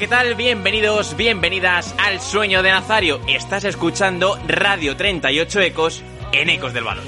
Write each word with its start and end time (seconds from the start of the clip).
¿Qué 0.00 0.08
tal? 0.08 0.34
Bienvenidos, 0.34 1.14
bienvenidas 1.14 1.94
al 1.98 2.22
Sueño 2.22 2.62
de 2.62 2.70
Nazario. 2.70 3.20
Estás 3.26 3.64
escuchando 3.64 4.38
Radio 4.48 4.96
38 4.96 5.60
Ecos 5.60 6.02
en 6.32 6.48
Ecos 6.48 6.72
del 6.72 6.84
Balón. 6.84 7.04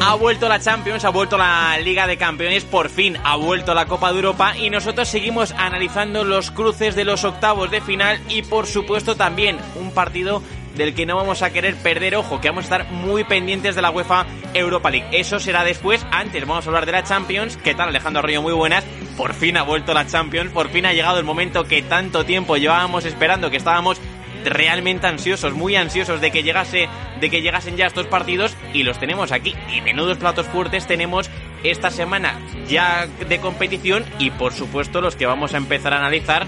Ha 0.00 0.14
vuelto 0.14 0.48
la 0.48 0.60
Champions, 0.60 1.04
ha 1.04 1.08
vuelto 1.08 1.36
la 1.36 1.76
Liga 1.82 2.06
de 2.06 2.16
Campeones, 2.16 2.64
por 2.64 2.90
fin 2.90 3.18
ha 3.24 3.34
vuelto 3.34 3.74
la 3.74 3.86
Copa 3.86 4.10
de 4.10 4.16
Europa 4.18 4.56
y 4.56 4.70
nosotros 4.70 5.08
seguimos 5.08 5.50
analizando 5.50 6.22
los 6.22 6.52
cruces 6.52 6.94
de 6.94 7.04
los 7.04 7.24
octavos 7.24 7.68
de 7.68 7.80
final 7.80 8.20
y 8.28 8.42
por 8.42 8.68
supuesto 8.68 9.16
también 9.16 9.58
un 9.74 9.90
partido 9.90 10.44
del 10.76 10.94
que 10.94 11.06
no 11.06 11.16
vamos 11.16 11.42
a 11.42 11.50
querer 11.50 11.74
perder 11.76 12.16
ojo, 12.16 12.40
que 12.40 12.48
vamos 12.48 12.64
a 12.64 12.76
estar 12.76 12.92
muy 12.92 13.24
pendientes 13.24 13.74
de 13.74 13.82
la 13.82 13.90
UEFA 13.90 14.26
Europa 14.54 14.90
League. 14.90 15.08
Eso 15.12 15.40
será 15.40 15.64
después, 15.64 16.06
antes 16.10 16.46
vamos 16.46 16.66
a 16.66 16.68
hablar 16.68 16.86
de 16.86 16.92
la 16.92 17.02
Champions. 17.02 17.56
¿Qué 17.56 17.74
tal 17.74 17.88
Alejandro 17.88 18.20
Arroyo? 18.20 18.42
Muy 18.42 18.52
buenas. 18.52 18.84
Por 19.16 19.34
fin 19.34 19.56
ha 19.56 19.62
vuelto 19.62 19.94
la 19.94 20.06
Champions, 20.06 20.52
por 20.52 20.68
fin 20.68 20.86
ha 20.86 20.92
llegado 20.92 21.18
el 21.18 21.24
momento 21.24 21.64
que 21.64 21.82
tanto 21.82 22.24
tiempo 22.24 22.56
llevábamos 22.56 23.04
esperando, 23.06 23.50
que 23.50 23.56
estábamos 23.56 24.00
realmente 24.44 25.06
ansiosos, 25.06 25.54
muy 25.54 25.76
ansiosos 25.76 26.20
de 26.20 26.30
que 26.30 26.42
llegase, 26.42 26.88
de 27.20 27.30
que 27.30 27.42
llegasen 27.42 27.76
ya 27.76 27.86
estos 27.86 28.06
partidos 28.06 28.56
y 28.72 28.82
los 28.82 28.98
tenemos 28.98 29.32
aquí. 29.32 29.54
Y 29.74 29.80
menudos 29.80 30.18
platos 30.18 30.46
fuertes 30.46 30.86
tenemos 30.86 31.30
esta 31.70 31.90
semana 31.90 32.38
ya 32.68 33.06
de 33.28 33.40
competición 33.40 34.04
y 34.18 34.30
por 34.30 34.52
supuesto 34.52 35.00
los 35.00 35.16
que 35.16 35.26
vamos 35.26 35.54
a 35.54 35.58
empezar 35.58 35.92
a 35.92 35.98
analizar 35.98 36.46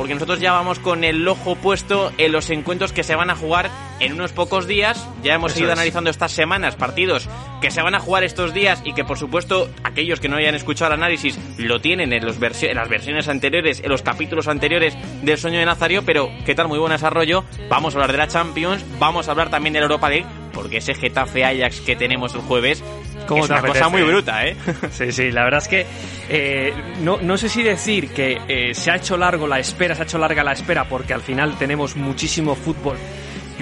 porque 0.00 0.14
nosotros 0.14 0.40
ya 0.40 0.52
vamos 0.52 0.78
con 0.78 1.04
el 1.04 1.28
ojo 1.28 1.56
puesto 1.56 2.10
en 2.16 2.32
los 2.32 2.48
encuentros 2.48 2.90
que 2.90 3.02
se 3.02 3.14
van 3.14 3.28
a 3.28 3.36
jugar 3.36 3.70
en 3.98 4.14
unos 4.14 4.32
pocos 4.32 4.66
días. 4.66 5.06
Ya 5.22 5.34
hemos 5.34 5.54
ido 5.60 5.72
analizando 5.72 6.08
estas 6.08 6.32
semanas 6.32 6.74
partidos 6.74 7.28
que 7.60 7.70
se 7.70 7.82
van 7.82 7.94
a 7.94 8.00
jugar 8.00 8.24
estos 8.24 8.54
días 8.54 8.80
y 8.82 8.94
que 8.94 9.04
por 9.04 9.18
supuesto 9.18 9.68
aquellos 9.84 10.18
que 10.18 10.28
no 10.30 10.36
hayan 10.36 10.54
escuchado 10.54 10.94
el 10.94 11.00
análisis 11.00 11.38
lo 11.58 11.82
tienen 11.82 12.14
en, 12.14 12.24
los 12.24 12.36
en 12.40 12.76
las 12.76 12.88
versiones 12.88 13.28
anteriores, 13.28 13.80
en 13.80 13.90
los 13.90 14.00
capítulos 14.00 14.48
anteriores 14.48 14.96
del 15.22 15.36
Sueño 15.36 15.58
de 15.58 15.66
Nazario, 15.66 16.02
pero 16.02 16.30
¿qué 16.46 16.54
tal? 16.54 16.68
Muy 16.68 16.78
buen 16.78 16.92
desarrollo. 16.92 17.44
Vamos 17.68 17.94
a 17.94 17.98
hablar 17.98 18.12
de 18.12 18.18
la 18.18 18.28
Champions, 18.28 18.82
vamos 18.98 19.28
a 19.28 19.32
hablar 19.32 19.50
también 19.50 19.74
de 19.74 19.80
la 19.80 19.84
Europa 19.84 20.08
League, 20.08 20.26
porque 20.54 20.78
ese 20.78 20.94
Getafe 20.94 21.44
Ajax 21.44 21.82
que 21.82 21.94
tenemos 21.94 22.34
el 22.34 22.40
jueves 22.40 22.82
es 23.22 23.50
una 23.50 23.62
cosa 23.62 23.88
muy 23.88 24.02
bruta, 24.02 24.46
¿eh? 24.46 24.56
Sí, 24.90 25.12
sí, 25.12 25.30
la 25.30 25.44
verdad 25.44 25.62
es 25.62 25.68
que 25.68 25.86
eh, 26.28 26.74
no, 27.02 27.18
no, 27.18 27.36
sé 27.36 27.48
si 27.48 27.62
decir 27.62 28.10
que 28.10 28.38
eh, 28.48 28.74
se 28.74 28.90
ha 28.90 28.96
hecho 28.96 29.16
largo 29.16 29.46
la 29.46 29.58
espera, 29.58 29.94
se 29.94 30.02
ha 30.02 30.04
hecho 30.04 30.18
larga 30.18 30.42
la 30.42 30.52
espera 30.52 30.84
porque 30.84 31.14
al 31.14 31.22
final 31.22 31.56
tenemos 31.58 31.96
muchísimo 31.96 32.54
fútbol 32.54 32.96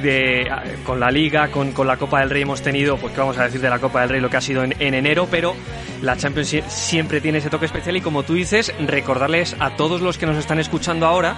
de, 0.02 0.50
con 0.84 1.00
la 1.00 1.10
Liga, 1.10 1.48
con, 1.48 1.72
con, 1.72 1.86
la 1.86 1.96
Copa 1.96 2.20
del 2.20 2.30
Rey 2.30 2.42
hemos 2.42 2.62
tenido, 2.62 2.96
pues 2.96 3.12
que 3.12 3.20
vamos 3.20 3.38
a 3.38 3.44
decir 3.44 3.60
de 3.60 3.70
la 3.70 3.78
Copa 3.78 4.00
del 4.00 4.10
Rey 4.10 4.20
lo 4.20 4.30
que 4.30 4.36
ha 4.36 4.40
sido 4.40 4.62
en, 4.62 4.74
en, 4.78 4.94
enero, 4.94 5.26
pero 5.30 5.54
la 6.02 6.16
Champions 6.16 6.56
siempre 6.68 7.20
tiene 7.20 7.38
ese 7.38 7.50
toque 7.50 7.66
especial 7.66 7.96
y 7.96 8.00
como 8.00 8.22
tú 8.22 8.34
dices, 8.34 8.72
recordarles 8.86 9.56
a 9.58 9.76
todos 9.76 10.00
los 10.00 10.18
que 10.18 10.26
nos 10.26 10.36
están 10.36 10.60
escuchando 10.60 11.06
ahora 11.06 11.36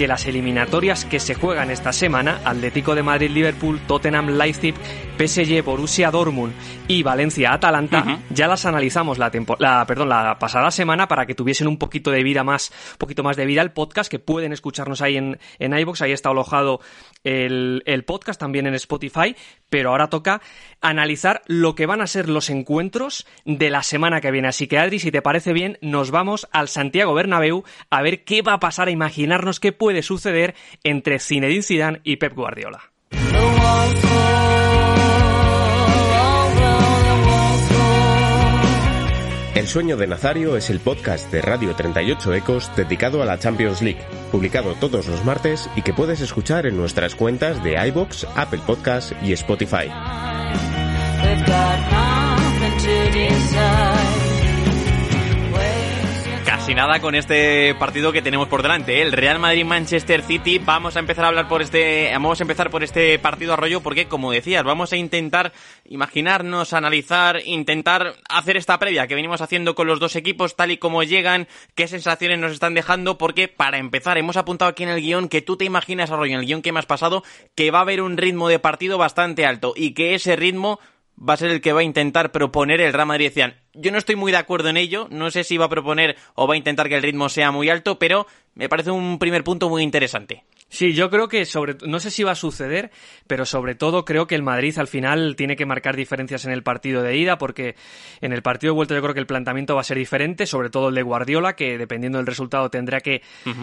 que 0.00 0.08
las 0.08 0.24
eliminatorias 0.24 1.04
que 1.04 1.20
se 1.20 1.34
juegan 1.34 1.70
esta 1.70 1.92
semana, 1.92 2.40
Atlético 2.46 2.94
de 2.94 3.02
Madrid, 3.02 3.28
Liverpool, 3.28 3.78
Tottenham, 3.86 4.30
Leipzig, 4.30 4.74
PSG, 5.18 5.62
Borussia 5.62 6.10
Dortmund 6.10 6.54
y 6.88 7.02
Valencia 7.02 7.52
Atalanta, 7.52 8.18
ya 8.30 8.48
las 8.48 8.64
analizamos 8.64 9.18
la, 9.18 9.30
la, 9.58 9.84
perdón, 9.84 10.08
la 10.08 10.38
pasada 10.38 10.70
semana 10.70 11.06
para 11.06 11.26
que 11.26 11.34
tuviesen 11.34 11.68
un 11.68 11.76
poquito 11.76 12.10
de 12.10 12.22
vida 12.22 12.42
más, 12.42 12.70
un 12.92 12.96
poquito 12.96 13.22
más 13.22 13.36
de 13.36 13.44
vida 13.44 13.60
el 13.60 13.72
podcast, 13.72 14.10
que 14.10 14.18
pueden 14.18 14.54
escucharnos 14.54 15.02
ahí 15.02 15.18
en, 15.18 15.38
en 15.58 15.78
iVoox, 15.78 16.00
ahí 16.00 16.12
está 16.12 16.30
alojado 16.30 16.80
el, 17.22 17.82
el 17.84 18.04
podcast 18.04 18.40
también 18.40 18.66
en 18.66 18.74
Spotify, 18.74 19.36
pero 19.68 19.90
ahora 19.90 20.08
toca 20.08 20.40
analizar 20.80 21.42
lo 21.46 21.74
que 21.74 21.84
van 21.84 22.00
a 22.00 22.06
ser 22.06 22.30
los 22.30 22.48
encuentros 22.48 23.26
de 23.44 23.68
la 23.68 23.82
semana 23.82 24.22
que 24.22 24.30
viene. 24.30 24.48
Así 24.48 24.66
que 24.66 24.78
Adri, 24.78 24.98
si 24.98 25.10
te 25.10 25.20
parece 25.20 25.52
bien, 25.52 25.76
nos 25.82 26.10
vamos 26.10 26.48
al 26.52 26.68
Santiago 26.68 27.12
Bernabéu 27.12 27.64
a 27.90 28.00
ver 28.00 28.24
qué 28.24 28.40
va 28.40 28.54
a 28.54 28.60
pasar, 28.60 28.88
a 28.88 28.92
imaginarnos 28.92 29.60
qué 29.60 29.72
puede 29.72 29.89
suceder 30.02 30.54
entre 30.84 31.18
Zinedine 31.18 31.62
Zidane 31.62 32.00
y 32.04 32.16
Pep 32.16 32.34
Guardiola. 32.34 32.80
El 39.60 39.66
sueño 39.66 39.98
de 39.98 40.06
Nazario 40.06 40.56
es 40.56 40.70
el 40.70 40.80
podcast 40.80 41.30
de 41.30 41.42
Radio 41.42 41.74
38 41.74 42.32
Ecos 42.32 42.70
dedicado 42.76 43.20
a 43.20 43.26
la 43.26 43.38
Champions 43.38 43.82
League, 43.82 44.00
publicado 44.32 44.74
todos 44.74 45.06
los 45.06 45.22
martes 45.22 45.68
y 45.76 45.82
que 45.82 45.92
puedes 45.92 46.22
escuchar 46.22 46.64
en 46.64 46.78
nuestras 46.78 47.14
cuentas 47.14 47.62
de 47.62 47.74
iBox, 47.88 48.26
Apple 48.36 48.60
Podcasts 48.66 49.14
y 49.22 49.34
Spotify. 49.34 49.90
Casi 56.60 56.74
nada 56.74 57.00
con 57.00 57.14
este 57.14 57.74
partido 57.76 58.12
que 58.12 58.20
tenemos 58.20 58.46
por 58.46 58.60
delante, 58.60 58.98
¿eh? 58.98 59.02
el 59.02 59.12
Real 59.12 59.38
Madrid-Manchester 59.38 60.20
City. 60.20 60.58
Vamos 60.58 60.94
a 60.94 60.98
empezar 60.98 61.24
a 61.24 61.28
hablar 61.28 61.48
por 61.48 61.62
este, 61.62 62.10
vamos 62.12 62.38
a 62.38 62.44
empezar 62.44 62.68
por 62.68 62.84
este 62.84 63.18
partido 63.18 63.54
arroyo 63.54 63.80
porque, 63.80 64.08
como 64.08 64.30
decías, 64.30 64.62
vamos 64.62 64.92
a 64.92 64.98
intentar 64.98 65.54
imaginarnos, 65.86 66.74
analizar, 66.74 67.40
intentar 67.46 68.16
hacer 68.28 68.58
esta 68.58 68.78
previa 68.78 69.06
que 69.06 69.14
venimos 69.14 69.40
haciendo 69.40 69.74
con 69.74 69.86
los 69.86 70.00
dos 70.00 70.16
equipos, 70.16 70.54
tal 70.54 70.70
y 70.70 70.76
como 70.76 71.02
llegan, 71.02 71.48
qué 71.74 71.88
sensaciones 71.88 72.38
nos 72.38 72.52
están 72.52 72.74
dejando, 72.74 73.16
porque 73.16 73.48
para 73.48 73.78
empezar 73.78 74.18
hemos 74.18 74.36
apuntado 74.36 74.70
aquí 74.70 74.82
en 74.82 74.90
el 74.90 75.00
guion 75.00 75.30
que 75.30 75.40
tú 75.40 75.56
te 75.56 75.64
imaginas, 75.64 76.10
arroyo, 76.10 76.34
en 76.34 76.40
el 76.40 76.46
guion 76.46 76.60
que 76.60 76.72
me 76.72 76.78
has 76.78 76.86
pasado, 76.86 77.24
que 77.54 77.70
va 77.70 77.78
a 77.78 77.82
haber 77.82 78.02
un 78.02 78.18
ritmo 78.18 78.48
de 78.48 78.58
partido 78.58 78.98
bastante 78.98 79.46
alto 79.46 79.72
y 79.74 79.94
que 79.94 80.14
ese 80.14 80.36
ritmo 80.36 80.78
va 81.26 81.34
a 81.34 81.36
ser 81.36 81.50
el 81.50 81.60
que 81.60 81.72
va 81.72 81.80
a 81.80 81.84
intentar 81.84 82.32
proponer 82.32 82.80
el 82.80 82.92
Real 82.92 83.06
Madrid. 83.06 83.26
Decían, 83.26 83.54
yo 83.74 83.92
no 83.92 83.98
estoy 83.98 84.16
muy 84.16 84.32
de 84.32 84.38
acuerdo 84.38 84.68
en 84.68 84.76
ello, 84.76 85.06
no 85.10 85.30
sé 85.30 85.44
si 85.44 85.56
va 85.56 85.66
a 85.66 85.68
proponer 85.68 86.16
o 86.34 86.46
va 86.46 86.54
a 86.54 86.56
intentar 86.56 86.88
que 86.88 86.96
el 86.96 87.02
ritmo 87.02 87.28
sea 87.28 87.50
muy 87.50 87.68
alto, 87.68 87.98
pero 87.98 88.26
me 88.54 88.68
parece 88.68 88.90
un 88.90 89.18
primer 89.18 89.44
punto 89.44 89.68
muy 89.68 89.82
interesante. 89.82 90.44
Sí, 90.68 90.92
yo 90.92 91.10
creo 91.10 91.28
que 91.28 91.44
sobre 91.46 91.76
no 91.86 91.98
sé 91.98 92.10
si 92.10 92.22
va 92.22 92.32
a 92.32 92.36
suceder, 92.36 92.90
pero 93.26 93.44
sobre 93.44 93.74
todo 93.74 94.04
creo 94.04 94.26
que 94.26 94.34
el 94.36 94.42
Madrid 94.42 94.78
al 94.78 94.86
final 94.86 95.34
tiene 95.36 95.56
que 95.56 95.66
marcar 95.66 95.96
diferencias 95.96 96.44
en 96.44 96.52
el 96.52 96.62
partido 96.62 97.02
de 97.02 97.16
ida 97.16 97.38
porque 97.38 97.74
en 98.20 98.32
el 98.32 98.42
partido 98.42 98.72
de 98.72 98.76
vuelta 98.76 98.94
yo 98.94 99.02
creo 99.02 99.14
que 99.14 99.20
el 99.20 99.26
planteamiento 99.26 99.74
va 99.74 99.80
a 99.80 99.84
ser 99.84 99.98
diferente, 99.98 100.46
sobre 100.46 100.70
todo 100.70 100.88
el 100.88 100.94
de 100.94 101.02
Guardiola 101.02 101.54
que 101.54 101.76
dependiendo 101.76 102.18
del 102.18 102.26
resultado 102.26 102.70
tendrá 102.70 103.00
que 103.00 103.22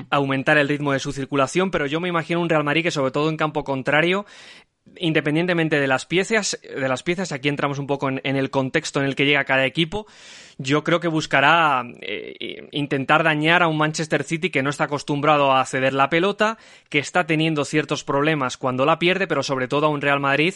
aumentar 0.09 0.57
el 0.57 0.67
ritmo 0.67 0.91
de 0.91 0.99
su 0.99 1.13
circulación, 1.13 1.71
pero 1.71 1.85
yo 1.85 2.01
me 2.01 2.09
imagino 2.09 2.41
un 2.41 2.49
Real 2.49 2.63
Madrid 2.63 2.83
que 2.83 2.91
sobre 2.91 3.11
todo 3.11 3.29
en 3.29 3.37
campo 3.37 3.63
contrario 3.63 4.25
independientemente 4.97 5.79
de 5.79 5.87
las 5.87 6.05
piezas, 6.05 6.59
de 6.63 6.87
las 6.87 7.03
piezas, 7.03 7.31
aquí 7.31 7.49
entramos 7.49 7.79
un 7.79 7.87
poco 7.87 8.09
en, 8.09 8.21
el 8.23 8.49
contexto 8.49 8.99
en 8.99 9.05
el 9.05 9.15
que 9.15 9.25
llega 9.25 9.43
cada 9.45 9.65
equipo. 9.65 10.07
Yo 10.57 10.83
creo 10.83 10.99
que 10.99 11.07
buscará 11.07 11.83
eh, 12.01 12.67
intentar 12.71 13.23
dañar 13.23 13.61
a 13.61 13.67
un 13.67 13.77
Manchester 13.77 14.23
City 14.23 14.49
que 14.49 14.63
no 14.63 14.69
está 14.69 14.85
acostumbrado 14.85 15.53
a 15.53 15.65
ceder 15.65 15.93
la 15.93 16.09
pelota, 16.09 16.57
que 16.89 16.99
está 16.99 17.27
teniendo 17.27 17.63
ciertos 17.63 18.03
problemas 18.03 18.57
cuando 18.57 18.85
la 18.85 18.97
pierde, 18.97 19.27
pero 19.27 19.43
sobre 19.43 19.67
todo 19.67 19.85
a 19.85 19.89
un 19.89 20.01
Real 20.01 20.19
Madrid 20.19 20.55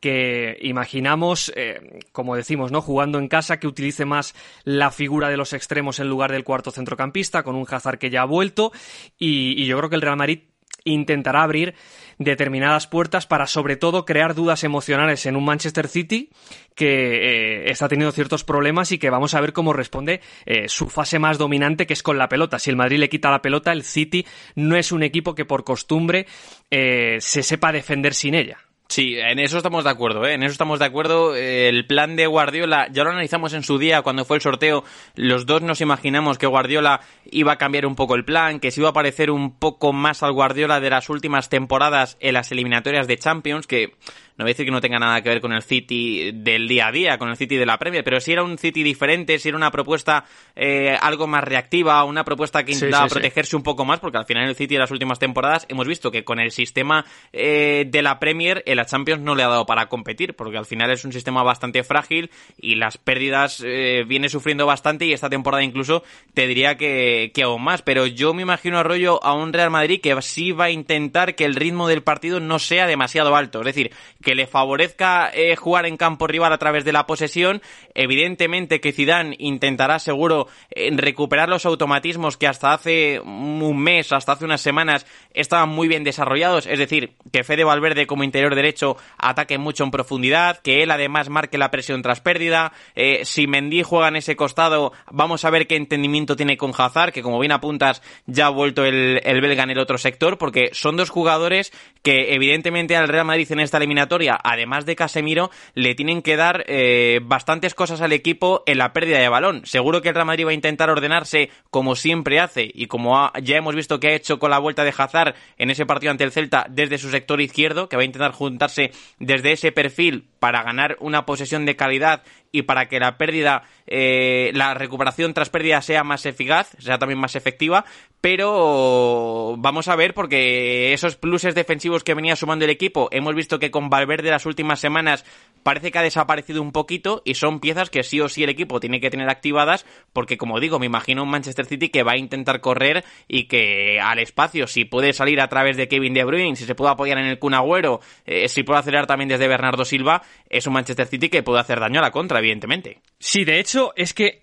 que 0.00 0.56
imaginamos, 0.62 1.52
eh, 1.54 2.00
como 2.12 2.34
decimos, 2.34 2.72
no 2.72 2.80
jugando 2.80 3.18
en 3.18 3.28
casa, 3.28 3.60
que 3.60 3.66
utilice 3.66 4.04
más 4.04 4.34
la 4.64 4.90
figura 4.90 5.28
de 5.28 5.36
los 5.36 5.52
extremos 5.52 6.00
en 6.00 6.08
lugar 6.08 6.32
del 6.32 6.44
cuarto 6.44 6.70
centrocampista, 6.70 7.42
con 7.42 7.54
un 7.54 7.66
Hazard 7.70 7.98
que 7.98 8.10
ya 8.10 8.22
ha 8.22 8.26
vuelto, 8.26 8.72
y 9.18 9.64
yo 9.66 9.76
creo 9.78 9.90
que 9.90 9.96
el 9.96 10.02
Real 10.02 10.16
Madrid 10.16 10.40
intentará 10.84 11.42
abrir 11.42 11.74
determinadas 12.18 12.86
puertas 12.86 13.26
para 13.26 13.46
sobre 13.46 13.76
todo 13.76 14.04
crear 14.04 14.34
dudas 14.34 14.64
emocionales 14.64 15.26
en 15.26 15.36
un 15.36 15.44
Manchester 15.44 15.88
City 15.88 16.30
que 16.74 17.66
eh, 17.66 17.70
está 17.70 17.88
teniendo 17.88 18.12
ciertos 18.12 18.44
problemas 18.44 18.92
y 18.92 18.98
que 18.98 19.10
vamos 19.10 19.34
a 19.34 19.40
ver 19.40 19.52
cómo 19.52 19.72
responde 19.72 20.20
eh, 20.46 20.68
su 20.68 20.88
fase 20.88 21.18
más 21.18 21.38
dominante 21.38 21.86
que 21.86 21.92
es 21.92 22.02
con 22.02 22.18
la 22.18 22.28
pelota. 22.28 22.58
Si 22.58 22.70
el 22.70 22.76
Madrid 22.76 22.98
le 22.98 23.08
quita 23.08 23.30
la 23.30 23.42
pelota, 23.42 23.72
el 23.72 23.82
City 23.82 24.26
no 24.54 24.76
es 24.76 24.92
un 24.92 25.02
equipo 25.02 25.34
que 25.34 25.44
por 25.44 25.64
costumbre 25.64 26.26
eh, 26.70 27.18
se 27.20 27.42
sepa 27.42 27.72
defender 27.72 28.14
sin 28.14 28.34
ella. 28.34 28.58
Sí, 28.92 29.16
en 29.18 29.38
eso 29.38 29.56
estamos 29.56 29.84
de 29.84 29.90
acuerdo, 29.90 30.26
¿eh? 30.26 30.34
en 30.34 30.42
eso 30.42 30.52
estamos 30.52 30.78
de 30.78 30.84
acuerdo. 30.84 31.34
El 31.34 31.86
plan 31.86 32.14
de 32.14 32.26
Guardiola, 32.26 32.88
ya 32.92 33.04
lo 33.04 33.08
analizamos 33.08 33.54
en 33.54 33.62
su 33.62 33.78
día 33.78 34.02
cuando 34.02 34.26
fue 34.26 34.36
el 34.36 34.42
sorteo, 34.42 34.84
los 35.16 35.46
dos 35.46 35.62
nos 35.62 35.80
imaginamos 35.80 36.36
que 36.36 36.46
Guardiola 36.46 37.00
iba 37.30 37.52
a 37.52 37.56
cambiar 37.56 37.86
un 37.86 37.96
poco 37.96 38.16
el 38.16 38.26
plan, 38.26 38.60
que 38.60 38.70
se 38.70 38.82
iba 38.82 38.90
a 38.90 38.92
parecer 38.92 39.30
un 39.30 39.58
poco 39.58 39.94
más 39.94 40.22
al 40.22 40.32
Guardiola 40.32 40.78
de 40.78 40.90
las 40.90 41.08
últimas 41.08 41.48
temporadas 41.48 42.18
en 42.20 42.34
las 42.34 42.52
eliminatorias 42.52 43.08
de 43.08 43.16
Champions, 43.16 43.66
que 43.66 43.94
no 44.36 44.44
voy 44.44 44.50
a 44.50 44.54
decir 44.54 44.64
que 44.64 44.72
no 44.72 44.80
tenga 44.80 44.98
nada 44.98 45.20
que 45.22 45.28
ver 45.28 45.40
con 45.40 45.52
el 45.52 45.62
City 45.62 46.32
del 46.32 46.68
día 46.68 46.88
a 46.88 46.92
día, 46.92 47.18
con 47.18 47.28
el 47.28 47.36
City 47.36 47.56
de 47.56 47.66
la 47.66 47.78
Premier, 47.78 48.02
pero 48.02 48.20
si 48.20 48.32
era 48.32 48.42
un 48.42 48.58
City 48.58 48.82
diferente, 48.82 49.38
si 49.38 49.48
era 49.48 49.56
una 49.56 49.70
propuesta 49.70 50.24
eh, 50.56 50.96
algo 51.00 51.26
más 51.26 51.44
reactiva, 51.44 52.02
una 52.04 52.24
propuesta 52.24 52.64
que 52.64 52.72
intentaba 52.72 53.06
protegerse 53.08 53.56
un 53.56 53.62
poco 53.62 53.84
más, 53.84 54.00
porque 54.00 54.18
al 54.18 54.24
final 54.24 54.48
el 54.48 54.56
City 54.56 54.74
de 54.74 54.80
las 54.80 54.90
últimas 54.90 55.18
temporadas 55.18 55.66
hemos 55.68 55.86
visto 55.86 56.10
que 56.10 56.24
con 56.24 56.40
el 56.40 56.50
sistema 56.50 57.04
eh, 57.32 57.84
de 57.86 58.02
la 58.02 58.18
Premier, 58.18 58.62
en 58.66 58.76
la 58.76 58.86
Champions 58.86 59.22
no 59.22 59.34
le 59.34 59.42
ha 59.42 59.48
dado 59.48 59.66
para 59.66 59.88
competir, 59.88 60.34
porque 60.34 60.58
al 60.58 60.66
final 60.66 60.90
es 60.90 61.04
un 61.04 61.12
sistema 61.12 61.42
bastante 61.42 61.82
frágil 61.84 62.30
y 62.58 62.76
las 62.76 62.98
pérdidas 62.98 63.62
eh, 63.64 64.04
viene 64.06 64.28
sufriendo 64.28 64.66
bastante 64.66 65.04
y 65.04 65.12
esta 65.12 65.28
temporada 65.28 65.62
incluso 65.62 66.02
te 66.34 66.46
diría 66.46 66.76
que, 66.76 67.32
que 67.34 67.42
aún 67.42 67.62
más, 67.62 67.82
pero 67.82 68.06
yo 68.06 68.34
me 68.34 68.42
imagino 68.42 68.78
a 68.78 68.82
rollo 68.82 69.22
a 69.22 69.34
un 69.34 69.52
Real 69.52 69.70
Madrid 69.70 70.00
que 70.00 70.20
sí 70.22 70.52
va 70.52 70.64
a 70.64 70.70
intentar 70.70 71.34
que 71.34 71.44
el 71.44 71.54
ritmo 71.54 71.88
del 71.88 72.02
partido 72.02 72.40
no 72.40 72.58
sea 72.58 72.86
demasiado 72.86 73.34
alto, 73.36 73.60
es 73.60 73.66
decir, 73.66 73.92
que 74.22 74.34
le 74.34 74.46
favorezca 74.46 75.30
eh, 75.32 75.56
jugar 75.56 75.86
en 75.86 75.96
campo 75.96 76.26
rival 76.26 76.52
a 76.52 76.58
través 76.58 76.84
de 76.84 76.92
la 76.92 77.06
posesión. 77.06 77.60
Evidentemente 77.94 78.80
que 78.80 78.92
Zidane 78.92 79.36
intentará 79.38 79.98
seguro 79.98 80.48
eh, 80.70 80.90
recuperar 80.94 81.48
los 81.48 81.66
automatismos 81.66 82.36
que 82.36 82.46
hasta 82.46 82.72
hace 82.72 83.20
un 83.20 83.78
mes, 83.78 84.12
hasta 84.12 84.32
hace 84.32 84.44
unas 84.44 84.60
semanas 84.60 85.06
estaban 85.34 85.68
muy 85.68 85.88
bien 85.88 86.04
desarrollados, 86.04 86.66
es 86.66 86.78
decir, 86.78 87.12
que 87.32 87.44
Fede 87.44 87.64
Valverde 87.64 88.06
como 88.06 88.24
interior 88.24 88.54
derecho 88.54 88.96
ataque 89.18 89.58
mucho 89.58 89.84
en 89.84 89.90
profundidad, 89.90 90.58
que 90.58 90.82
él 90.82 90.90
además 90.90 91.28
marque 91.28 91.58
la 91.58 91.70
presión 91.70 92.02
tras 92.02 92.20
pérdida, 92.20 92.72
eh, 92.94 93.24
si 93.24 93.46
Mendy 93.46 93.82
juega 93.82 94.08
en 94.08 94.16
ese 94.16 94.36
costado, 94.36 94.92
vamos 95.10 95.44
a 95.44 95.50
ver 95.50 95.66
qué 95.66 95.76
entendimiento 95.76 96.36
tiene 96.36 96.56
con 96.56 96.72
Hazard, 96.76 97.12
que 97.12 97.22
como 97.22 97.38
bien 97.38 97.52
apuntas 97.52 98.02
ya 98.26 98.46
ha 98.46 98.50
vuelto 98.50 98.84
el, 98.84 99.20
el 99.24 99.40
belga 99.40 99.64
en 99.64 99.70
el 99.70 99.78
otro 99.78 99.98
sector, 99.98 100.38
porque 100.38 100.70
son 100.72 100.96
dos 100.96 101.10
jugadores 101.10 101.72
que 102.02 102.34
evidentemente 102.34 102.96
al 102.96 103.08
Real 103.08 103.26
Madrid 103.26 103.50
en 103.50 103.60
esta 103.60 103.78
eliminatoria 103.78 104.11
además 104.42 104.86
de 104.86 104.96
Casemiro, 104.96 105.50
le 105.74 105.94
tienen 105.94 106.22
que 106.22 106.36
dar 106.36 106.64
eh, 106.66 107.20
bastantes 107.22 107.74
cosas 107.74 108.00
al 108.00 108.12
equipo 108.12 108.62
en 108.66 108.78
la 108.78 108.92
pérdida 108.92 109.18
de 109.18 109.28
balón. 109.28 109.64
Seguro 109.64 110.02
que 110.02 110.08
el 110.08 110.14
Real 110.14 110.26
Madrid 110.26 110.46
va 110.46 110.50
a 110.50 110.54
intentar 110.54 110.90
ordenarse 110.90 111.50
como 111.70 111.94
siempre 111.94 112.40
hace 112.40 112.70
y 112.72 112.86
como 112.86 113.30
ya 113.42 113.56
hemos 113.56 113.74
visto 113.74 114.00
que 114.00 114.08
ha 114.08 114.14
hecho 114.14 114.38
con 114.38 114.50
la 114.50 114.58
vuelta 114.58 114.84
de 114.84 114.94
Hazard 114.96 115.34
en 115.58 115.70
ese 115.70 115.86
partido 115.86 116.10
ante 116.10 116.24
el 116.24 116.32
Celta 116.32 116.66
desde 116.68 116.98
su 116.98 117.10
sector 117.10 117.40
izquierdo, 117.40 117.88
que 117.88 117.96
va 117.96 118.02
a 118.02 118.06
intentar 118.06 118.32
juntarse 118.32 118.92
desde 119.18 119.52
ese 119.52 119.72
perfil 119.72 120.31
para 120.42 120.64
ganar 120.64 120.96
una 120.98 121.24
posesión 121.24 121.66
de 121.66 121.76
calidad 121.76 122.24
y 122.50 122.62
para 122.62 122.88
que 122.88 122.98
la 122.98 123.16
pérdida, 123.16 123.62
eh, 123.86 124.50
la 124.54 124.74
recuperación 124.74 125.34
tras 125.34 125.50
pérdida 125.50 125.80
sea 125.82 126.02
más 126.02 126.26
eficaz, 126.26 126.70
sea 126.80 126.98
también 126.98 127.20
más 127.20 127.36
efectiva, 127.36 127.84
pero 128.20 129.54
vamos 129.56 129.86
a 129.86 129.94
ver 129.94 130.14
porque 130.14 130.92
esos 130.92 131.14
pluses 131.14 131.54
defensivos 131.54 132.02
que 132.02 132.14
venía 132.14 132.34
sumando 132.34 132.64
el 132.64 132.72
equipo, 132.72 133.08
hemos 133.12 133.36
visto 133.36 133.60
que 133.60 133.70
con 133.70 133.88
Valverde 133.88 134.30
las 134.30 134.44
últimas 134.44 134.80
semanas 134.80 135.24
parece 135.62 135.92
que 135.92 135.98
ha 135.98 136.02
desaparecido 136.02 136.60
un 136.60 136.72
poquito 136.72 137.22
y 137.24 137.34
son 137.34 137.60
piezas 137.60 137.88
que 137.88 138.02
sí 138.02 138.20
o 138.20 138.28
sí 138.28 138.42
el 138.42 138.50
equipo 138.50 138.80
tiene 138.80 139.00
que 139.00 139.10
tener 139.10 139.30
activadas 139.30 139.86
porque 140.12 140.36
como 140.36 140.58
digo, 140.58 140.80
me 140.80 140.86
imagino 140.86 141.22
un 141.22 141.30
Manchester 141.30 141.66
City 141.66 141.88
que 141.88 142.02
va 142.02 142.12
a 142.12 142.18
intentar 142.18 142.60
correr 142.60 143.04
y 143.28 143.44
que 143.44 144.00
al 144.00 144.18
espacio, 144.18 144.66
si 144.66 144.84
puede 144.84 145.12
salir 145.12 145.40
a 145.40 145.48
través 145.48 145.76
de 145.76 145.86
Kevin 145.86 146.14
De 146.14 146.24
Bruyne, 146.24 146.56
si 146.56 146.64
se 146.64 146.74
puede 146.74 146.90
apoyar 146.90 147.18
en 147.18 147.26
el 147.26 147.38
Kun 147.38 147.54
Agüero, 147.54 148.00
eh, 148.26 148.48
si 148.48 148.64
puede 148.64 148.80
acelerar 148.80 149.06
también 149.06 149.28
desde 149.28 149.46
Bernardo 149.46 149.84
Silva, 149.84 150.22
es 150.48 150.66
un 150.66 150.74
Manchester 150.74 151.06
City 151.06 151.28
que 151.28 151.42
puede 151.42 151.60
hacer 151.60 151.80
daño 151.80 152.00
a 152.00 152.02
la 152.02 152.10
contra, 152.10 152.38
evidentemente. 152.38 153.00
Sí, 153.18 153.44
de 153.44 153.58
hecho, 153.58 153.92
es 153.96 154.14
que 154.14 154.42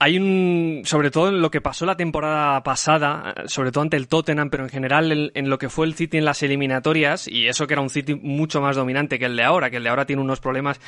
hay 0.00 0.16
un, 0.16 0.82
sobre 0.84 1.10
todo 1.10 1.28
en 1.28 1.40
lo 1.40 1.50
que 1.50 1.60
pasó 1.60 1.84
la 1.84 1.96
temporada 1.96 2.62
pasada, 2.62 3.34
sobre 3.46 3.72
todo 3.72 3.82
ante 3.82 3.96
el 3.96 4.06
Tottenham, 4.06 4.48
pero 4.48 4.62
en 4.62 4.70
general 4.70 5.30
en, 5.34 5.50
lo 5.50 5.58
que 5.58 5.68
fue 5.68 5.86
el 5.86 5.94
City 5.94 6.18
en 6.18 6.24
las 6.24 6.42
eliminatorias, 6.42 7.26
y 7.26 7.48
eso 7.48 7.66
que 7.66 7.74
era 7.74 7.82
un 7.82 7.90
City 7.90 8.14
mucho 8.14 8.60
más 8.60 8.76
dominante 8.76 9.18
que 9.18 9.24
el 9.24 9.36
de 9.36 9.42
ahora, 9.42 9.70
que 9.70 9.78
el 9.78 9.82
de 9.82 9.88
ahora 9.88 10.06
tiene 10.06 10.22
unos 10.22 10.40
problemas 10.40 10.80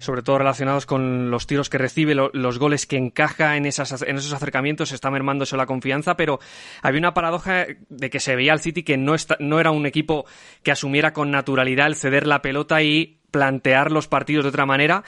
sobre 0.00 0.22
todo 0.22 0.38
relacionados 0.38 0.86
con 0.86 1.30
los 1.30 1.46
tiros 1.46 1.68
que 1.68 1.78
recibe, 1.78 2.14
los 2.14 2.58
goles 2.58 2.86
que 2.86 2.96
encaja 2.96 3.56
en, 3.56 3.66
esas, 3.66 4.02
en 4.02 4.16
esos 4.16 4.32
acercamientos, 4.32 4.92
está 4.92 5.10
mermándose 5.10 5.56
la 5.56 5.66
confianza, 5.66 6.16
pero 6.16 6.40
había 6.82 6.98
una 6.98 7.14
paradoja 7.14 7.66
de 7.88 8.10
que 8.10 8.18
se 8.18 8.34
veía 8.34 8.52
al 8.52 8.60
City 8.60 8.82
que 8.82 8.96
no, 8.96 9.14
no 9.38 9.60
era 9.60 9.70
un 9.70 9.86
equipo 9.86 10.24
que 10.62 10.72
asumiera 10.72 11.12
con 11.12 11.30
naturalidad 11.30 11.86
el 11.86 11.96
ceder 11.96 12.26
la 12.26 12.42
pelota 12.42 12.82
y 12.82 13.20
plantear 13.30 13.92
los 13.92 14.08
partidos 14.08 14.44
de 14.44 14.48
otra 14.48 14.66
manera, 14.66 15.04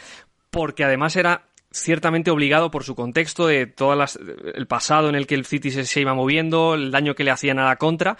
porque 0.50 0.84
además 0.84 1.16
era 1.16 1.46
ciertamente 1.72 2.30
obligado 2.30 2.70
por 2.70 2.84
su 2.84 2.94
contexto 2.94 3.46
de 3.46 3.66
todo 3.66 3.94
el 4.54 4.66
pasado 4.66 5.08
en 5.08 5.14
el 5.14 5.26
que 5.26 5.34
el 5.34 5.44
City 5.44 5.70
se, 5.70 6.00
iba 6.00 6.14
moviendo, 6.14 6.74
el 6.74 6.90
daño 6.90 7.14
que 7.14 7.24
le 7.24 7.30
hacían 7.30 7.58
a 7.58 7.64
la 7.64 7.76
contra, 7.76 8.16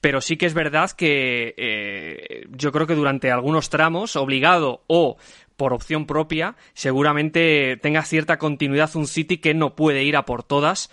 pero 0.00 0.20
sí 0.20 0.36
que 0.36 0.46
es 0.46 0.54
verdad 0.54 0.90
que 0.90 1.54
eh, 1.56 2.46
yo 2.50 2.72
creo 2.72 2.86
que 2.86 2.94
durante 2.94 3.30
algunos 3.30 3.70
tramos, 3.70 4.16
obligado 4.16 4.84
o 4.86 5.16
por 5.56 5.72
opción 5.72 6.06
propia, 6.06 6.56
seguramente 6.74 7.78
tenga 7.82 8.02
cierta 8.02 8.38
continuidad 8.38 8.94
un 8.96 9.06
City 9.06 9.38
que 9.38 9.54
no 9.54 9.74
puede 9.74 10.04
ir 10.04 10.16
a 10.16 10.24
por 10.24 10.42
todas 10.42 10.90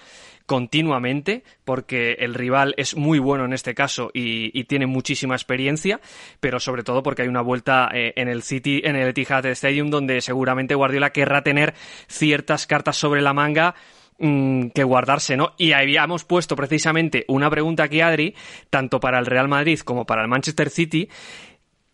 continuamente, 0.52 1.44
porque 1.64 2.18
el 2.20 2.34
rival 2.34 2.74
es 2.76 2.98
muy 2.98 3.20
bueno 3.20 3.46
en 3.46 3.54
este 3.54 3.74
caso 3.74 4.12
y, 4.14 4.52
tiene 4.66 4.86
muchísima 4.86 5.34
experiencia, 5.34 6.02
pero 6.42 6.60
sobre 6.60 6.84
todo 6.84 7.04
porque 7.04 7.22
hay 7.22 7.30
una 7.30 7.42
vuelta 7.42 7.90
eh, 7.94 8.12
en 8.18 8.28
el 8.28 8.44
City, 8.44 8.82
en 8.84 8.98
el 8.98 9.08
Etihad 9.08 9.46
Stadium, 9.46 9.90
donde 9.90 10.20
seguramente 10.20 10.76
Guardiola 10.76 11.12
querrá 11.12 11.42
tener 11.42 11.74
ciertas 12.08 12.68
cartas 12.68 12.98
sobre 12.98 13.22
la 13.22 13.34
manga 13.34 13.76
mm, 14.20 14.68
que 14.70 14.84
guardarse, 14.84 15.38
¿no? 15.38 15.54
Y 15.58 15.72
habíamos 15.72 16.26
puesto 16.26 16.58
precisamente 16.58 17.24
una 17.30 17.50
pregunta 17.50 17.84
aquí, 17.84 18.02
Adri, 18.02 18.36
tanto 18.70 19.00
para 19.00 19.20
el 19.20 19.26
Real 19.26 19.48
Madrid 19.48 19.80
como 19.80 20.06
para 20.06 20.22
el 20.22 20.28
Manchester 20.28 20.70
City, 20.70 21.08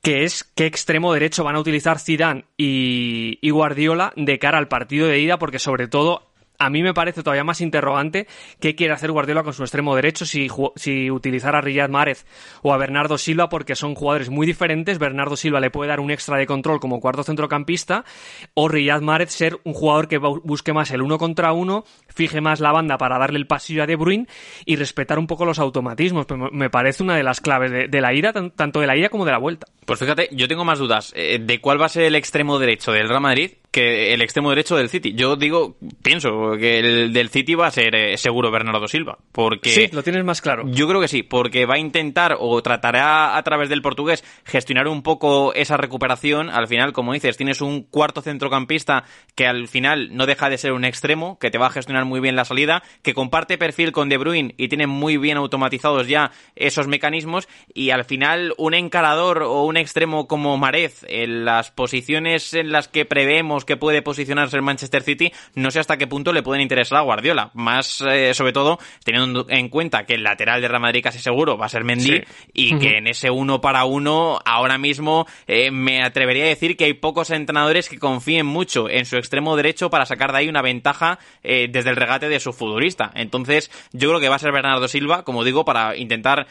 que 0.07 0.23
es 0.23 0.45
qué 0.55 0.67
extremo 0.67 1.11
derecho 1.11 1.43
van 1.43 1.57
a 1.57 1.59
utilizar 1.59 1.99
Zidane 1.99 2.45
y, 2.55 3.39
y, 3.41 3.49
Guardiola 3.49 4.13
de 4.15 4.39
cara 4.39 4.57
al 4.57 4.69
partido 4.69 5.05
de 5.05 5.19
ida, 5.19 5.37
porque 5.37 5.59
sobre 5.59 5.89
todo 5.89 6.27
a 6.59 6.69
mí 6.69 6.81
me 6.81 6.93
parece 6.93 7.23
todavía 7.23 7.43
más 7.43 7.61
interrogante 7.61 8.27
qué 8.59 8.75
quiere 8.75 8.93
hacer 8.93 9.11
Guardiola 9.11 9.43
con 9.43 9.53
su 9.53 9.63
extremo 9.63 9.95
derecho, 9.95 10.25
si, 10.25 10.47
si 10.75 11.11
utilizar 11.11 11.55
a 11.55 11.61
Riyad 11.61 11.89
Mahrez 11.89 12.25
o 12.61 12.73
a 12.73 12.77
Bernardo 12.77 13.17
Silva, 13.17 13.49
porque 13.49 13.75
son 13.75 13.95
jugadores 13.95 14.29
muy 14.29 14.47
diferentes. 14.47 14.97
Bernardo 14.97 15.35
Silva 15.35 15.59
le 15.59 15.71
puede 15.71 15.89
dar 15.89 15.99
un 15.99 16.11
extra 16.11 16.37
de 16.37 16.47
control 16.47 16.79
como 16.79 16.99
cuarto 16.99 17.23
centrocampista, 17.23 18.05
o 18.53 18.67
Riyad 18.67 19.01
Mahrez 19.01 19.31
ser 19.31 19.59
un 19.63 19.73
jugador 19.73 20.07
que 20.07 20.17
busque 20.17 20.73
más 20.73 20.91
el 20.91 21.01
uno 21.01 21.17
contra 21.17 21.51
uno, 21.51 21.83
fije 22.17 22.41
más 22.41 22.59
la 22.59 22.71
banda 22.71 22.97
para 22.97 23.17
darle 23.17 23.37
el 23.37 23.47
pasillo 23.47 23.83
a 23.83 23.87
De 23.87 23.95
Bruyne 23.95 24.27
y 24.65 24.75
respetar 24.75 25.19
un 25.19 25.27
poco 25.27 25.45
los 25.45 25.59
automatismos. 25.59 26.25
Me 26.51 26.69
parece 26.69 27.03
una 27.03 27.15
de 27.15 27.23
las 27.23 27.39
claves 27.39 27.71
de, 27.71 28.01
la 28.01 28.13
ida, 28.13 28.33
tanto 28.33 28.81
de 28.81 28.87
la 28.87 28.97
ida 28.97 29.09
como 29.09 29.23
de 29.23 29.31
la 29.31 29.37
vuelta. 29.37 29.67
Pues 29.85 29.99
fíjate, 29.99 30.29
yo 30.31 30.47
tengo 30.47 30.65
más 30.65 30.79
dudas 30.79 31.13
eh, 31.15 31.39
de 31.39 31.61
cuál 31.61 31.79
va 31.79 31.85
a 31.85 31.89
ser 31.89 32.03
el 32.03 32.15
extremo 32.15 32.59
derecho 32.59 32.91
del 32.91 33.07
Real 33.07 33.21
Madrid 33.21 33.51
que 33.77 34.13
el 34.13 34.23
extremo 34.23 34.49
derecho 34.49 34.75
del 34.75 34.89
City. 34.89 35.13
Yo 35.13 35.35
digo, 35.35 35.77
pienso 36.01 36.53
que 36.59 36.79
el 36.79 37.13
del 37.13 37.29
City 37.29 37.53
va 37.53 37.67
a 37.67 37.71
ser 37.71 37.93
eh, 37.95 38.17
seguro 38.17 38.49
Bernardo 38.49 38.87
Silva. 38.87 39.19
Porque 39.31 39.69
sí, 39.69 39.89
lo 39.91 40.01
tienes 40.01 40.23
más 40.23 40.41
claro. 40.41 40.63
Yo 40.65 40.87
creo 40.87 40.99
que 40.99 41.07
sí, 41.07 41.21
porque 41.21 41.67
va 41.67 41.75
a 41.75 41.77
intentar 41.79 42.37
o 42.39 42.59
tratará 42.63 43.37
a 43.37 43.43
través 43.43 43.69
del 43.69 43.83
portugués 43.83 44.23
gestionar 44.45 44.87
un 44.87 45.03
poco 45.03 45.53
esa 45.53 45.77
recuperación. 45.77 46.49
Al 46.49 46.67
final, 46.67 46.91
como 46.91 47.13
dices, 47.13 47.37
tienes 47.37 47.61
un 47.61 47.83
cuarto 47.83 48.21
centrocampista 48.21 49.03
que 49.35 49.45
al 49.45 49.67
final 49.67 50.15
no 50.15 50.25
deja 50.25 50.49
de 50.49 50.57
ser 50.57 50.71
un 50.71 50.83
extremo, 50.83 51.37
que 51.37 51.51
te 51.51 51.59
va 51.59 51.67
a 51.67 51.71
gestionar 51.71 52.05
muy 52.07 52.19
bien 52.19 52.35
la 52.35 52.45
salida, 52.45 52.83
que 53.03 53.13
comparte 53.13 53.57
perfil 53.57 53.91
con 53.91 54.09
De 54.09 54.17
Bruyne 54.17 54.53
y 54.57 54.67
tiene 54.67 54.87
muy 54.87 55.17
bien 55.17 55.37
automatizados 55.37 56.07
ya 56.07 56.31
esos 56.55 56.87
mecanismos. 56.87 57.47
Y 57.73 57.91
al 57.91 58.05
final, 58.05 58.53
un 58.57 58.73
encarador 58.73 59.43
o 59.43 59.63
un 59.63 59.77
extremo 59.77 60.27
como 60.27 60.57
Marez 60.57 61.05
en 61.07 61.45
las 61.45 61.71
posiciones 61.71 62.53
en 62.53 62.71
las 62.71 62.87
que 62.87 63.05
preveemos 63.05 63.65
que 63.65 63.77
puede 63.77 64.01
posicionarse 64.01 64.55
el 64.55 64.63
Manchester 64.63 65.03
City, 65.03 65.31
no 65.55 65.71
sé 65.71 65.79
hasta 65.79 65.97
qué 65.97 66.07
punto 66.07 66.33
le 66.33 66.43
pueden 66.43 66.61
interesar 66.61 66.99
a 66.99 67.01
Guardiola. 67.01 67.51
Más, 67.53 68.01
eh, 68.01 68.33
sobre 68.33 68.53
todo, 68.53 68.79
teniendo 69.03 69.45
en 69.49 69.69
cuenta 69.69 70.05
que 70.05 70.15
el 70.15 70.23
lateral 70.23 70.61
de 70.61 70.67
Real 70.67 70.81
Madrid 70.81 71.03
casi 71.03 71.19
seguro 71.19 71.57
va 71.57 71.65
a 71.65 71.69
ser 71.69 71.83
Mendy 71.83 72.23
y 72.53 72.77
que 72.79 72.97
en 72.97 73.07
ese 73.07 73.29
uno 73.29 73.61
para 73.61 73.85
uno, 73.85 74.39
ahora 74.45 74.77
mismo, 74.77 75.27
eh, 75.47 75.71
me 75.71 76.03
atrevería 76.03 76.45
a 76.45 76.47
decir 76.47 76.77
que 76.77 76.85
hay 76.85 76.93
pocos 76.93 77.29
entrenadores 77.29 77.89
que 77.89 77.99
confíen 77.99 78.45
mucho 78.45 78.89
en 78.89 79.05
su 79.05 79.17
extremo 79.17 79.55
derecho 79.55 79.89
para 79.89 80.05
sacar 80.05 80.31
de 80.31 80.39
ahí 80.39 80.49
una 80.49 80.61
ventaja 80.61 81.19
eh, 81.43 81.67
desde 81.69 81.89
el 81.89 81.96
regate 81.97 82.29
de 82.29 82.39
su 82.39 82.53
futbolista. 82.53 83.11
Entonces, 83.15 83.69
yo 83.91 84.09
creo 84.09 84.21
que 84.21 84.29
va 84.29 84.35
a 84.35 84.39
ser 84.39 84.51
Bernardo 84.51 84.87
Silva, 84.87 85.23
como 85.23 85.43
digo, 85.43 85.65
para 85.65 85.97
intentar 85.97 86.47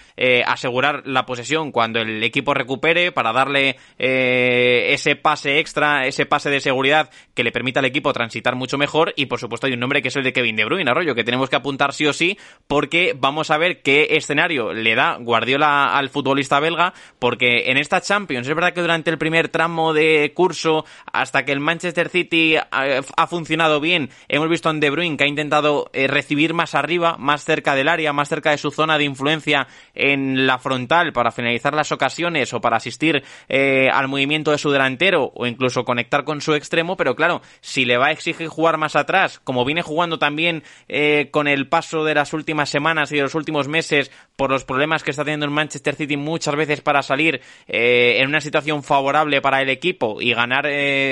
asegurar 0.46 1.02
la 1.06 1.24
posesión 1.26 1.72
cuando 1.72 2.00
el 2.00 2.22
equipo 2.22 2.54
recupere, 2.54 3.12
para 3.12 3.32
darle 3.32 3.76
ese 3.98 5.16
pase 5.16 5.58
extra, 5.58 6.06
ese 6.06 6.26
pase 6.26 6.50
de 6.50 6.60
seguridad 6.60 7.10
que 7.34 7.44
le 7.44 7.52
permita 7.52 7.80
al 7.80 7.86
equipo 7.86 8.12
transitar 8.12 8.54
mucho 8.54 8.78
mejor 8.78 9.12
y 9.16 9.26
por 9.26 9.38
supuesto 9.38 9.66
hay 9.66 9.74
un 9.74 9.80
nombre 9.80 10.02
que 10.02 10.08
es 10.08 10.16
el 10.16 10.24
de 10.24 10.32
Kevin 10.32 10.56
De 10.56 10.64
Bruyne, 10.64 10.90
Arroyo, 10.90 11.14
que 11.14 11.24
tenemos 11.24 11.50
que 11.50 11.56
apuntar 11.56 11.92
sí 11.92 12.06
o 12.06 12.12
sí 12.12 12.38
porque 12.66 13.14
vamos 13.16 13.50
a 13.50 13.58
ver 13.58 13.82
qué 13.82 14.08
escenario 14.10 14.72
le 14.72 14.94
da 14.94 15.16
Guardiola 15.20 15.96
al 15.96 16.08
futbolista 16.08 16.60
belga 16.60 16.94
porque 17.18 17.70
en 17.70 17.76
esta 17.76 18.00
Champions 18.00 18.48
es 18.48 18.54
verdad 18.54 18.72
que 18.72 18.80
durante 18.80 19.10
el 19.10 19.18
primer 19.18 19.48
tramo 19.48 19.92
de 19.92 20.32
curso 20.34 20.84
hasta 21.12 21.44
que 21.44 21.52
el 21.52 21.60
Manchester 21.60 22.08
City 22.08 22.56
ha, 22.56 23.26
funcionado 23.26 23.80
bien, 23.80 24.10
hemos 24.28 24.48
visto 24.48 24.68
a 24.68 24.72
De 24.72 24.90
Bruyne 24.90 25.16
que 25.16 25.25
ha 25.26 25.28
intentado 25.28 25.90
eh, 25.92 26.06
recibir 26.06 26.54
más 26.54 26.74
arriba, 26.74 27.16
más 27.18 27.44
cerca 27.44 27.74
del 27.74 27.88
área, 27.88 28.12
más 28.12 28.28
cerca 28.28 28.50
de 28.50 28.58
su 28.58 28.70
zona 28.70 28.96
de 28.96 29.04
influencia 29.04 29.66
en 29.94 30.46
la 30.46 30.58
frontal 30.58 31.12
para 31.12 31.32
finalizar 31.32 31.74
las 31.74 31.92
ocasiones 31.92 32.52
o 32.52 32.60
para 32.60 32.76
asistir 32.76 33.22
eh, 33.48 33.88
al 33.92 34.08
movimiento 34.08 34.52
de 34.52 34.58
su 34.58 34.70
delantero 34.70 35.32
o 35.34 35.46
incluso 35.46 35.84
conectar 35.84 36.24
con 36.24 36.40
su 36.40 36.54
extremo, 36.54 36.96
pero 36.96 37.16
claro, 37.16 37.42
si 37.60 37.84
le 37.84 37.96
va 37.96 38.06
a 38.06 38.10
exigir 38.12 38.48
jugar 38.48 38.78
más 38.78 38.96
atrás, 38.96 39.40
como 39.42 39.64
viene 39.64 39.82
jugando 39.82 40.18
también 40.18 40.62
eh, 40.88 41.28
con 41.30 41.48
el 41.48 41.68
paso 41.68 42.04
de 42.04 42.14
las 42.14 42.32
últimas 42.32 42.70
semanas 42.70 43.12
y 43.12 43.16
de 43.16 43.22
los 43.22 43.34
últimos 43.34 43.68
meses 43.68 44.10
por 44.36 44.50
los 44.50 44.64
problemas 44.64 45.02
que 45.02 45.10
está 45.10 45.24
teniendo 45.24 45.46
el 45.46 45.52
Manchester 45.52 45.94
City 45.96 46.16
muchas 46.16 46.54
veces 46.56 46.80
para 46.80 47.02
salir 47.02 47.40
en 47.66 48.28
una 48.28 48.40
situación 48.40 48.82
favorable 48.82 49.40
para 49.40 49.62
el 49.62 49.70
equipo 49.70 50.20
y 50.20 50.34
ganar 50.34 50.66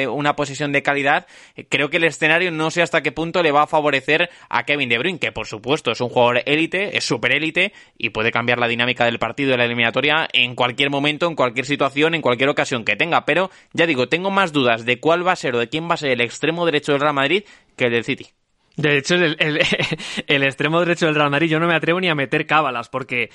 una 0.09 0.37
posición 0.37 0.73
de 0.73 0.83
calidad, 0.83 1.27
creo 1.69 1.91
que 1.91 1.97
el 1.97 2.05
escenario 2.05 2.51
no 2.51 2.71
sé 2.71 2.83
hasta 2.83 3.03
qué 3.03 3.13
punto 3.13 3.43
le 3.43 3.51
va 3.51 3.63
a 3.63 3.67
favorecer 3.67 4.04
a 4.49 4.65
Kevin 4.65 4.89
De 4.89 4.99
Bruyne, 4.99 5.19
que 5.19 5.33
por 5.33 5.47
supuesto 5.47 5.91
es 5.91 6.01
un 6.01 6.09
jugador 6.09 6.43
élite, 6.47 6.97
es 6.97 7.05
super 7.05 7.33
élite 7.33 7.73
y 7.99 8.11
puede 8.11 8.31
cambiar 8.31 8.59
la 8.59 8.69
dinámica 8.69 9.05
del 9.05 9.19
partido 9.19 9.51
de 9.51 9.59
la 9.59 9.65
eliminatoria 9.65 10.29
en 10.33 10.55
cualquier 10.55 10.91
momento, 10.91 11.27
en 11.27 11.35
cualquier 11.35 11.67
situación, 11.67 12.15
en 12.15 12.23
cualquier 12.23 12.49
ocasión 12.49 12.85
que 12.85 12.97
tenga. 12.97 13.25
Pero 13.25 13.51
ya 13.73 13.87
digo, 13.87 14.09
tengo 14.09 14.31
más 14.31 14.53
dudas 14.53 14.85
de 14.85 15.01
cuál 15.01 15.27
va 15.27 15.33
a 15.33 15.37
ser 15.37 15.55
o 15.55 15.59
de 15.59 15.69
quién 15.69 15.89
va 15.89 15.95
a 15.95 15.99
ser 15.99 16.11
el 16.11 16.21
extremo 16.21 16.67
derecho 16.67 16.93
del 16.93 17.01
Real 17.01 17.15
Madrid 17.15 17.45
que 17.77 17.87
el 17.87 17.93
del 17.93 18.05
City. 18.05 18.29
De 18.77 18.99
hecho, 18.99 19.15
el, 19.15 19.37
el, 19.39 20.43
extremo 20.43 20.81
derecho 20.81 21.07
del 21.07 21.15
Real 21.15 21.31
Madrid 21.31 21.49
yo 21.49 21.61
no 21.61 21.69
me 21.69 21.75
atrevo 21.75 22.01
ni 22.01 22.09
a 22.09 22.15
meter 22.15 22.47
cábalas 22.47 22.89
porque 22.89 23.31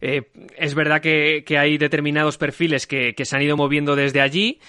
eh, 0.00 0.22
es 0.56 0.74
verdad 0.74 1.00
que, 1.00 1.44
hay 1.58 1.78
determinados 1.78 2.38
perfiles 2.38 2.86
que, 2.86 3.14
se 3.22 3.36
han 3.36 3.42
ido 3.42 3.56
moviendo 3.56 3.96
desde 3.96 4.20
allí. 4.20 4.60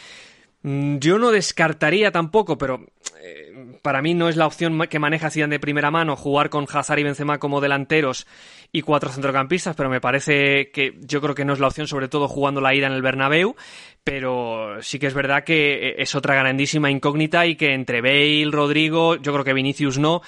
Mm, 0.61 0.97
yo 0.97 1.19
no 1.19 1.31
descartaría 1.31 2.11
tampoco, 2.11 2.57
pero 2.57 2.85
eh, 3.21 3.58
para 3.81 4.01
mí 4.01 4.13
no 4.13 4.29
es 4.29 4.35
la 4.35 4.47
opción 4.47 4.79
que 4.87 4.99
maneja 4.99 5.29
Zidane 5.29 5.55
de 5.55 5.59
primera 5.59 5.91
mano 5.91 6.15
jugar 6.15 6.49
con 6.49 6.65
Hazard 6.71 6.99
y 6.99 7.03
Benzema 7.03 7.39
como 7.39 7.61
delanteros 7.61 8.27
y 8.71 8.81
cuatro 8.81 9.09
centrocampistas, 9.09 9.75
pero 9.75 9.89
me 9.89 10.01
parece 10.01 10.71
que 10.71 10.93
yo 11.01 11.21
creo 11.21 11.35
que 11.35 11.45
no 11.45 11.53
es 11.53 11.59
la 11.59 11.67
opción, 11.67 11.87
sobre 11.87 12.07
todo 12.07 12.27
jugando 12.27 12.61
la 12.61 12.75
ida 12.75 12.87
en 12.87 12.93
el 12.93 13.01
Bernabéu, 13.01 13.55
pero 14.03 14.81
sí 14.81 14.99
que 14.99 15.07
es 15.07 15.13
verdad 15.13 15.43
que 15.43 15.95
es 15.97 16.15
otra 16.15 16.35
grandísima 16.35 16.91
incógnita 16.91 17.45
y 17.45 17.55
que 17.55 17.73
entre 17.73 18.01
Bale, 18.01 18.49
Rodrigo, 18.51 19.15
yo 19.15 19.33
creo 19.33 19.43
que 19.43 19.53
Vinicius 19.53 19.97
no, 19.97 20.21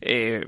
eh, 0.00 0.46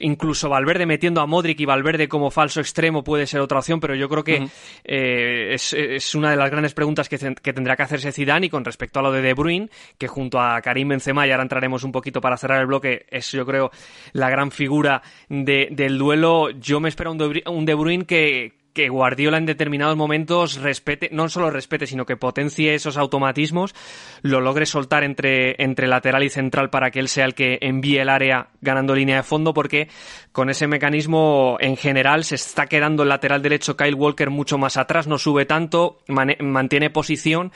incluso 0.00 0.48
Valverde 0.48 0.86
metiendo 0.86 1.20
a 1.20 1.26
Modric 1.26 1.60
y 1.60 1.64
Valverde 1.64 2.08
como 2.08 2.30
falso 2.30 2.60
extremo 2.60 3.02
puede 3.02 3.26
ser 3.26 3.40
otra 3.40 3.58
opción, 3.58 3.80
pero 3.80 3.94
yo 3.94 4.08
creo 4.08 4.24
que 4.24 4.48
eh, 4.84 5.54
es, 5.54 6.14
una 6.14 6.30
de 6.30 6.36
las 6.36 6.50
grandes 6.50 6.74
preguntas 6.74 7.08
que, 7.08 7.18
tendrá 7.18 7.76
que 7.76 7.82
hacerse 7.82 8.12
Zidane 8.12 8.46
y 8.46 8.50
con 8.50 8.64
respecto 8.64 9.00
a 9.00 9.02
lo 9.02 9.12
de 9.12 9.22
De 9.22 9.34
Bruyne, 9.34 9.68
que 9.98 10.08
junto 10.08 10.40
a 10.40 10.60
Karim 10.60 10.88
Benzema, 10.88 11.26
y 11.26 11.30
ahora 11.30 11.42
entraremos 11.42 11.84
un 11.84 11.92
poquito 11.94 12.20
para 12.20 12.36
cerrar 12.36 12.60
el 12.60 12.66
bloque, 12.66 13.06
es 13.08 13.30
yo 13.30 13.46
creo 13.46 13.70
la 14.12 14.28
gran 14.28 14.50
figura 14.50 15.00
del 15.30 15.96
duelo, 15.96 16.50
yo 16.50 16.80
me 16.80 16.90
espero 16.90 17.12
un 17.12 17.64
De 17.64 17.74
Bruyne 17.74 18.04
que 18.04 18.63
que 18.74 18.88
Guardiola 18.88 19.38
en 19.38 19.46
determinados 19.46 19.96
momentos 19.96 20.56
respete, 20.56 21.08
no 21.12 21.28
solo 21.28 21.50
respete, 21.50 21.86
sino 21.86 22.04
que 22.04 22.16
potencie 22.16 22.74
esos 22.74 22.96
automatismos, 22.96 23.74
lo 24.22 24.40
logre 24.40 24.66
soltar 24.66 25.04
entre, 25.04 25.62
entre 25.62 25.86
lateral 25.86 26.24
y 26.24 26.28
central 26.28 26.70
para 26.70 26.90
que 26.90 26.98
él 26.98 27.08
sea 27.08 27.24
el 27.24 27.34
que 27.34 27.58
envíe 27.60 27.98
el 27.98 28.08
área 28.08 28.48
ganando 28.60 28.94
línea 28.94 29.16
de 29.16 29.22
fondo, 29.22 29.54
porque 29.54 29.88
con 30.32 30.50
ese 30.50 30.66
mecanismo 30.66 31.56
en 31.60 31.76
general 31.76 32.24
se 32.24 32.34
está 32.34 32.66
quedando 32.66 33.04
el 33.04 33.08
lateral 33.08 33.42
derecho 33.42 33.76
Kyle 33.76 33.94
Walker 33.94 34.30
mucho 34.30 34.58
más 34.58 34.76
atrás, 34.76 35.06
no 35.06 35.18
sube 35.18 35.46
tanto, 35.46 36.00
mantiene 36.08 36.90
posición 36.90 37.52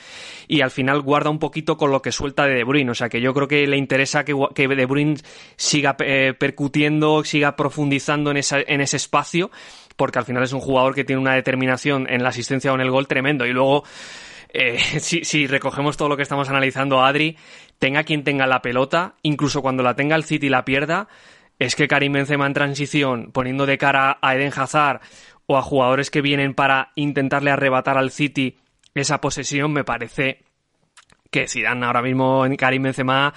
y 0.47 0.61
al 0.61 0.71
final 0.71 1.01
guarda 1.01 1.29
un 1.29 1.39
poquito 1.39 1.75
con 1.75 1.91
lo 1.91 2.01
que 2.01 2.13
suelta 2.13 2.45
de 2.45 2.55
De 2.55 2.63
Bruyne. 2.63 2.91
O 2.91 2.95
sea 2.95 3.09
que 3.09 3.19
yo 3.19 3.33
creo 3.33 3.47
que 3.47 3.67
le 3.67 3.77
interesa 3.77 4.23
que, 4.23 4.33
que 4.55 4.67
De 4.67 4.85
Bruyne 4.85 5.17
siga 5.57 5.97
eh, 5.99 6.33
percutiendo, 6.37 7.23
siga 7.25 7.57
profundizando 7.57 8.31
en, 8.31 8.37
esa, 8.37 8.59
en 8.65 8.79
ese 8.79 8.97
espacio 8.97 9.51
porque 9.99 10.17
al 10.17 10.23
final 10.23 10.41
es 10.43 10.53
un 10.53 10.61
jugador 10.61 10.95
que 10.95 11.03
tiene 11.03 11.21
una 11.21 11.33
determinación 11.33 12.07
en 12.09 12.23
la 12.23 12.29
asistencia 12.29 12.71
o 12.71 12.75
en 12.75 12.79
el 12.79 12.89
gol 12.89 13.05
tremendo. 13.05 13.45
Y 13.45 13.51
luego, 13.51 13.83
eh, 14.53 14.79
si, 14.99 15.45
recogemos 15.45 15.97
todo 15.97 16.07
lo 16.07 16.15
que 16.15 16.23
estamos 16.23 16.47
analizando, 16.49 17.03
Adri, 17.03 17.35
tenga 17.79 18.05
quien 18.05 18.23
tenga 18.23 18.47
la 18.47 18.61
pelota, 18.61 19.15
incluso 19.23 19.61
cuando 19.61 19.83
la 19.83 19.95
tenga 19.95 20.15
el 20.15 20.23
City 20.23 20.47
y 20.47 20.49
la 20.49 20.63
pierda, 20.63 21.09
es 21.59 21.75
que 21.75 21.89
Karim 21.89 22.13
Benzema 22.13 22.47
en 22.47 22.53
transición, 22.53 23.31
poniendo 23.33 23.65
de 23.65 23.77
cara 23.77 24.17
a 24.21 24.35
Eden 24.35 24.53
Hazard 24.55 25.01
o 25.47 25.57
a 25.57 25.61
jugadores 25.61 26.09
que 26.09 26.21
vienen 26.21 26.53
para 26.53 26.93
intentarle 26.95 27.51
arrebatar 27.51 27.97
al 27.97 28.11
City 28.11 28.57
esa 28.95 29.19
posesión, 29.19 29.73
me 29.73 29.83
parece 29.83 30.45
que 31.31 31.47
Zidane 31.47 31.85
ahora 31.85 32.01
mismo 32.01 32.45
en 32.45 32.55
Karim 32.55 32.83
Benzema 32.83 33.33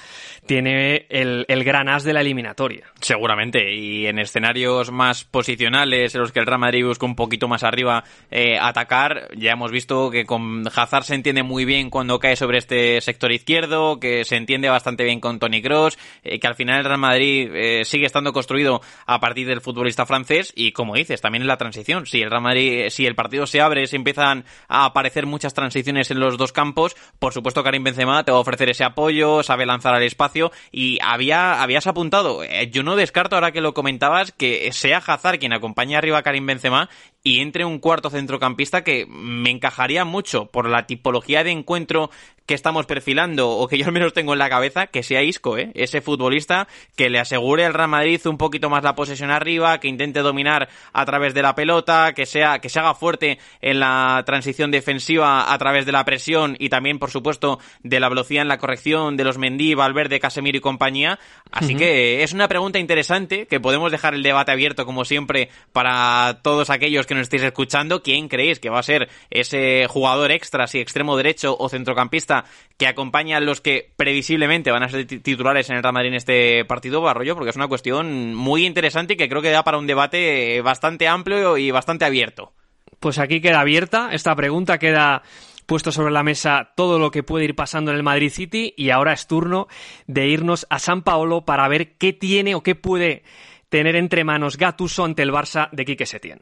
tiene 0.46 1.06
el, 1.10 1.44
gran 1.64 1.88
as 1.88 2.04
de 2.04 2.12
la 2.12 2.20
eliminatoria. 2.20 2.86
Seguramente, 3.00 3.74
y 3.74 4.06
en 4.06 4.18
escenarios 4.18 4.90
más 4.90 5.24
posicionales, 5.24 6.14
en 6.14 6.22
los 6.22 6.32
que 6.32 6.40
el 6.40 6.46
Real 6.46 6.58
Madrid 6.58 6.86
busca 6.86 7.06
un 7.06 7.14
poquito 7.14 7.48
más 7.48 7.62
arriba 7.62 8.04
eh, 8.30 8.58
atacar, 8.58 9.28
ya 9.36 9.52
hemos 9.52 9.70
visto 9.70 10.10
que 10.10 10.24
con 10.24 10.64
Hazard 10.74 11.04
se 11.04 11.14
entiende 11.14 11.42
muy 11.42 11.64
bien 11.64 11.90
cuando 11.90 12.18
cae 12.18 12.36
sobre 12.36 12.58
este 12.58 13.00
sector 13.00 13.30
izquierdo, 13.30 14.00
que 14.00 14.24
se 14.24 14.36
entiende 14.36 14.68
bastante 14.68 15.04
bien 15.04 15.20
con 15.20 15.38
Tony 15.38 15.60
Cross, 15.60 15.98
eh, 16.24 16.40
que 16.40 16.46
al 16.46 16.54
final 16.54 16.78
el 16.78 16.84
Real 16.84 16.98
Madrid 16.98 17.50
eh, 17.54 17.84
sigue 17.84 18.06
estando 18.06 18.32
construido 18.32 18.80
a 19.06 19.20
partir 19.20 19.46
del 19.46 19.60
futbolista 19.60 20.06
francés, 20.06 20.52
y 20.56 20.72
como 20.72 20.94
dices, 20.94 21.20
también 21.20 21.42
en 21.42 21.48
la 21.48 21.58
transición, 21.58 22.06
si 22.06 22.22
el 22.22 22.30
Real 22.30 22.42
Madrid, 22.42 22.88
si 22.88 23.06
el 23.06 23.14
partido 23.14 23.46
se 23.46 23.60
abre, 23.60 23.86
se 23.86 23.96
empiezan 23.96 24.44
a 24.68 24.86
aparecer 24.86 25.26
muchas 25.26 25.52
transiciones 25.52 26.10
en 26.10 26.20
los 26.20 26.38
dos 26.38 26.52
campos, 26.52 26.96
por 27.18 27.32
supuesto 27.32 27.62
Karim 27.62 27.81
Benzema 27.84 28.24
te 28.24 28.32
va 28.32 28.38
a 28.38 28.40
ofrecer 28.40 28.70
ese 28.70 28.84
apoyo, 28.84 29.42
sabe 29.42 29.66
lanzar 29.66 29.94
al 29.94 30.02
espacio 30.02 30.52
y 30.70 30.98
había, 31.02 31.62
habías 31.62 31.86
apuntado, 31.86 32.42
eh, 32.44 32.70
yo 32.70 32.82
no 32.82 32.96
descarto 32.96 33.36
ahora 33.36 33.52
que 33.52 33.60
lo 33.60 33.74
comentabas 33.74 34.32
que 34.32 34.70
sea 34.72 34.98
Hazard 34.98 35.38
quien 35.38 35.52
acompañe 35.52 35.96
arriba 35.96 36.18
a 36.18 36.22
Karim 36.22 36.46
Benzema 36.46 36.88
y 37.24 37.40
entre 37.40 37.64
un 37.64 37.78
cuarto 37.78 38.10
centrocampista 38.10 38.82
que 38.82 39.06
me 39.06 39.50
encajaría 39.50 40.04
mucho 40.04 40.46
por 40.46 40.68
la 40.68 40.86
tipología 40.86 41.44
de 41.44 41.50
encuentro 41.52 42.10
que 42.46 42.54
estamos 42.54 42.86
perfilando 42.86 43.50
o 43.50 43.68
que 43.68 43.78
yo 43.78 43.86
al 43.86 43.92
menos 43.92 44.12
tengo 44.12 44.32
en 44.32 44.38
la 44.38 44.50
cabeza, 44.50 44.88
que 44.88 45.02
sea 45.02 45.22
Isco, 45.22 45.56
¿eh? 45.56 45.70
ese 45.74 46.00
futbolista 46.00 46.66
que 46.96 47.08
le 47.08 47.20
asegure 47.20 47.64
al 47.64 47.74
Real 47.74 47.88
Madrid 47.88 48.20
un 48.26 48.38
poquito 48.38 48.68
más 48.68 48.82
la 48.82 48.94
posesión 48.94 49.30
arriba, 49.30 49.78
que 49.78 49.88
intente 49.88 50.20
dominar 50.20 50.68
a 50.92 51.04
través 51.04 51.34
de 51.34 51.42
la 51.42 51.54
pelota, 51.54 52.12
que 52.14 52.26
sea 52.26 52.58
que 52.58 52.68
se 52.68 52.80
haga 52.80 52.94
fuerte 52.94 53.38
en 53.60 53.80
la 53.80 54.22
transición 54.26 54.70
defensiva 54.70 55.52
a 55.52 55.58
través 55.58 55.86
de 55.86 55.92
la 55.92 56.04
presión 56.04 56.56
y 56.58 56.68
también, 56.68 56.98
por 56.98 57.10
supuesto, 57.10 57.58
de 57.82 58.00
la 58.00 58.08
velocidad 58.08 58.42
en 58.42 58.48
la 58.48 58.58
corrección 58.58 59.16
de 59.16 59.24
los 59.24 59.38
Mendy, 59.38 59.74
Valverde, 59.74 60.20
Casemiro 60.20 60.58
y 60.58 60.60
compañía. 60.60 61.18
Así 61.50 61.76
que 61.76 62.22
es 62.22 62.32
una 62.32 62.48
pregunta 62.48 62.78
interesante 62.78 63.46
que 63.46 63.60
podemos 63.60 63.92
dejar 63.92 64.14
el 64.14 64.22
debate 64.22 64.52
abierto 64.52 64.84
como 64.84 65.04
siempre 65.04 65.48
para 65.72 66.40
todos 66.42 66.70
aquellos 66.70 67.06
que 67.06 67.11
que 67.12 67.18
nos 67.18 67.22
estéis 67.22 67.42
escuchando, 67.42 68.02
¿quién 68.02 68.28
creéis 68.28 68.58
que 68.58 68.70
va 68.70 68.78
a 68.78 68.82
ser 68.82 69.08
ese 69.30 69.86
jugador 69.88 70.30
extra, 70.32 70.66
si 70.66 70.80
extremo 70.80 71.16
derecho 71.16 71.56
o 71.58 71.68
centrocampista, 71.68 72.44
que 72.78 72.86
acompaña 72.86 73.36
a 73.36 73.40
los 73.40 73.60
que 73.60 73.92
previsiblemente 73.96 74.70
van 74.70 74.82
a 74.82 74.88
ser 74.88 75.06
titulares 75.06 75.68
en 75.70 75.76
el 75.76 75.82
Real 75.82 75.94
Madrid 75.94 76.08
en 76.08 76.16
este 76.16 76.64
partido, 76.64 77.00
Barroyo? 77.00 77.34
Porque 77.34 77.50
es 77.50 77.56
una 77.56 77.68
cuestión 77.68 78.34
muy 78.34 78.66
interesante 78.66 79.14
y 79.14 79.16
que 79.16 79.28
creo 79.28 79.42
que 79.42 79.50
da 79.50 79.62
para 79.62 79.78
un 79.78 79.86
debate 79.86 80.60
bastante 80.62 81.06
amplio 81.06 81.56
y 81.58 81.70
bastante 81.70 82.04
abierto. 82.04 82.52
Pues 82.98 83.18
aquí 83.18 83.40
queda 83.40 83.60
abierta, 83.60 84.10
esta 84.12 84.34
pregunta 84.34 84.78
queda 84.78 85.22
puesto 85.66 85.92
sobre 85.92 86.12
la 86.12 86.22
mesa 86.22 86.72
todo 86.76 86.98
lo 86.98 87.10
que 87.10 87.22
puede 87.22 87.44
ir 87.44 87.54
pasando 87.54 87.90
en 87.90 87.96
el 87.96 88.02
Madrid 88.02 88.30
City 88.30 88.74
y 88.76 88.90
ahora 88.90 89.12
es 89.12 89.26
turno 89.26 89.68
de 90.06 90.26
irnos 90.28 90.66
a 90.70 90.78
San 90.78 91.02
Paolo 91.02 91.44
para 91.44 91.68
ver 91.68 91.96
qué 91.96 92.12
tiene 92.12 92.54
o 92.54 92.62
qué 92.62 92.74
puede 92.74 93.22
tener 93.68 93.96
entre 93.96 94.22
manos 94.22 94.58
Gattuso 94.58 95.04
ante 95.04 95.22
el 95.22 95.32
Barça 95.32 95.70
de 95.72 95.84
Quique 95.86 96.04
Setién. 96.04 96.40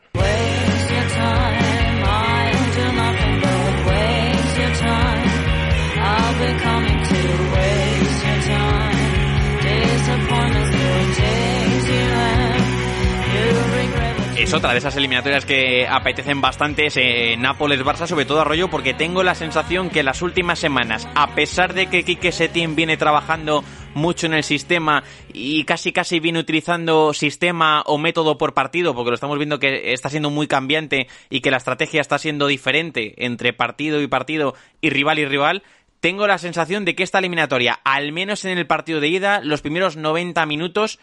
Es 14.42 14.54
otra 14.54 14.72
de 14.72 14.78
esas 14.78 14.96
eliminatorias 14.96 15.44
que 15.44 15.86
apetecen 15.86 16.40
bastante, 16.40 16.86
es 16.86 16.96
eh, 16.96 17.36
Nápoles-Barça, 17.38 18.06
sobre 18.06 18.24
todo 18.24 18.40
Arroyo, 18.40 18.70
porque 18.70 18.94
tengo 18.94 19.22
la 19.22 19.34
sensación 19.34 19.90
que 19.90 20.02
las 20.02 20.22
últimas 20.22 20.58
semanas, 20.58 21.06
a 21.14 21.34
pesar 21.34 21.74
de 21.74 21.88
que 21.88 22.04
Quique 22.04 22.32
Setién 22.32 22.74
viene 22.74 22.96
trabajando 22.96 23.62
mucho 23.92 24.26
en 24.26 24.34
el 24.34 24.42
sistema 24.42 25.04
y 25.32 25.64
casi 25.64 25.92
casi 25.92 26.20
viene 26.20 26.38
utilizando 26.38 27.12
sistema 27.12 27.82
o 27.82 27.98
método 27.98 28.38
por 28.38 28.54
partido, 28.54 28.94
porque 28.94 29.10
lo 29.10 29.14
estamos 29.14 29.36
viendo 29.36 29.58
que 29.58 29.92
está 29.92 30.08
siendo 30.08 30.30
muy 30.30 30.46
cambiante 30.46 31.06
y 31.28 31.40
que 31.40 31.50
la 31.50 31.58
estrategia 31.58 32.00
está 32.00 32.18
siendo 32.18 32.46
diferente 32.46 33.26
entre 33.26 33.52
partido 33.52 34.00
y 34.00 34.06
partido 34.06 34.54
y 34.80 34.88
rival 34.88 35.18
y 35.18 35.26
rival, 35.26 35.62
tengo 36.00 36.26
la 36.26 36.38
sensación 36.38 36.86
de 36.86 36.94
que 36.94 37.02
esta 37.02 37.18
eliminatoria, 37.18 37.78
al 37.84 38.12
menos 38.12 38.46
en 38.46 38.56
el 38.56 38.66
partido 38.66 39.00
de 39.00 39.08
ida, 39.08 39.40
los 39.44 39.60
primeros 39.60 39.96
90 39.96 40.46
minutos, 40.46 40.98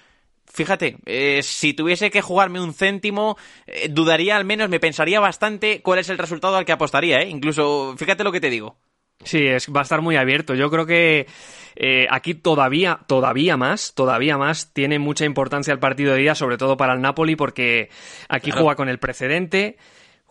fíjate, 0.58 0.98
eh, 1.06 1.42
si 1.44 1.74
tuviese 1.74 2.10
que 2.10 2.22
jugarme 2.22 2.60
un 2.60 2.74
céntimo, 2.74 3.38
eh, 3.68 3.90
dudaría 3.90 4.36
al 4.36 4.44
menos, 4.44 4.70
me 4.70 4.80
pensaría 4.80 5.20
bastante 5.20 5.82
cuál 5.84 6.00
es 6.00 6.10
el 6.10 6.18
resultado 6.18 6.58
al 6.58 6.66
que 6.66 6.72
apostaría, 6.72 7.20
¿eh? 7.20 7.30
Incluso, 7.30 7.96
fíjate 7.96 8.24
lo 8.24 8.32
que 8.32 8.42
te 8.42 8.50
digo. 8.50 8.76
Sí, 9.24 9.46
es, 9.46 9.68
va 9.72 9.82
a 9.82 9.84
estar 9.84 10.02
muy 10.02 10.16
abierto. 10.16 10.56
Yo 10.56 10.70
creo 10.70 10.86
que 10.86 11.28
eh, 11.76 12.08
aquí 12.10 12.34
todavía, 12.34 13.00
todavía 13.08 13.56
más, 13.56 13.94
todavía 13.94 14.38
más 14.38 14.74
tiene 14.74 15.00
mucha 15.00 15.26
importancia 15.26 15.72
el 15.72 15.80
partido 15.80 16.14
de 16.14 16.22
día, 16.22 16.36
sobre 16.36 16.58
todo 16.58 16.76
para 16.76 16.94
el 16.94 17.02
Napoli, 17.02 17.36
porque 17.36 17.90
aquí 18.30 18.52
juega 18.52 18.76
con 18.76 18.90
el 18.90 19.00
precedente, 19.00 19.78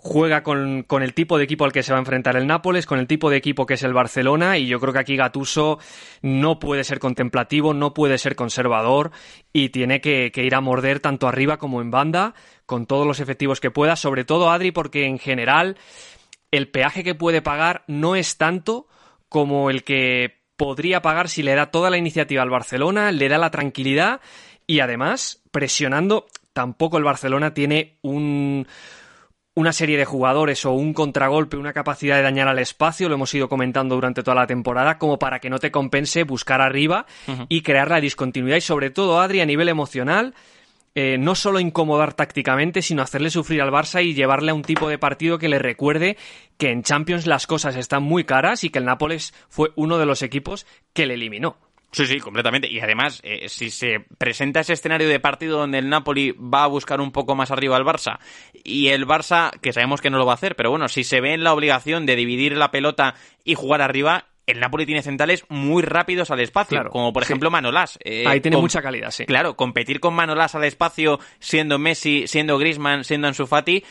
juega 0.06 0.42
con, 0.42 0.84
con, 0.84 1.02
el 1.02 1.14
tipo 1.14 1.36
de 1.36 1.44
equipo 1.44 1.64
al 1.64 1.72
que 1.72 1.82
se 1.82 1.92
va 1.92 1.98
a 1.98 2.00
enfrentar 2.00 2.36
el 2.36 2.46
Nápoles, 2.46 2.86
con 2.86 3.00
el 3.00 3.08
tipo 3.08 3.28
de 3.28 3.36
equipo 3.36 3.66
que 3.66 3.74
es 3.74 3.82
el 3.82 3.92
Barcelona, 3.92 4.56
y 4.56 4.66
yo 4.66 4.78
creo 4.78 4.92
que 4.92 5.00
aquí 5.00 5.16
Gatuso 5.16 5.78
no 6.22 6.60
puede 6.60 6.84
ser 6.84 7.00
contemplativo, 7.00 7.74
no 7.74 7.92
puede 7.92 8.16
ser 8.16 8.36
conservador, 8.36 9.10
y 9.52 9.70
tiene 9.70 10.00
que, 10.00 10.30
que 10.32 10.44
ir 10.44 10.54
a 10.54 10.60
morder 10.60 11.00
tanto 11.00 11.26
arriba 11.26 11.58
como 11.58 11.80
en 11.80 11.90
banda, 11.90 12.34
con 12.66 12.86
todos 12.86 13.06
los 13.06 13.18
efectivos 13.18 13.60
que 13.60 13.72
pueda, 13.72 13.96
sobre 13.96 14.24
todo 14.24 14.50
Adri, 14.50 14.70
porque 14.70 15.06
en 15.06 15.18
general 15.18 15.76
el 16.52 16.68
peaje 16.68 17.02
que 17.02 17.16
puede 17.16 17.42
pagar 17.42 17.82
no 17.88 18.14
es 18.14 18.38
tanto 18.38 18.86
como 19.28 19.70
el 19.70 19.82
que 19.82 20.44
podría 20.56 21.02
pagar 21.02 21.28
si 21.28 21.42
le 21.42 21.54
da 21.54 21.70
toda 21.70 21.90
la 21.90 21.98
iniciativa 21.98 22.42
al 22.42 22.50
Barcelona, 22.50 23.10
le 23.10 23.28
da 23.28 23.38
la 23.38 23.50
tranquilidad 23.50 24.20
y 24.66 24.80
además 24.80 25.42
presionando, 25.50 26.26
tampoco 26.52 26.96
el 26.96 27.04
Barcelona 27.04 27.54
tiene 27.54 27.98
un, 28.02 28.66
una 29.56 29.72
serie 29.72 29.96
de 29.96 30.04
jugadores 30.04 30.66
o 30.66 30.72
un 30.72 30.92
contragolpe, 30.92 31.56
una 31.56 31.72
capacidad 31.72 32.16
de 32.16 32.22
dañar 32.22 32.46
al 32.46 32.58
espacio, 32.58 33.08
lo 33.08 33.14
hemos 33.14 33.32
ido 33.34 33.48
comentando 33.48 33.94
durante 33.94 34.22
toda 34.22 34.34
la 34.34 34.46
temporada, 34.46 34.98
como 34.98 35.18
para 35.18 35.40
que 35.40 35.48
no 35.48 35.58
te 35.58 35.70
compense 35.70 36.24
buscar 36.24 36.60
arriba 36.60 37.06
y 37.48 37.62
crear 37.62 37.90
la 37.90 38.00
discontinuidad 38.00 38.58
y 38.58 38.60
sobre 38.60 38.90
todo, 38.90 39.18
Adri, 39.18 39.40
a 39.40 39.46
nivel 39.46 39.70
emocional, 39.70 40.34
eh, 40.94 41.16
no 41.18 41.34
solo 41.34 41.58
incomodar 41.58 42.12
tácticamente, 42.12 42.82
sino 42.82 43.00
hacerle 43.00 43.30
sufrir 43.30 43.62
al 43.62 43.72
Barça 43.72 44.04
y 44.04 44.12
llevarle 44.12 44.50
a 44.50 44.54
un 44.54 44.62
tipo 44.62 44.90
de 44.90 44.98
partido 44.98 45.38
que 45.38 45.48
le 45.48 45.58
recuerde 45.58 46.18
que 46.58 46.70
en 46.70 46.82
Champions 46.82 47.26
las 47.26 47.46
cosas 47.46 47.76
están 47.76 48.02
muy 48.02 48.24
caras 48.24 48.62
y 48.62 48.68
que 48.68 48.78
el 48.78 48.84
Nápoles 48.84 49.32
fue 49.48 49.72
uno 49.74 49.96
de 49.96 50.04
los 50.04 50.20
equipos 50.20 50.66
que 50.92 51.06
le 51.06 51.14
eliminó. 51.14 51.56
Sí, 51.96 52.04
sí, 52.06 52.20
completamente. 52.20 52.70
Y 52.70 52.78
además, 52.78 53.22
eh, 53.24 53.48
si 53.48 53.70
se 53.70 54.04
presenta 54.18 54.60
ese 54.60 54.74
escenario 54.74 55.08
de 55.08 55.18
partido 55.18 55.60
donde 55.60 55.78
el 55.78 55.88
Napoli 55.88 56.32
va 56.32 56.64
a 56.64 56.66
buscar 56.66 57.00
un 57.00 57.10
poco 57.10 57.34
más 57.34 57.50
arriba 57.50 57.74
al 57.74 57.86
Barça 57.86 58.18
y 58.52 58.88
el 58.88 59.06
Barça, 59.06 59.58
que 59.60 59.72
sabemos 59.72 60.02
que 60.02 60.10
no 60.10 60.18
lo 60.18 60.26
va 60.26 60.32
a 60.32 60.34
hacer, 60.34 60.56
pero 60.56 60.68
bueno, 60.68 60.88
si 60.88 61.04
se 61.04 61.22
ve 61.22 61.32
en 61.32 61.42
la 61.42 61.54
obligación 61.54 62.04
de 62.04 62.14
dividir 62.14 62.54
la 62.54 62.70
pelota 62.70 63.14
y 63.44 63.54
jugar 63.54 63.80
arriba, 63.80 64.26
el 64.46 64.60
Napoli 64.60 64.86
tiene 64.86 65.02
centrales 65.02 65.44
muy 65.48 65.82
rápidos 65.82 66.30
al 66.30 66.40
espacio, 66.40 66.84
como 66.90 67.12
por 67.12 67.22
ejemplo 67.22 67.50
Manolás. 67.50 67.98
Eh, 68.04 68.24
Ahí 68.26 68.40
tiene 68.40 68.56
mucha 68.56 68.80
calidad, 68.80 69.10
sí. 69.10 69.26
Claro, 69.26 69.56
competir 69.56 69.98
con 69.98 70.14
Manolás 70.14 70.54
al 70.54 70.64
espacio, 70.64 71.18
siendo 71.40 71.78
Messi, 71.78 72.26
siendo 72.28 72.56
Griezmann, 72.56 73.04
siendo 73.04 73.26
Ansu 73.26 73.46
Fati, 73.46 73.82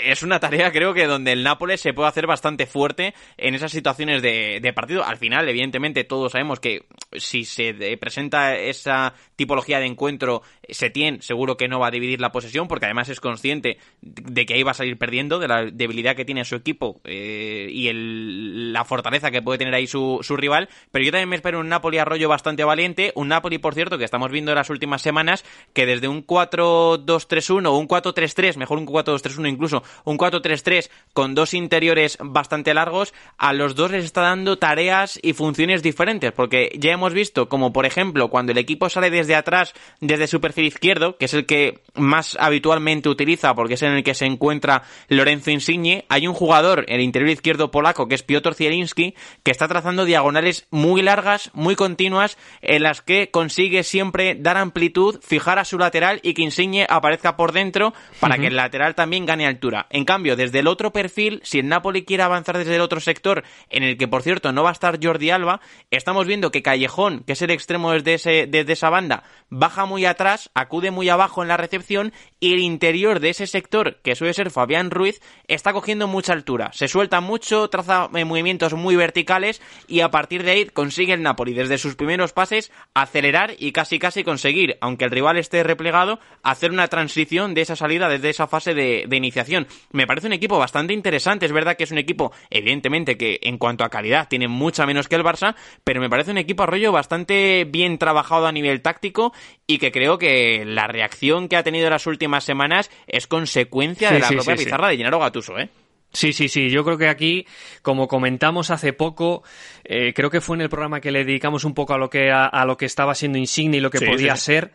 es 0.00 0.22
una 0.22 0.40
tarea 0.40 0.70
creo 0.72 0.94
que 0.94 1.06
donde 1.06 1.32
el 1.32 1.42
Nápoles 1.42 1.80
se 1.80 1.92
puede 1.92 2.08
hacer 2.08 2.26
bastante 2.26 2.66
fuerte 2.66 3.14
en 3.36 3.54
esas 3.54 3.72
situaciones 3.72 4.22
de, 4.22 4.60
de, 4.62 4.72
partido. 4.72 5.04
Al 5.04 5.16
final, 5.16 5.48
evidentemente, 5.48 6.04
todos 6.04 6.32
sabemos 6.32 6.60
que 6.60 6.84
si 7.16 7.44
se 7.44 7.74
presenta 7.98 8.56
esa 8.56 9.14
tipología 9.36 9.80
de 9.80 9.86
encuentro, 9.86 10.42
Setién 10.68 11.22
seguro 11.22 11.56
que 11.56 11.68
no 11.68 11.80
va 11.80 11.88
a 11.88 11.90
dividir 11.90 12.20
la 12.20 12.30
posesión 12.30 12.68
porque 12.68 12.86
además 12.86 13.08
es 13.08 13.20
consciente 13.20 13.78
de 14.00 14.46
que 14.46 14.54
ahí 14.54 14.62
va 14.62 14.72
a 14.72 14.74
salir 14.74 14.98
perdiendo, 14.98 15.38
de 15.38 15.48
la 15.48 15.64
debilidad 15.64 16.14
que 16.14 16.24
tiene 16.24 16.44
su 16.44 16.54
equipo 16.54 17.00
eh, 17.04 17.68
y 17.70 17.88
el, 17.88 18.72
la 18.72 18.84
fortaleza 18.84 19.30
que 19.30 19.42
puede 19.42 19.58
tener 19.58 19.74
ahí 19.74 19.87
su, 19.88 20.20
rival. 20.36 20.68
Pero 20.92 21.04
yo 21.04 21.10
también 21.10 21.28
me 21.28 21.36
espero 21.36 21.60
un 21.60 21.68
Napoli 21.68 21.98
arroyo 21.98 22.28
bastante 22.28 22.62
valiente. 22.64 23.12
Un 23.16 23.28
Napoli, 23.28 23.58
por 23.58 23.74
cierto, 23.74 23.98
que 23.98 24.04
estamos 24.04 24.30
viendo 24.30 24.52
en 24.52 24.56
las 24.56 24.70
últimas 24.70 25.02
semanas 25.02 25.44
que 25.72 25.86
desde 25.86 26.08
un 26.08 26.26
4-2-3-1 26.26 27.66
o 27.66 27.76
un 27.76 27.88
4-3-3, 27.88 28.56
mejor 28.56 28.78
un 28.78 28.86
4-2-3-1 28.86 29.48
incluso 29.48 29.82
un 30.04 30.18
4-3-3 30.18 30.90
con 31.12 31.34
dos 31.34 31.54
interiores 31.54 32.18
bastante 32.20 32.74
largos, 32.74 33.14
a 33.36 33.52
los 33.52 33.74
dos 33.74 33.90
les 33.90 34.04
está 34.04 34.22
dando 34.22 34.58
tareas 34.58 35.18
y 35.22 35.32
funciones 35.32 35.82
diferentes, 35.82 36.32
porque 36.32 36.70
ya 36.78 36.92
hemos 36.92 37.12
visto 37.12 37.48
como 37.48 37.72
por 37.72 37.86
ejemplo 37.86 38.28
cuando 38.28 38.52
el 38.52 38.58
equipo 38.58 38.88
sale 38.88 39.10
desde 39.10 39.34
atrás, 39.34 39.74
desde 40.00 40.26
su 40.26 40.40
perfil 40.40 40.66
izquierdo, 40.66 41.16
que 41.16 41.24
es 41.24 41.34
el 41.34 41.46
que 41.46 41.80
más 41.94 42.36
habitualmente 42.40 43.08
utiliza 43.08 43.54
porque 43.54 43.74
es 43.74 43.82
en 43.82 43.92
el 43.92 44.04
que 44.04 44.14
se 44.14 44.26
encuentra 44.26 44.82
Lorenzo 45.08 45.50
Insigne, 45.50 46.04
hay 46.08 46.26
un 46.26 46.34
jugador, 46.34 46.84
el 46.88 47.00
interior 47.00 47.30
izquierdo 47.30 47.70
polaco, 47.70 48.08
que 48.08 48.14
es 48.14 48.22
Piotr 48.22 48.54
Zielinski, 48.54 49.14
que 49.42 49.50
está 49.50 49.68
trazando 49.78 50.04
diagonales 50.04 50.66
muy 50.70 51.02
largas, 51.02 51.50
muy 51.54 51.76
continuas, 51.76 52.36
en 52.62 52.82
las 52.82 53.00
que 53.00 53.30
consigue 53.30 53.84
siempre 53.84 54.34
dar 54.34 54.56
amplitud, 54.56 55.20
fijar 55.22 55.60
a 55.60 55.64
su 55.64 55.78
lateral 55.78 56.18
y 56.24 56.34
que 56.34 56.42
Insigne 56.42 56.84
aparezca 56.88 57.36
por 57.36 57.52
dentro 57.52 57.94
para 58.18 58.34
uh 58.34 58.38
-huh. 58.38 58.40
que 58.40 58.46
el 58.48 58.56
lateral 58.56 58.96
también 58.96 59.24
gane 59.24 59.46
altura. 59.46 59.86
En 59.90 60.04
cambio, 60.04 60.34
desde 60.34 60.58
el 60.58 60.66
otro 60.66 60.92
perfil, 60.92 61.40
si 61.44 61.60
el 61.60 61.68
Napoli 61.68 62.04
quiere 62.04 62.24
avanzar 62.24 62.58
desde 62.58 62.74
el 62.74 62.80
otro 62.80 62.98
sector, 62.98 63.44
en 63.70 63.84
el 63.84 63.96
que 63.96 64.08
por 64.08 64.22
cierto 64.22 64.50
no 64.50 64.64
va 64.64 64.70
a 64.70 64.72
estar 64.72 64.98
Jordi 65.00 65.30
Alba, 65.30 65.60
estamos 65.92 66.26
viendo 66.26 66.50
que 66.50 66.62
Callejón, 66.62 67.22
que 67.24 67.34
es 67.34 67.42
el 67.42 67.52
extremo 67.52 67.92
desde, 67.92 68.14
ese, 68.14 68.46
desde 68.48 68.72
esa 68.72 68.90
banda, 68.90 69.22
baja 69.48 69.86
muy 69.86 70.06
atrás, 70.06 70.50
acude 70.54 70.90
muy 70.90 71.08
abajo 71.08 71.42
en 71.42 71.48
la 71.48 71.56
recepción 71.56 72.12
y 72.40 72.52
el 72.52 72.58
interior 72.58 73.20
de 73.20 73.30
ese 73.30 73.46
sector, 73.46 74.00
que 74.02 74.16
suele 74.16 74.34
ser 74.34 74.50
Fabián 74.50 74.90
Ruiz, 74.90 75.20
está 75.46 75.72
cogiendo 75.72 76.08
mucha 76.08 76.32
altura. 76.32 76.72
Se 76.72 76.88
suelta 76.88 77.20
mucho, 77.20 77.68
traza 77.70 78.08
movimientos 78.08 78.74
muy 78.74 78.96
verticales 78.96 79.62
y 79.86 80.00
a 80.00 80.10
partir 80.10 80.42
de 80.42 80.50
ahí 80.52 80.64
consigue 80.66 81.14
el 81.14 81.22
Napoli 81.22 81.54
desde 81.54 81.78
sus 81.78 81.96
primeros 81.96 82.32
pases 82.32 82.70
acelerar 82.94 83.54
y 83.58 83.72
casi 83.72 83.98
casi 83.98 84.24
conseguir, 84.24 84.76
aunque 84.80 85.04
el 85.04 85.10
rival 85.10 85.38
esté 85.38 85.62
replegado, 85.62 86.20
hacer 86.42 86.70
una 86.70 86.88
transición 86.88 87.54
de 87.54 87.62
esa 87.62 87.76
salida 87.76 88.08
desde 88.08 88.30
esa 88.30 88.46
fase 88.46 88.74
de, 88.74 89.04
de 89.08 89.16
iniciación 89.16 89.66
me 89.92 90.06
parece 90.06 90.26
un 90.26 90.32
equipo 90.32 90.58
bastante 90.58 90.92
interesante. 90.92 91.46
Es 91.46 91.52
verdad 91.52 91.76
que 91.76 91.84
es 91.84 91.90
un 91.90 91.98
equipo, 91.98 92.32
evidentemente, 92.50 93.16
que 93.16 93.38
en 93.42 93.58
cuanto 93.58 93.84
a 93.84 93.88
calidad 93.88 94.28
tiene 94.28 94.48
mucha 94.48 94.86
menos 94.86 95.08
que 95.08 95.16
el 95.16 95.24
Barça, 95.24 95.54
pero 95.84 96.00
me 96.00 96.10
parece 96.10 96.30
un 96.30 96.38
equipo 96.38 96.62
arroyo 96.62 96.92
bastante 96.92 97.64
bien 97.64 97.98
trabajado 97.98 98.46
a 98.46 98.52
nivel 98.52 98.82
táctico 98.82 99.32
y 99.66 99.78
que 99.78 99.92
creo 99.92 100.18
que 100.18 100.64
la 100.64 100.86
reacción 100.86 101.48
que 101.48 101.56
ha 101.56 101.62
tenido 101.62 101.86
en 101.86 101.92
las 101.92 102.06
últimas 102.06 102.44
semanas 102.44 102.90
es 103.06 103.26
consecuencia 103.26 104.08
sí, 104.08 104.14
de 104.14 104.20
la 104.20 104.28
sí, 104.28 104.34
propia 104.34 104.56
sí, 104.56 104.64
pizarra 104.64 104.88
de 104.88 104.96
Gennaro 104.96 105.18
Gattuso, 105.18 105.58
¿eh? 105.58 105.68
Sí, 106.12 106.32
sí, 106.32 106.48
sí. 106.48 106.70
Yo 106.70 106.84
creo 106.84 106.96
que 106.96 107.08
aquí, 107.08 107.46
como 107.82 108.08
comentamos 108.08 108.70
hace 108.70 108.92
poco, 108.92 109.42
eh, 109.84 110.12
creo 110.14 110.30
que 110.30 110.40
fue 110.40 110.56
en 110.56 110.62
el 110.62 110.68
programa 110.68 111.00
que 111.00 111.10
le 111.10 111.24
dedicamos 111.24 111.64
un 111.64 111.74
poco 111.74 111.94
a 111.94 111.98
lo 111.98 112.08
que 112.08 112.30
a, 112.30 112.46
a 112.46 112.64
lo 112.64 112.76
que 112.76 112.86
estaba 112.86 113.14
siendo 113.14 113.38
Insigne 113.38 113.76
y 113.76 113.80
lo 113.80 113.90
que 113.90 114.00
podía 114.00 114.34
ser. 114.36 114.72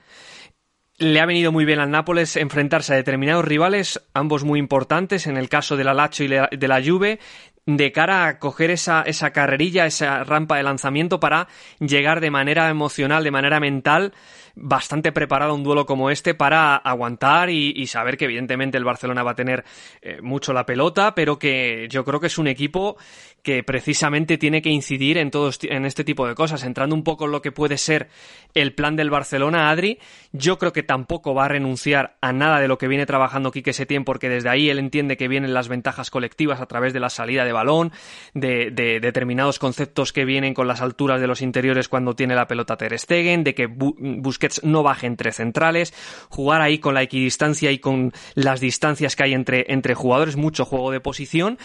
Le 0.98 1.20
ha 1.20 1.26
venido 1.26 1.52
muy 1.52 1.66
bien 1.66 1.80
al 1.80 1.90
Nápoles 1.90 2.38
enfrentarse 2.38 2.94
a 2.94 2.96
determinados 2.96 3.44
rivales, 3.44 4.00
ambos 4.14 4.44
muy 4.44 4.60
importantes, 4.60 5.26
en 5.26 5.38
el 5.38 5.50
caso 5.50 5.76
del 5.76 5.88
Alacho 5.88 6.24
y 6.24 6.28
de 6.28 6.68
la 6.68 6.84
Juve, 6.84 7.20
de 7.66 7.92
cara 7.92 8.28
a 8.28 8.40
coger 8.40 8.72
esa, 8.72 9.04
esa 9.04 9.32
carrerilla, 9.32 9.86
esa 9.86 10.24
rampa 10.24 10.58
de 10.58 10.64
lanzamiento 10.64 11.20
para 11.20 11.48
llegar 11.80 12.20
de 12.20 12.32
manera 12.32 12.70
emocional, 12.70 13.24
de 13.24 13.32
manera 13.32 13.60
mental, 13.60 14.14
bastante 14.56 15.12
preparado 15.12 15.52
a 15.52 15.56
un 15.56 15.64
duelo 15.64 15.86
como 15.86 16.10
este 16.10 16.34
para 16.34 16.76
aguantar 16.76 17.50
y, 17.50 17.88
saber 17.88 18.18
que 18.18 18.26
evidentemente 18.26 18.78
el 18.78 18.84
Barcelona 18.84 19.24
va 19.24 19.32
a 19.32 19.36
tener 19.36 19.64
eh, 20.02 20.20
mucho 20.22 20.54
la 20.54 20.66
pelota, 20.66 21.16
pero 21.16 21.38
que 21.38 21.88
yo 21.90 22.04
creo 22.04 22.20
que 22.20 22.28
es 22.28 22.38
un 22.38 22.48
equipo 22.48 22.98
que 23.44 23.62
precisamente 23.62 24.38
tiene 24.38 24.62
que 24.62 24.70
incidir 24.70 25.18
en, 25.18 25.30
todos, 25.30 25.60
en 25.64 25.86
este 25.86 26.06
tipo 26.06 26.26
de 26.26 26.34
cosas. 26.34 26.64
Entrando 26.64 26.96
un 26.96 27.04
poco 27.04 27.26
en 27.26 27.32
lo 27.32 27.42
que 27.42 27.52
puede 27.52 27.78
ser 27.78 28.08
el 28.54 28.74
plan 28.74 28.96
del 28.96 29.10
Barcelona, 29.10 29.70
Adri, 29.70 30.00
yo 30.32 30.58
creo 30.58 30.72
que 30.72 30.82
tampoco 30.82 31.34
va 31.34 31.46
a 31.46 31.50
renunciar 31.50 32.16
a 32.22 32.32
nada 32.32 32.62
de 32.62 32.70
lo 32.70 32.78
que 32.78 32.88
viene 32.88 33.06
trabajando 33.06 33.52
Quique 33.52 33.74
Setién, 33.74 34.06
porque 34.06 34.30
desde 34.30 34.50
ahí 34.50 34.70
él 34.70 34.80
entiende 34.80 35.18
que 35.18 35.28
vienen 35.28 35.54
las 35.54 35.68
ventajas 35.68 36.10
colectivas 36.10 36.62
a 36.62 36.68
través 36.68 36.94
de 36.94 37.02
la 37.02 37.10
salida 37.10 37.44
de 37.44 37.52
balón, 37.52 37.92
de, 38.34 38.72
de 38.72 39.02
determinados 39.02 39.60
conceptos 39.60 40.14
que 40.14 40.24
vienen 40.24 40.54
con 40.54 40.68
las 40.68 40.82
alturas 40.82 41.20
de 41.20 41.28
los 41.28 41.42
interiores 41.42 41.90
cuando 41.90 42.16
tiene 42.16 42.36
la 42.36 42.48
pelota 42.48 42.78
Ter 42.78 42.98
Stegen, 42.98 43.44
de 43.44 43.54
que 43.54 43.68
Bu 43.68 43.96
Busquets 44.00 44.64
no 44.64 44.84
baje 44.84 45.06
entre 45.06 45.34
centrales, 45.34 45.94
jugar 46.30 46.62
ahí 46.62 46.80
con 46.80 46.94
la 46.94 47.02
equidistancia 47.02 47.72
y 47.72 47.80
con 47.80 48.14
las 48.36 48.62
distancias 48.62 49.18
que 49.18 49.24
hay 49.24 49.34
entre, 49.34 49.66
entre 49.68 49.96
jugadores, 49.96 50.38
mucho 50.38 50.64
juego 50.64 50.92
de 50.92 51.02
posición, 51.02 51.58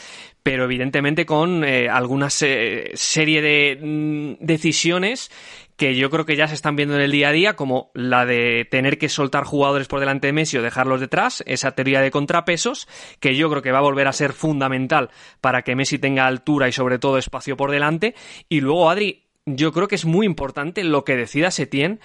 pero 0.42 0.64
evidentemente 0.64 1.26
con 1.26 1.62
eh, 1.70 1.86
alguna 1.90 2.30
serie 2.30 3.42
de 3.42 3.78
mm, 3.78 4.42
decisiones 4.42 5.30
que 5.76 5.94
yo 5.94 6.08
creo 6.08 6.24
que 6.24 6.34
ya 6.34 6.48
se 6.48 6.54
están 6.54 6.76
viendo 6.76 6.94
en 6.94 7.02
el 7.02 7.12
día 7.12 7.28
a 7.28 7.32
día, 7.32 7.56
como 7.56 7.90
la 7.92 8.24
de 8.24 8.66
tener 8.70 8.96
que 8.96 9.10
soltar 9.10 9.44
jugadores 9.44 9.86
por 9.86 10.00
delante 10.00 10.28
de 10.28 10.32
Messi 10.32 10.56
o 10.56 10.62
dejarlos 10.62 10.98
detrás, 10.98 11.44
esa 11.46 11.72
teoría 11.72 12.00
de 12.00 12.10
contrapesos, 12.10 12.88
que 13.20 13.36
yo 13.36 13.50
creo 13.50 13.60
que 13.60 13.70
va 13.70 13.78
a 13.78 13.82
volver 13.82 14.08
a 14.08 14.14
ser 14.14 14.32
fundamental 14.32 15.10
para 15.42 15.60
que 15.60 15.76
Messi 15.76 15.98
tenga 15.98 16.26
altura 16.26 16.68
y 16.68 16.72
sobre 16.72 16.98
todo 16.98 17.18
espacio 17.18 17.58
por 17.58 17.70
delante. 17.70 18.14
Y 18.48 18.62
luego, 18.62 18.88
Adri, 18.88 19.26
yo 19.44 19.70
creo 19.70 19.88
que 19.88 19.96
es 19.96 20.06
muy 20.06 20.24
importante 20.24 20.82
lo 20.84 21.04
que 21.04 21.16
decida 21.16 21.50
Setién 21.50 22.00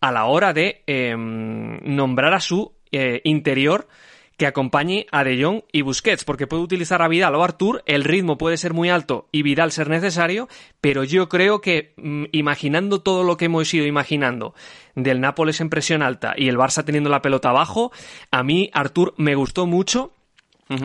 a 0.00 0.10
la 0.10 0.24
hora 0.24 0.54
de 0.54 0.84
em, 0.86 1.80
nombrar 1.84 2.32
a 2.32 2.40
su 2.40 2.76
eh, 2.90 3.20
interior 3.24 3.88
que 4.36 4.46
acompañe 4.46 5.06
a 5.12 5.24
De 5.24 5.42
Jong 5.42 5.62
y 5.72 5.82
Busquets, 5.82 6.24
porque 6.24 6.46
puede 6.46 6.62
utilizar 6.62 7.02
a 7.02 7.08
Vidal 7.08 7.34
o 7.34 7.44
Artur, 7.44 7.82
el 7.86 8.04
ritmo 8.04 8.38
puede 8.38 8.56
ser 8.56 8.74
muy 8.74 8.90
alto 8.90 9.28
y 9.32 9.42
Vidal 9.42 9.72
ser 9.72 9.88
necesario, 9.88 10.48
pero 10.80 11.04
yo 11.04 11.28
creo 11.28 11.60
que 11.60 11.94
mm, 11.96 12.24
imaginando 12.32 13.00
todo 13.00 13.24
lo 13.24 13.36
que 13.36 13.46
hemos 13.46 13.72
ido 13.72 13.86
imaginando 13.86 14.54
del 14.94 15.20
Nápoles 15.20 15.60
en 15.60 15.70
presión 15.70 16.02
alta 16.02 16.34
y 16.36 16.48
el 16.48 16.58
Barça 16.58 16.84
teniendo 16.84 17.10
la 17.10 17.22
pelota 17.22 17.50
abajo, 17.50 17.92
a 18.30 18.42
mí 18.42 18.70
Artur 18.72 19.14
me 19.16 19.34
gustó 19.34 19.66
mucho 19.66 20.12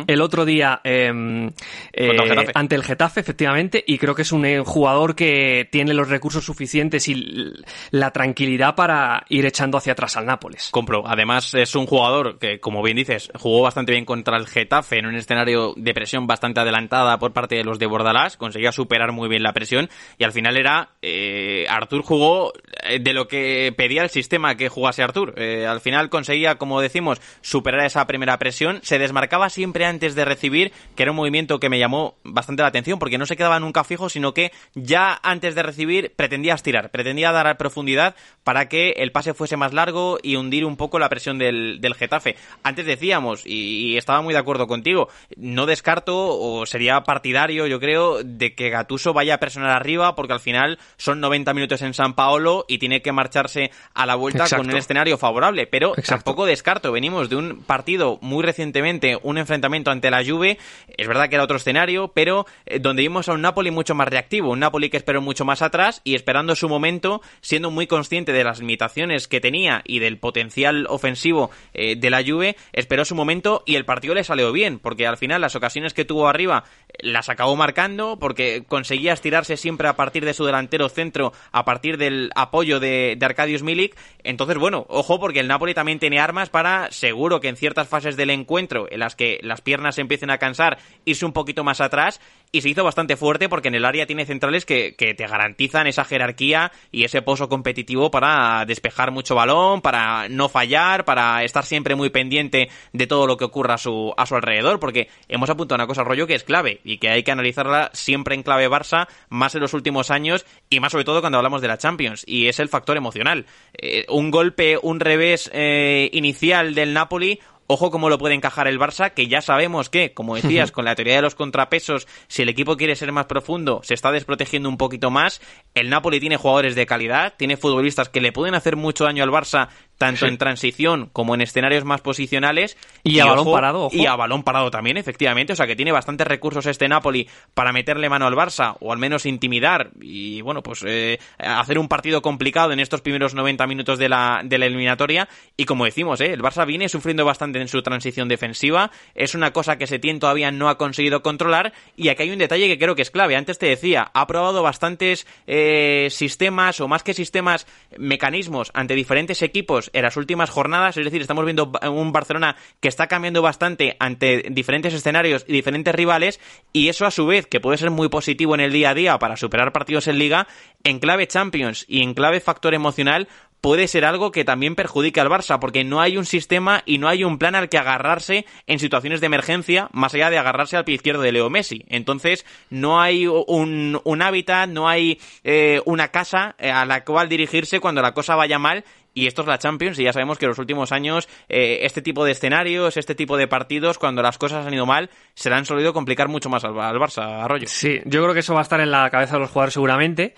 el 0.08 0.22
otro 0.22 0.46
día 0.46 0.82
em, 0.84 1.52
eh, 1.94 2.18
ante 2.54 2.76
el 2.76 2.84
Getafe, 2.84 3.20
efectivamente, 3.20 3.84
y 3.86 3.98
creo 3.98 4.16
que 4.16 4.22
es 4.22 4.32
un 4.32 4.46
eh, 4.46 4.60
jugador 4.60 5.16
que 5.16 5.68
tiene 5.72 5.94
los 5.94 6.10
recursos 6.10 6.46
suficientes 6.46 7.08
y 7.08 7.54
la 7.92 8.12
tranquilidad 8.12 8.76
para 8.76 9.26
ir 9.30 9.46
echando 9.46 9.78
hacia 9.78 9.94
atrás 9.94 10.18
al 10.18 10.26
Nápoles. 10.26 10.70
Compro. 10.72 11.08
Además, 11.08 11.54
es 11.54 11.76
un 11.76 11.86
jugador 11.86 12.40
que, 12.40 12.60
como 12.60 12.82
bien 12.84 12.98
dices, 12.98 13.32
jugó 13.36 13.62
bastante 13.62 13.92
bien 13.92 14.06
contra 14.06 14.38
el 14.38 14.48
Getafe 14.48 15.00
en 15.00 15.06
un 15.06 15.16
escenario 15.16 15.74
de 15.76 15.94
presión 15.94 16.28
bastante 16.28 16.60
adelantada 16.60 17.18
por 17.20 17.34
parte 17.34 17.56
de 17.56 17.64
los 17.64 17.80
de 17.80 17.86
Bordalás, 17.86 18.38
conseguía 18.38 18.72
superar 18.72 19.12
muy 19.12 19.30
bien 19.30 19.44
la 19.44 19.54
presión 19.54 19.90
y 20.18 20.24
al 20.24 20.32
final 20.32 20.58
era 20.58 20.90
eh, 21.02 21.66
Artur 21.70 22.04
jugó 22.04 22.54
de 23.00 23.14
lo 23.14 23.28
que 23.28 23.74
pedía 23.76 24.04
el 24.04 24.10
sistema 24.10 24.56
que 24.56 24.70
jugase 24.70 25.04
Artur. 25.04 25.36
al 25.40 25.82
final 25.82 26.10
conseguía, 26.10 26.56
como 26.56 26.82
decimos, 26.82 27.22
superar 27.42 27.86
esa 27.86 28.06
primera 28.08 28.38
presión, 28.38 28.80
se 28.84 29.00
desmarcaba 29.00 29.50
siempre 29.50 29.77
antes 29.86 30.16
de 30.16 30.26
recibir, 30.26 30.72
que 30.96 31.04
era 31.04 31.12
un 31.12 31.18
movimiento 31.18 31.60
que 31.60 31.70
me 31.70 31.80
llamó 31.80 32.16
bastante 32.24 32.62
la 32.62 32.70
atención, 32.70 33.00
porque 33.00 33.18
no 33.18 33.26
se 33.26 33.36
quedaba 33.36 33.60
nunca 33.60 33.84
fijo, 33.84 34.10
sino 34.10 34.34
que 34.34 34.52
ya 34.76 35.20
antes 35.24 35.56
de 35.56 35.64
recibir 35.64 36.14
pretendía 36.16 36.54
estirar, 36.54 36.92
pretendía 36.92 37.32
dar 37.32 37.58
profundidad 37.58 38.16
para 38.44 38.70
que 38.70 38.92
el 38.98 39.12
pase 39.12 39.34
fuese 39.34 39.58
más 39.58 39.74
largo 39.74 40.18
y 40.22 40.36
hundir 40.38 40.66
un 40.66 40.78
poco 40.78 41.00
la 41.00 41.10
presión 41.10 41.38
del, 41.38 41.80
del 41.82 41.96
Getafe. 41.96 42.36
Antes 42.64 42.86
decíamos, 42.86 43.44
y, 43.46 43.98
estaba 43.98 44.22
muy 44.22 44.34
de 44.34 44.40
acuerdo 44.40 44.68
contigo, 44.68 45.10
no 45.36 45.66
descarto, 45.66 46.16
o 46.16 46.66
sería 46.66 47.02
partidario, 47.04 47.68
yo 47.68 47.80
creo, 47.80 48.24
de 48.24 48.56
que 48.56 48.70
Gatuso 48.70 49.14
vaya 49.14 49.36
a 49.36 49.40
presionar 49.40 49.72
arriba, 49.72 50.16
porque 50.16 50.34
al 50.34 50.40
final 50.40 50.80
son 50.98 51.20
90 51.20 51.54
minutos 51.54 51.82
en 51.82 51.94
San 51.94 52.14
Paolo 52.14 52.66
y 52.68 52.78
tiene 52.78 53.02
que 53.02 53.12
marcharse 53.12 53.72
a 53.94 54.06
la 54.06 54.16
vuelta 54.16 54.46
con 54.50 54.70
un 54.70 54.78
escenario 54.78 55.18
favorable. 55.18 55.68
Pero 55.68 55.94
tampoco 56.06 56.46
descarto, 56.46 56.92
venimos 56.92 57.30
de 57.30 57.36
un 57.36 57.64
partido 57.64 58.18
muy 58.22 58.44
recientemente, 58.44 59.18
un 59.22 59.38
enfrentamiento 59.38 59.57
ante 59.64 60.12
la 60.12 60.24
Juve. 60.24 60.58
Es 60.98 61.08
verdad 61.08 61.30
que 61.30 61.36
era 61.36 61.44
otro 61.44 61.58
escenario, 61.58 62.10
pero 62.10 62.46
eh, 62.66 62.80
donde 62.80 63.02
vimos 63.02 63.30
a 63.30 63.34
un 63.34 63.42
Napoli 63.42 63.72
mucho 63.72 63.96
más 63.96 64.08
reactivo, 64.08 64.52
un 64.52 64.60
Napoli 64.60 64.90
que 64.90 64.98
esperó 64.98 65.22
mucho 65.22 65.46
más 65.46 65.62
atrás 65.62 66.02
y 66.04 66.16
esperando 66.16 66.56
su 66.56 66.70
momento, 66.70 67.22
siendo 67.42 67.72
muy 67.72 67.88
consciente 67.88 68.34
de 68.34 68.44
las 68.44 68.60
limitaciones 68.60 69.28
que 69.28 69.42
tenía 69.42 69.82
y 69.86 70.00
del 70.00 70.18
potencial 70.18 70.88
ofensivo 70.90 71.52
eh, 71.74 71.96
de 71.96 72.10
la 72.10 72.24
Juve, 72.24 72.56
esperó 72.74 73.06
su 73.06 73.16
momento 73.16 73.64
y 73.66 73.76
el 73.76 73.86
partido 73.86 74.14
le 74.14 74.24
salió 74.24 74.52
bien, 74.52 74.80
porque 74.80 75.08
al 75.08 75.18
final 75.18 75.42
las 75.42 75.56
ocasiones 75.56 75.94
que 75.94 76.06
tuvo 76.06 76.28
arriba 76.28 76.64
eh, 76.90 76.94
las 77.00 77.30
acabó 77.30 77.56
marcando, 77.56 78.18
porque 78.20 78.64
conseguía 78.68 79.14
estirarse 79.14 79.58
siempre 79.58 79.88
a 79.88 79.96
partir 79.96 80.26
de 80.26 80.34
su 80.34 80.46
delantero 80.46 80.90
centro, 80.90 81.34
a 81.52 81.66
partir 81.66 81.98
del 81.98 82.32
apoyo 82.36 82.80
de, 82.80 83.16
de 83.18 83.26
Arcadius 83.26 83.64
Milik. 83.64 83.96
Entonces, 84.24 84.58
bueno, 84.58 84.86
ojo, 84.90 85.20
porque 85.20 85.40
el 85.40 85.48
Napoli 85.48 85.74
también 85.74 86.00
tiene 86.00 86.20
armas 86.20 86.50
para, 86.50 86.92
seguro 86.92 87.40
que 87.40 87.50
en 87.50 87.56
ciertas 87.56 87.88
fases 87.88 88.18
del 88.18 88.30
encuentro, 88.30 88.88
en 88.90 89.00
las 89.00 89.16
que 89.16 89.40
las 89.48 89.62
piernas 89.62 89.96
se 89.96 90.02
empiecen 90.02 90.30
a 90.30 90.38
cansar, 90.38 90.78
irse 91.06 91.26
un 91.26 91.34
poquito 91.34 91.64
más 91.64 91.82
atrás 91.82 92.20
y 92.52 92.62
se 92.62 92.70
hizo 92.70 92.84
bastante 92.84 93.18
fuerte 93.18 93.50
porque 93.50 93.68
en 93.68 93.76
el 93.76 93.86
área 93.86 94.06
tiene 94.06 94.26
centrales 94.26 94.66
que, 94.66 94.96
te 94.98 95.28
garantizan 95.28 95.88
esa 95.88 96.06
jerarquía 96.06 96.72
y 96.92 97.04
ese 97.04 97.22
pozo 97.22 97.50
competitivo 97.50 98.12
para 98.12 98.66
despejar 98.66 99.12
mucho 99.12 99.36
balón, 99.36 99.82
para 99.82 100.30
no 100.30 100.50
fallar, 100.50 101.06
para 101.06 101.44
estar 101.44 101.66
siempre 101.66 101.96
muy 101.96 102.10
pendiente 102.10 102.70
de 102.94 103.08
todo 103.08 103.28
lo 103.28 103.38
que 103.38 103.46
ocurra 103.46 103.76
a 103.76 103.78
su, 103.78 104.14
a 104.18 104.26
su 104.26 104.36
alrededor, 104.36 104.80
porque 104.80 105.10
hemos 105.28 105.50
apuntado 105.50 105.78
una 105.78 105.88
cosa, 105.88 106.04
rollo, 106.04 106.28
que 106.28 106.36
es 106.36 106.44
clave 106.44 106.82
y 106.84 106.98
que 106.98 107.10
hay 107.10 107.24
que 107.24 107.32
analizarla 107.32 107.90
siempre 107.94 108.36
en 108.36 108.44
clave 108.44 108.70
Barça, 108.70 109.08
más 109.30 109.56
en 109.56 109.62
los 109.62 109.74
últimos 109.74 110.12
años 110.12 110.46
y 110.70 110.80
más 110.80 110.92
sobre 110.92 111.06
todo 111.06 111.22
cuando 111.22 111.38
hablamos 111.38 111.62
de 111.62 111.68
la 111.68 111.78
Champions, 111.78 112.24
y 112.28 112.48
es 112.48 112.60
el 112.60 112.70
factor 112.70 112.98
emocional. 112.98 113.46
Eh, 113.74 114.06
un 114.10 114.32
golpe, 114.32 114.78
un 114.82 115.00
revés 115.00 115.50
eh, 115.54 116.10
inicial 116.14 116.74
del 116.76 116.94
Napoli 116.94 117.40
Ojo 117.70 117.92
cómo 117.92 118.10
lo 118.10 118.18
puede 118.18 118.34
encajar 118.34 118.68
el 118.68 118.80
Barça, 118.80 119.14
que 119.14 119.28
ya 119.28 119.42
sabemos 119.42 119.90
que, 119.90 120.14
como 120.14 120.36
decías, 120.36 120.72
con 120.74 120.86
la 120.86 120.96
teoría 120.96 121.18
de 121.18 121.22
los 121.22 121.36
contrapesos, 121.36 122.08
si 122.30 122.42
el 122.42 122.50
equipo 122.50 122.78
quiere 122.78 122.96
ser 122.96 123.12
más 123.12 123.26
profundo, 123.26 123.82
se 123.84 123.94
está 123.94 124.12
desprotegiendo 124.14 124.70
un 124.70 124.78
poquito 124.78 125.12
más. 125.12 125.42
El 125.74 125.90
Napoli 125.90 126.22
tiene 126.22 126.38
jugadores 126.38 126.76
de 126.76 126.86
calidad, 126.86 127.34
tiene 127.38 127.58
futbolistas 127.58 128.08
que 128.08 128.22
le 128.22 128.32
pueden 128.32 128.56
hacer 128.56 128.78
mucho 128.78 129.04
daño 129.04 129.22
al 129.22 129.32
Barça 129.32 129.68
tanto 129.98 130.28
en 130.28 130.38
transición 130.38 131.10
como 131.12 131.36
en 131.36 131.42
escenarios 131.42 131.84
más 131.84 132.02
posicionales. 132.02 132.78
Y, 133.04 133.20
a 133.20 133.26
balón 133.26 133.52
parado. 133.52 133.90
Y 133.92 134.06
a 134.06 134.16
balón 134.16 134.44
parado 134.44 134.72
también, 134.72 134.98
efectivamente. 134.98 135.54
O 135.54 135.56
sea 135.56 135.68
que 135.68 135.76
tiene 135.76 135.92
bastantes 135.92 136.28
recursos 136.28 136.66
este 136.66 136.88
Napoli 136.88 137.28
para 137.54 137.74
meterle 137.74 138.10
mano 138.10 138.28
al 138.28 138.36
Barça, 138.36 138.78
o 138.80 138.94
al 138.94 139.00
menos 139.00 139.26
intimidar 139.26 139.92
y, 140.00 140.42
bueno, 140.42 140.62
pues 140.62 140.84
eh, 140.86 141.20
hacer 141.38 141.80
un 141.80 141.88
partido 141.88 142.22
complicado 142.22 142.72
en 142.72 142.80
estos 142.80 143.02
primeros 143.02 143.34
90 143.34 143.66
minutos 143.68 144.00
de 144.00 144.10
la, 144.10 144.42
de 144.44 144.58
la 144.58 144.66
eliminatoria. 144.66 145.28
Y 145.56 145.66
como 145.66 145.86
decimos, 145.86 146.22
eh, 146.22 146.34
el 146.34 146.42
Barça 146.42 146.66
viene 146.66 146.90
sufriendo 146.90 147.26
bastante 147.26 147.60
en 147.60 147.68
su 147.68 147.82
transición 147.82 148.28
defensiva. 148.28 148.92
Es 149.16 149.36
una 149.36 149.52
cosa 149.52 149.78
que 149.78 149.88
Setién 149.88 150.20
todavía 150.20 150.52
no 150.52 150.70
ha 150.70 150.78
conseguido 150.78 151.22
controlar. 151.22 151.74
Y 151.96 152.10
aquí 152.10 152.24
hay 152.24 152.32
un 152.32 152.40
detalle 152.40 152.68
que 152.68 152.78
creo 152.78 152.96
que 152.96 153.02
es 153.02 153.12
clave. 153.12 153.36
Antes 153.36 153.58
te 153.58 153.68
decía, 153.68 154.12
ha 154.14 154.28
probado 154.28 154.62
bastantes 154.62 155.26
eh, 155.48 156.08
sistemas, 156.12 156.80
o 156.80 156.88
más 156.88 157.04
que 157.04 157.14
sistemas, 157.14 157.66
mecanismos 157.98 158.72
ante 158.74 158.96
diferentes 158.96 159.42
equipos 159.42 159.87
en 159.94 160.04
las 160.04 160.18
últimas 160.18 160.50
jornadas, 160.50 160.98
es 160.98 161.06
decir, 161.06 161.22
estamos 161.22 161.46
viendo 161.46 161.72
un 161.92 162.12
Barcelona 162.12 162.56
que 162.80 162.88
está 162.88 163.08
cambiando 163.08 163.42
bastante 163.42 163.96
ante 164.00 164.46
diferentes 164.52 164.94
escenarios 164.94 165.46
y 165.48 165.54
diferentes 165.54 165.94
rivales, 165.94 166.40
y 166.74 166.90
eso 166.90 167.06
a 167.06 167.12
su 167.12 167.26
vez, 167.26 167.48
que 167.48 167.60
puede 167.60 167.78
ser 167.78 167.92
muy 167.92 168.10
positivo 168.10 168.56
en 168.56 168.62
el 168.62 168.72
día 168.72 168.92
a 168.92 168.96
día 168.96 169.20
para 169.20 169.38
superar 169.38 169.72
partidos 169.72 170.08
en 170.08 170.20
liga, 170.20 170.48
en 170.84 171.00
clave 171.00 171.28
Champions 171.28 171.86
y 171.88 172.02
en 172.02 172.14
clave 172.14 172.40
factor 172.40 172.74
emocional, 172.74 173.28
puede 173.62 173.88
ser 173.88 174.06
algo 174.06 174.32
que 174.32 174.46
también 174.46 174.76
perjudique 174.76 175.20
al 175.20 175.30
Barça, 175.30 175.60
porque 175.60 175.84
no 175.84 176.00
hay 176.02 176.18
un 176.18 176.26
sistema 176.26 176.84
y 176.86 176.98
no 176.98 177.08
hay 177.08 177.24
un 177.24 177.38
plan 177.38 177.56
al 177.56 177.70
que 177.70 177.78
agarrarse 177.78 178.46
en 178.68 178.80
situaciones 178.80 179.20
de 179.20 179.28
emergencia, 179.28 179.90
más 179.92 180.14
allá 180.14 180.30
de 180.30 180.38
agarrarse 180.38 180.78
al 180.78 180.86
pie 180.86 180.96
izquierdo 180.96 181.22
de 181.22 181.32
Leo 181.32 181.50
Messi. 181.50 181.84
Entonces, 181.88 182.46
no 182.70 183.02
hay 183.02 183.28
un, 183.28 184.00
un 184.04 184.22
hábitat, 184.22 184.70
no 184.70 184.88
hay 184.88 185.20
eh, 185.44 185.82
una 185.86 186.10
casa 186.10 186.56
eh, 186.60 186.72
a 186.72 186.86
la 186.86 187.04
cual 187.04 187.30
dirigirse 187.30 187.80
cuando 187.80 188.02
la 188.02 188.14
cosa 188.14 188.36
vaya 188.36 188.60
mal 188.60 188.84
y 189.18 189.26
esto 189.26 189.42
es 189.42 189.48
la 189.48 189.58
Champions 189.58 189.98
y 189.98 190.04
ya 190.04 190.14
sabemos 190.14 190.38
que 190.38 190.46
en 190.46 190.50
los 190.50 190.60
últimos 190.60 190.92
años 190.92 191.28
eh, 191.50 191.80
este 191.82 192.04
tipo 192.04 192.24
de 192.24 192.34
escenarios, 192.34 192.98
este 192.98 193.16
tipo 193.16 193.36
de 193.36 193.48
partidos, 193.48 193.98
cuando 193.98 194.22
las 194.22 194.38
cosas 194.38 194.68
han 194.68 194.74
ido 194.76 194.86
mal, 194.86 195.10
se 195.34 195.50
le 195.50 195.56
han 195.56 195.66
solido 195.66 195.92
complicar 195.92 196.28
mucho 196.28 196.50
más 196.50 196.64
al, 196.64 196.74
Barça, 196.74 197.44
Arroyo. 197.44 197.68
Sí, 197.68 198.00
yo 198.06 198.22
creo 198.22 198.36
que 198.36 198.42
eso 198.42 198.54
va 198.54 198.60
a 198.60 198.62
estar 198.62 198.80
en 198.80 198.92
la 198.92 199.10
cabeza 199.10 199.34
de 199.34 199.40
los 199.40 199.50
jugadores 199.50 199.74
seguramente, 199.74 200.36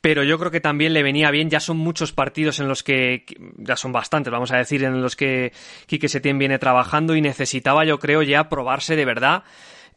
pero 0.00 0.24
yo 0.24 0.38
creo 0.38 0.50
que 0.50 0.60
también 0.60 0.94
le 0.94 1.02
venía 1.02 1.30
bien, 1.30 1.50
ya 1.50 1.60
son 1.60 1.76
muchos 1.76 2.12
partidos 2.12 2.58
en 2.58 2.68
los 2.68 2.82
que, 2.82 3.26
ya 3.58 3.76
son 3.76 3.92
bastantes, 3.92 4.32
vamos 4.32 4.50
a 4.50 4.56
decir, 4.56 4.82
en 4.82 5.02
los 5.02 5.14
que 5.14 5.52
Quique 5.86 6.08
Setién 6.08 6.38
viene 6.38 6.58
trabajando 6.58 7.14
y 7.14 7.20
necesitaba 7.20 7.84
yo 7.84 7.98
creo 7.98 8.22
ya 8.22 8.48
probarse 8.48 8.96
de 8.96 9.04
verdad 9.04 9.44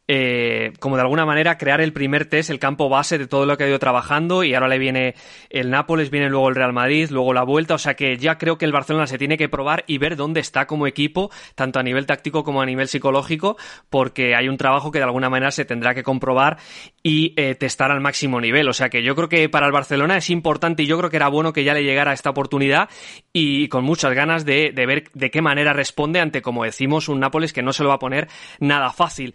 eh, 0.08 0.74
como 0.80 0.98
de 0.98 1.02
alguna 1.02 1.26
manera 1.26 1.58
crear 1.58 1.82
el 1.82 1.92
primer 1.92 2.26
test, 2.26 2.50
el 2.50 2.60
campo 2.60 2.90
base 2.90 3.18
de 3.18 3.28
todo 3.28 3.46
lo 3.46 3.58
que 3.58 3.64
ha 3.64 3.68
ido 3.68 3.80
trabajando 3.80 4.44
y 4.44 4.54
ahora 4.54 4.68
le 4.68 4.78
viene 4.78 5.16
el 5.50 5.72
Nápoles, 5.72 6.12
viene 6.12 6.30
luego 6.30 6.50
el 6.50 6.56
Real 6.56 6.74
Madrid, 6.74 7.10
luego 7.10 7.34
la 7.34 7.44
vuelta, 7.44 7.74
o 7.74 7.78
sea 7.78 7.96
que 7.96 8.18
ya 8.18 8.38
creo 8.38 8.58
que 8.58 8.66
el 8.66 8.72
Barcelona 8.72 9.08
se 9.08 9.18
tiene 9.18 9.38
que 9.38 9.50
probar 9.50 9.84
y 9.88 9.98
ver 9.98 10.16
dónde 10.16 10.40
está 10.40 10.68
como 10.68 10.86
equipo, 10.86 11.32
tanto 11.56 11.80
a 11.80 11.84
nivel 11.84 12.06
táctico 12.06 12.44
como 12.44 12.62
a 12.62 12.66
nivel 12.66 12.88
psicológico, 12.88 13.58
porque 13.90 14.36
hay 14.36 14.48
un 14.48 14.58
trabajo 14.58 14.92
que 14.92 15.00
de 15.00 15.06
alguna 15.06 15.30
manera 15.30 15.52
se 15.52 15.66
tendrá 15.66 15.96
que 15.96 16.04
comprobar 16.04 16.58
y 17.02 17.34
eh, 17.36 17.56
testar 17.56 17.92
al 17.92 18.00
máximo 18.00 18.40
nivel, 18.40 18.70
o 18.70 18.74
sea 18.74 18.90
que 18.90 19.04
yo 19.04 19.16
creo 19.16 19.28
que 19.28 19.50
para 19.50 19.66
el 19.66 19.72
Barcelona 19.72 20.18
es 20.18 20.30
importante 20.30 20.84
y 20.84 20.86
yo 20.86 20.98
creo 20.98 21.10
que 21.10 21.18
era 21.18 21.30
bueno 21.30 21.52
que 21.52 21.64
ya 21.64 21.74
le 21.74 21.84
llegara 21.84 22.14
esta 22.14 22.30
oportunidad 22.30 22.90
y 23.34 23.68
con 23.70 23.84
muchas 23.84 24.14
ganas 24.14 24.46
de, 24.46 24.72
de 24.72 24.86
ver 24.86 25.06
de 25.14 25.32
qué 25.32 25.42
manera 25.42 25.74
responde 25.74 26.20
ante, 26.20 26.42
como 26.42 26.64
decimos, 26.64 27.10
un 27.10 27.20
Nápoles 27.20 27.54
que 27.54 27.64
no 27.64 27.74
se 27.74 27.82
lo 27.82 27.90
va 27.90 27.96
a 27.96 28.00
poner 28.00 28.28
nada 28.60 28.92
fácil. 28.92 29.34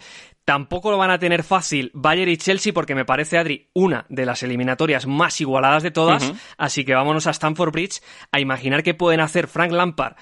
Tampoco 0.51 0.91
lo 0.91 0.99
van 0.99 1.13
a 1.13 1.19
tener 1.21 1.45
fácil 1.45 1.93
Bayern 1.95 2.29
y 2.29 2.37
Chelsea 2.37 2.73
porque 2.73 2.97
me 2.97 3.05
parece, 3.05 3.39
Adri, 3.39 3.69
una 3.73 4.05
de 4.09 4.27
las 4.27 4.43
eliminatorias 4.43 5.07
más 5.07 5.41
igualadas 5.41 5.85
de 5.85 5.93
todas. 5.93 6.33
Así 6.59 6.85
que 6.85 6.93
vámonos 6.93 7.29
a 7.29 7.31
Stamford 7.31 7.71
Bridge 7.71 8.03
a 8.33 8.41
imaginar 8.41 8.83
qué 8.83 8.93
pueden 8.93 9.21
hacer 9.21 9.47
Frank 9.47 9.71
Lampard 9.71 10.17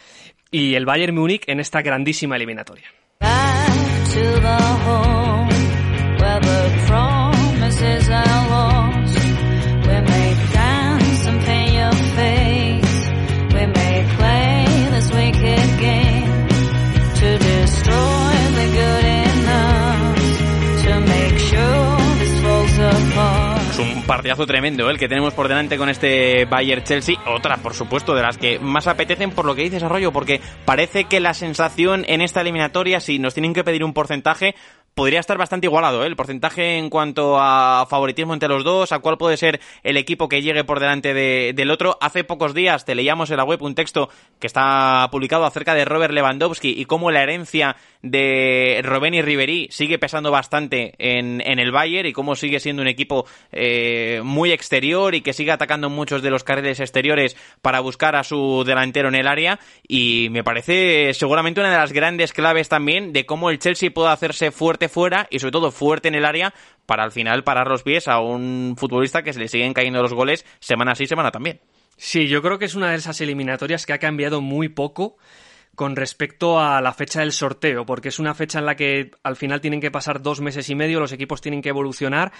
y 0.50 0.74
el 0.74 0.84
Bayern 0.84 1.14
Múnich 1.14 1.44
en 1.46 1.60
esta 1.60 1.80
grandísima 1.80 2.36
eliminatoria. 2.36 2.84
Partidazo 24.06 24.46
tremendo 24.46 24.88
¿eh? 24.88 24.92
el 24.92 24.98
que 24.98 25.08
tenemos 25.08 25.34
por 25.34 25.48
delante 25.48 25.76
con 25.76 25.88
este 25.88 26.44
Bayern 26.44 26.84
Chelsea. 26.84 27.16
Otra, 27.26 27.58
por 27.58 27.74
supuesto, 27.74 28.14
de 28.14 28.22
las 28.22 28.38
que 28.38 28.58
más 28.58 28.86
apetecen 28.86 29.30
por 29.30 29.44
lo 29.44 29.54
que 29.54 29.62
dices, 29.62 29.82
Arroyo, 29.82 30.12
porque 30.12 30.40
parece 30.64 31.04
que 31.04 31.20
la 31.20 31.34
sensación 31.34 32.04
en 32.08 32.20
esta 32.20 32.40
eliminatoria, 32.40 33.00
si 33.00 33.18
nos 33.18 33.34
tienen 33.34 33.54
que 33.54 33.64
pedir 33.64 33.84
un 33.84 33.92
porcentaje, 33.92 34.54
podría 34.98 35.20
estar 35.20 35.38
bastante 35.38 35.68
igualado, 35.68 36.02
¿eh? 36.02 36.08
el 36.08 36.16
porcentaje 36.16 36.76
en 36.76 36.90
cuanto 36.90 37.36
a 37.38 37.86
favoritismo 37.88 38.34
entre 38.34 38.48
los 38.48 38.64
dos, 38.64 38.90
a 38.90 38.98
cuál 38.98 39.16
puede 39.16 39.36
ser 39.36 39.60
el 39.84 39.96
equipo 39.96 40.28
que 40.28 40.42
llegue 40.42 40.64
por 40.64 40.80
delante 40.80 41.14
del 41.14 41.70
otro. 41.70 41.96
Hace 42.00 42.24
pocos 42.24 42.52
días 42.52 42.84
te 42.84 42.96
leíamos 42.96 43.30
en 43.30 43.36
la 43.36 43.44
web 43.44 43.62
un 43.62 43.76
texto 43.76 44.08
que 44.40 44.48
está 44.48 45.06
publicado 45.12 45.44
acerca 45.44 45.74
de 45.74 45.84
Robert 45.84 46.12
Lewandowski 46.12 46.74
y 46.76 46.84
cómo 46.86 47.12
la 47.12 47.22
herencia 47.22 47.76
de 48.02 48.78
y 48.78 49.22
Ribery 49.22 49.68
sigue 49.70 49.98
pesando 49.98 50.32
bastante 50.32 50.94
en, 50.98 51.42
en, 51.44 51.58
el 51.60 51.70
Bayern 51.70 52.08
y 52.08 52.12
cómo 52.12 52.34
sigue 52.34 52.58
siendo 52.58 52.82
un 52.82 52.88
equipo 52.88 53.26
eh, 53.52 54.20
muy 54.24 54.50
exterior 54.50 55.14
y 55.14 55.20
que 55.20 55.32
sigue 55.32 55.52
atacando 55.52 55.90
muchos 55.90 56.22
de 56.22 56.30
los 56.30 56.42
carriles 56.42 56.80
exteriores 56.80 57.36
para 57.62 57.80
buscar 57.80 58.16
a 58.16 58.24
su 58.24 58.64
delantero 58.64 59.08
en 59.08 59.14
el 59.14 59.28
área 59.28 59.60
y 59.86 60.28
me 60.30 60.44
parece 60.44 61.14
seguramente 61.14 61.60
una 61.60 61.70
de 61.70 61.78
las 61.78 61.92
grandes 61.92 62.32
claves 62.32 62.68
también 62.68 63.12
de 63.12 63.26
cómo 63.26 63.50
el 63.50 63.58
Chelsea 63.58 63.90
puede 63.90 64.10
hacerse 64.10 64.50
fuerte 64.50 64.87
fuera 64.88 65.26
y 65.30 65.38
sobre 65.38 65.52
todo 65.52 65.70
fuerte 65.70 66.08
en 66.08 66.14
el 66.14 66.24
área 66.24 66.54
para 66.86 67.04
al 67.04 67.12
final 67.12 67.44
parar 67.44 67.68
los 67.68 67.82
pies 67.82 68.08
a 68.08 68.20
un 68.20 68.74
futbolista 68.78 69.22
que 69.22 69.32
se 69.32 69.40
le 69.40 69.48
siguen 69.48 69.74
cayendo 69.74 70.02
los 70.02 70.14
goles 70.14 70.44
semana 70.60 70.94
sí, 70.94 71.06
semana 71.06 71.30
también. 71.30 71.60
Sí, 71.96 72.28
yo 72.28 72.42
creo 72.42 72.58
que 72.58 72.66
es 72.66 72.74
una 72.74 72.90
de 72.90 72.96
esas 72.96 73.20
eliminatorias 73.20 73.84
que 73.84 73.92
ha 73.92 73.98
cambiado 73.98 74.40
muy 74.40 74.68
poco 74.68 75.16
con 75.74 75.94
respecto 75.94 76.58
a 76.58 76.80
la 76.80 76.92
fecha 76.92 77.20
del 77.20 77.30
sorteo, 77.30 77.86
porque 77.86 78.08
es 78.08 78.18
una 78.18 78.34
fecha 78.34 78.58
en 78.58 78.66
la 78.66 78.74
que 78.74 79.12
al 79.22 79.36
final 79.36 79.60
tienen 79.60 79.80
que 79.80 79.92
pasar 79.92 80.20
dos 80.22 80.40
meses 80.40 80.68
y 80.70 80.74
medio, 80.74 80.98
los 80.98 81.12
equipos 81.12 81.40
tienen 81.40 81.62
que 81.62 81.68
evolucionar 81.68 82.32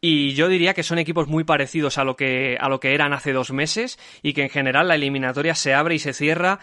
y 0.00 0.34
yo 0.34 0.48
diría 0.48 0.74
que 0.74 0.82
son 0.82 0.98
equipos 0.98 1.28
muy 1.28 1.44
parecidos 1.44 1.96
a 1.96 2.02
lo 2.02 2.16
que, 2.16 2.56
a 2.60 2.68
lo 2.68 2.80
que 2.80 2.92
eran 2.92 3.12
hace 3.12 3.32
dos 3.32 3.52
meses 3.52 4.00
y 4.20 4.32
que 4.32 4.42
en 4.42 4.50
general 4.50 4.88
la 4.88 4.96
eliminatoria 4.96 5.54
se 5.54 5.74
abre 5.74 5.94
y 5.94 6.00
se 6.00 6.12
cierra 6.12 6.58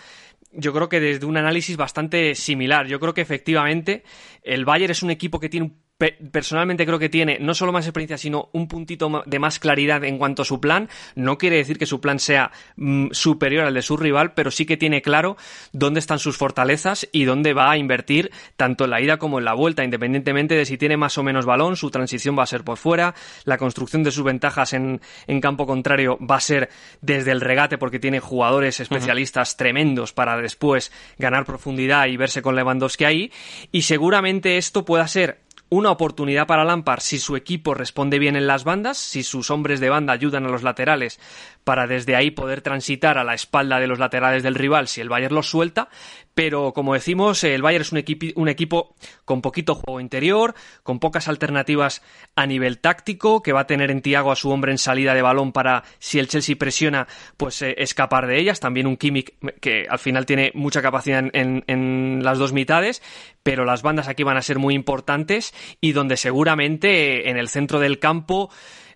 yo 0.52 0.74
creo 0.74 0.90
que 0.90 1.00
desde 1.00 1.26
un 1.26 1.38
análisis 1.38 1.78
bastante 1.78 2.36
similar. 2.36 2.88
Yo 2.88 3.00
creo 3.00 3.14
que 3.14 3.22
efectivamente 3.22 4.04
el 4.44 4.66
Bayern 4.66 4.92
es 4.92 5.04
un 5.04 5.12
equipo 5.12 5.40
que 5.40 5.50
tiene 5.50 5.68
un 5.68 5.89
personalmente 6.32 6.86
creo 6.86 6.98
que 6.98 7.10
tiene 7.10 7.38
no 7.40 7.54
solo 7.54 7.72
más 7.72 7.86
experiencia, 7.86 8.18
sino 8.18 8.50
un 8.54 8.68
puntito 8.68 9.24
de 9.26 9.40
más 9.40 9.60
claridad 9.60 10.04
en 10.04 10.18
cuanto 10.18 10.44
a 10.44 10.46
su 10.46 10.62
plan. 10.62 10.90
No 11.16 11.38
quiere 11.38 11.58
decir 11.58 11.78
que 11.78 11.86
su 11.86 12.00
plan 12.00 12.20
sea 12.20 12.52
mm, 12.78 13.08
superior 13.12 13.66
al 13.66 13.74
de 13.74 13.82
su 13.82 13.98
rival, 13.98 14.34
pero 14.34 14.50
sí 14.50 14.66
que 14.66 14.78
tiene 14.78 15.02
claro 15.02 15.36
dónde 15.74 16.00
están 16.00 16.20
sus 16.20 16.38
fortalezas 16.38 17.08
y 17.12 17.26
dónde 17.26 17.54
va 17.54 17.70
a 17.70 17.78
invertir 17.78 18.32
tanto 18.56 18.86
en 18.86 18.92
la 18.92 19.02
ida 19.02 19.18
como 19.18 19.40
en 19.40 19.46
la 19.46 19.54
vuelta, 19.54 19.84
independientemente 19.84 20.56
de 20.56 20.66
si 20.66 20.78
tiene 20.78 20.96
más 20.96 21.18
o 21.18 21.24
menos 21.24 21.46
balón, 21.46 21.76
su 21.76 21.92
transición 21.92 22.38
va 22.38 22.44
a 22.44 22.48
ser 22.48 22.64
por 22.64 22.78
fuera, 22.78 23.14
la 23.44 23.58
construcción 23.58 24.04
de 24.04 24.12
sus 24.12 24.24
ventajas 24.24 24.74
en, 24.74 25.02
campo 25.42 25.66
contrario 25.66 26.18
va 26.20 26.36
a 26.36 26.42
ser 26.42 26.70
desde 27.02 27.32
el 27.32 27.42
regate 27.42 27.78
porque 27.78 28.00
tiene 28.00 28.20
jugadores 28.20 28.80
especialistas 28.80 29.58
tremendos 29.58 30.12
para 30.12 30.38
después 30.38 30.92
ganar 31.18 31.46
profundidad 31.46 32.08
y 32.08 32.18
verse 32.18 32.42
con 32.42 32.56
Lewandowski 32.56 33.06
ahí 33.06 33.32
y 33.72 33.84
seguramente 33.84 34.58
esto 34.58 34.84
pueda 34.86 35.08
ser 35.08 35.40
una 35.70 35.92
oportunidad 35.92 36.48
para 36.48 36.66
Lampard 36.66 37.02
si 37.02 37.20
su 37.20 37.36
equipo 37.36 37.74
responde 37.74 38.20
bien 38.20 38.36
en 38.36 38.48
las 38.48 38.64
bandas, 38.64 38.98
si 38.98 39.24
sus 39.24 39.52
hombres 39.52 39.80
de 39.80 39.90
banda 39.90 40.14
ayudan 40.14 40.46
a 40.46 40.50
los 40.50 40.64
laterales 40.64 41.20
para 41.64 41.88
desde 41.88 42.16
ahí 42.16 42.32
poder 42.32 42.62
transitar 42.62 43.18
a 43.18 43.24
la 43.24 43.34
espalda 43.34 43.80
de 43.80 43.88
los 43.88 44.00
laterales 44.00 44.44
del 44.44 44.56
rival 44.56 44.88
si 44.88 45.02
el 45.02 45.10
Bayern 45.10 45.36
los 45.36 45.50
suelta, 45.50 45.90
pero 46.34 46.74
como 46.74 46.94
decimos, 46.94 47.44
el 47.44 47.62
Bayern 47.62 47.82
es 47.82 47.92
un, 47.92 48.04
un 48.36 48.50
equipo 48.50 48.96
con 49.26 49.42
poquito 49.42 49.76
juego 49.76 50.00
interior, 50.00 50.56
con 50.84 51.00
pocas 51.00 51.28
alternativas 51.28 52.02
a 52.36 52.46
nivel 52.46 52.80
táctico, 52.80 53.44
que 53.44 53.52
va 53.52 53.62
a 53.62 53.68
tener 53.68 53.92
en 53.92 54.02
Tiago 54.02 54.32
a 54.32 54.36
su 54.36 54.50
hombre 54.50 54.72
en 54.72 54.78
salida 54.78 55.14
de 55.14 55.22
balón 55.22 55.52
para, 55.52 55.84
si 56.00 56.18
el 56.18 56.28
Chelsea 56.28 56.56
presiona, 56.56 57.08
pues 57.36 57.62
eh, 57.62 57.76
escapar 57.78 58.26
de 58.26 58.40
ellas, 58.40 58.60
también 58.60 58.88
un 58.88 58.98
Kimmich 58.98 59.34
que 59.60 59.86
al 59.90 60.00
final 60.00 60.26
tiene 60.26 60.52
mucha 60.56 60.82
capacidad 60.82 61.24
en, 61.34 61.64
en 61.68 62.24
las 62.24 62.38
dos 62.38 62.54
mitades, 62.54 63.02
pero 63.44 63.66
las 63.66 63.82
bandas 63.82 64.08
aquí 64.08 64.24
van 64.24 64.38
a 64.38 64.42
ser 64.42 64.60
muy 64.60 64.76
importantes 64.76 65.54
y 65.82 65.92
donde 65.92 66.18
seguramente 66.18 67.30
en 67.30 67.38
el 67.38 67.50
centro 67.50 67.80
del 67.80 68.00
campo 68.00 68.50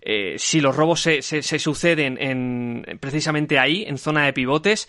eh, 0.04 0.34
si 0.38 0.60
los 0.60 0.76
robos 0.76 1.00
se, 1.00 1.22
se, 1.22 1.58
suceden 1.58 2.18
en, 2.20 2.98
precisamente 3.00 3.58
ahí, 3.58 3.84
en 3.86 3.98
zona 3.98 4.26
de 4.26 4.32
pivotes, 4.32 4.88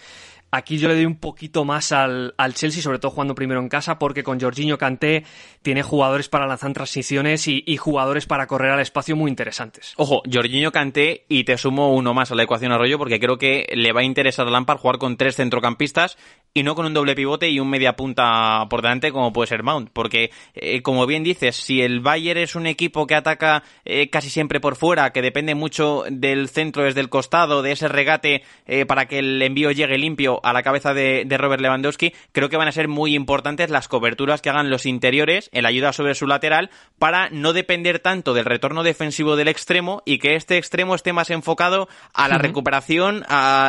Aquí 0.55 0.77
yo 0.77 0.87
le 0.87 0.95
doy 0.95 1.05
un 1.05 1.17
poquito 1.17 1.65
más 1.65 1.91
al, 1.91 2.33
Chelsea, 2.53 2.81
sobre 2.81 2.97
todo 2.97 3.11
jugando 3.11 3.35
primero 3.35 3.59
en 3.59 3.67
casa, 3.67 3.99
porque 3.99 4.23
con 4.23 4.39
Jorginho 4.39 4.77
Kanté 4.77 5.25
tiene 5.61 5.83
jugadores 5.83 6.29
para 6.29 6.47
lanzar 6.47 6.71
transiciones 6.71 7.49
y, 7.49 7.75
jugadores 7.75 8.25
para 8.25 8.47
correr 8.47 8.71
al 8.71 8.79
espacio 8.79 9.17
muy 9.17 9.29
interesantes. 9.29 9.93
Ojo, 9.97 10.21
Jorginho 10.31 10.71
Kanté, 10.71 11.25
y 11.27 11.43
te 11.43 11.57
sumo 11.57 11.93
uno 11.93 12.13
más 12.13 12.31
a 12.31 12.35
la 12.35 12.43
ecuación 12.43 12.71
Arroyo, 12.71 12.97
porque 12.97 13.19
creo 13.19 13.37
que 13.37 13.67
le 13.73 13.91
va 13.91 13.99
a 13.99 14.05
interesar 14.05 14.47
a 14.47 14.49
Lampard 14.49 14.77
jugar 14.77 14.97
con 14.97 15.17
tres 15.17 15.35
centrocampistas 15.35 16.17
y 16.57 16.63
no 16.63 16.73
con 16.73 16.85
un 16.85 16.93
doble 16.93 17.15
pivote 17.15 17.49
y 17.49 17.59
un 17.59 17.69
media 17.69 17.97
punta 17.97 18.65
por 18.69 18.81
delante 18.81 19.11
como 19.11 19.33
puede 19.33 19.47
ser 19.47 19.61
Mount, 19.61 19.89
porque 19.91 20.31
eh, 20.53 20.81
como 20.81 21.05
bien 21.05 21.21
dices, 21.21 21.57
si 21.57 21.81
el 21.81 21.99
Bayern 21.99 22.39
es 22.39 22.55
un 22.55 22.65
equipo 22.65 23.05
que 23.07 23.15
ataca 23.15 23.61
eh, 23.83 24.09
casi 24.09 24.29
siempre 24.29 24.61
por 24.61 24.77
fuera, 24.77 25.11
que 25.11 25.21
depende 25.21 25.53
mucho 25.53 26.05
del 26.09 26.47
centro 26.47 26.83
desde 26.83 27.01
el 27.01 27.09
costado, 27.09 27.61
de 27.61 27.73
ese 27.73 27.89
regate 27.89 28.43
eh, 28.67 28.85
para 28.85 29.05
que 29.05 29.19
el 29.19 29.41
envío 29.41 29.69
llegue 29.71 29.97
limpio 29.97 30.39
a 30.45 30.53
la 30.53 30.63
cabeza 30.63 30.93
de, 30.93 31.27
Robert 31.37 31.61
Lewandowski, 31.61 32.13
creo 32.31 32.47
que 32.47 32.55
van 32.55 32.69
a 32.69 32.71
ser 32.71 32.87
muy 32.87 33.15
importantes 33.15 33.69
las 33.69 33.89
coberturas 33.89 34.41
que 34.41 34.49
hagan 34.49 34.69
los 34.69 34.85
interiores 34.85 35.49
en 35.51 35.63
la 35.63 35.69
ayuda 35.69 35.91
sobre 35.91 36.15
su 36.15 36.25
lateral 36.25 36.69
para 36.97 37.29
no 37.31 37.51
depender 37.51 37.99
tanto 37.99 38.33
del 38.33 38.45
retorno 38.45 38.83
defensivo 38.83 39.35
del 39.35 39.49
extremo 39.49 40.03
y 40.05 40.19
que 40.19 40.35
este 40.35 40.57
extremo 40.57 40.95
esté 40.95 41.11
más 41.11 41.31
enfocado 41.31 41.89
a 42.13 42.29
la 42.29 42.37
recuperación 42.37 43.25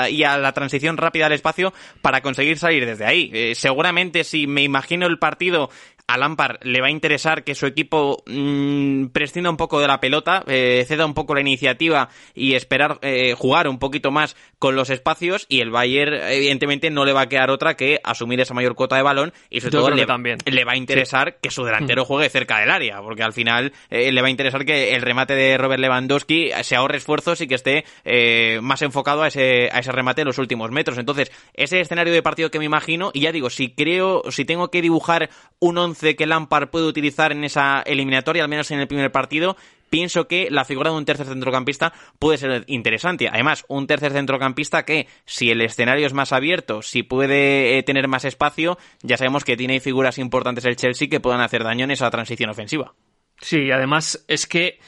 y 0.08 0.22
a 0.22 0.38
la 0.38 0.52
transición 0.52 0.96
rápida 0.96 1.26
al 1.26 1.32
espacio 1.32 1.74
para 2.00 2.20
conseguir 2.20 2.58
salir 2.58 2.75
desde 2.84 3.06
ahí. 3.06 3.30
Eh, 3.32 3.54
seguramente 3.54 4.24
si 4.24 4.46
me 4.46 4.62
imagino 4.62 5.06
el 5.06 5.18
partido 5.18 5.70
a 6.06 6.16
Lampard 6.16 6.58
le 6.62 6.80
va 6.80 6.86
a 6.86 6.90
interesar 6.90 7.42
que 7.42 7.54
su 7.54 7.66
equipo 7.66 8.22
mmm, 8.26 9.06
prescinda 9.06 9.50
un 9.50 9.56
poco 9.56 9.80
de 9.80 9.88
la 9.88 10.00
pelota, 10.00 10.44
eh, 10.46 10.84
ceda 10.86 11.04
un 11.04 11.14
poco 11.14 11.34
la 11.34 11.40
iniciativa 11.40 12.08
y 12.34 12.54
esperar 12.54 12.98
eh, 13.02 13.34
jugar 13.34 13.68
un 13.68 13.78
poquito 13.78 14.10
más 14.10 14.36
con 14.58 14.76
los 14.76 14.90
espacios 14.90 15.46
y 15.48 15.60
el 15.60 15.70
Bayern 15.70 16.14
evidentemente 16.14 16.90
no 16.90 17.04
le 17.04 17.12
va 17.12 17.22
a 17.22 17.28
quedar 17.28 17.50
otra 17.50 17.74
que 17.74 18.00
asumir 18.02 18.40
esa 18.40 18.54
mayor 18.54 18.74
cuota 18.74 18.96
de 18.96 19.02
balón 19.02 19.32
y 19.50 19.60
sobre 19.60 19.72
todo 19.72 19.90
le, 19.90 20.06
también. 20.06 20.38
le 20.44 20.64
va 20.64 20.72
a 20.72 20.76
interesar 20.76 21.36
que 21.40 21.50
su 21.50 21.64
delantero 21.64 22.02
mm. 22.02 22.06
juegue 22.06 22.28
cerca 22.30 22.58
del 22.58 22.70
área 22.70 23.00
porque 23.02 23.22
al 23.22 23.32
final 23.32 23.72
eh, 23.90 24.12
le 24.12 24.22
va 24.22 24.28
a 24.28 24.30
interesar 24.30 24.64
que 24.64 24.94
el 24.94 25.02
remate 25.02 25.34
de 25.34 25.58
Robert 25.58 25.80
Lewandowski 25.80 26.50
se 26.62 26.76
ahorre 26.76 26.98
esfuerzos 26.98 27.40
y 27.40 27.46
que 27.46 27.54
esté 27.54 27.84
eh, 28.04 28.60
más 28.62 28.82
enfocado 28.82 29.22
a 29.22 29.28
ese, 29.28 29.68
a 29.72 29.80
ese 29.80 29.92
remate 29.92 30.22
en 30.22 30.28
los 30.28 30.38
últimos 30.38 30.70
metros. 30.70 30.98
Entonces, 30.98 31.30
ese 31.54 31.80
escenario 31.80 32.12
de 32.12 32.22
partido 32.22 32.50
que 32.50 32.58
me 32.58 32.64
imagino 32.64 33.10
y 33.12 33.20
ya 33.20 33.32
digo, 33.32 33.50
si 33.50 33.70
creo, 33.70 34.22
si 34.30 34.44
tengo 34.44 34.70
que 34.70 34.82
dibujar 34.82 35.30
un 35.58 35.76
que 35.94 36.26
Lampard 36.26 36.68
puede 36.70 36.86
utilizar 36.86 37.32
en 37.32 37.44
esa 37.44 37.82
eliminatoria, 37.82 38.42
al 38.42 38.48
menos 38.48 38.70
en 38.70 38.80
el 38.80 38.88
primer 38.88 39.12
partido, 39.12 39.56
pienso 39.90 40.28
que 40.28 40.48
la 40.50 40.64
figura 40.64 40.90
de 40.90 40.96
un 40.96 41.04
tercer 41.04 41.26
centrocampista 41.26 41.92
puede 42.18 42.38
ser 42.38 42.64
interesante. 42.66 43.28
Además, 43.28 43.64
un 43.68 43.86
tercer 43.86 44.12
centrocampista 44.12 44.84
que, 44.84 45.06
si 45.24 45.50
el 45.50 45.60
escenario 45.60 46.06
es 46.06 46.12
más 46.12 46.32
abierto, 46.32 46.82
si 46.82 47.02
puede 47.02 47.78
eh, 47.78 47.82
tener 47.82 48.08
más 48.08 48.24
espacio, 48.24 48.78
ya 49.02 49.16
sabemos 49.16 49.44
que 49.44 49.56
tiene 49.56 49.80
figuras 49.80 50.18
importantes 50.18 50.64
el 50.64 50.76
Chelsea 50.76 51.08
que 51.08 51.20
puedan 51.20 51.40
hacer 51.40 51.64
daño 51.64 51.84
en 51.84 51.90
esa 51.90 52.10
transición 52.10 52.50
ofensiva. 52.50 52.94
Sí, 53.40 53.70
además 53.70 54.24
es 54.28 54.46
que 54.46 54.78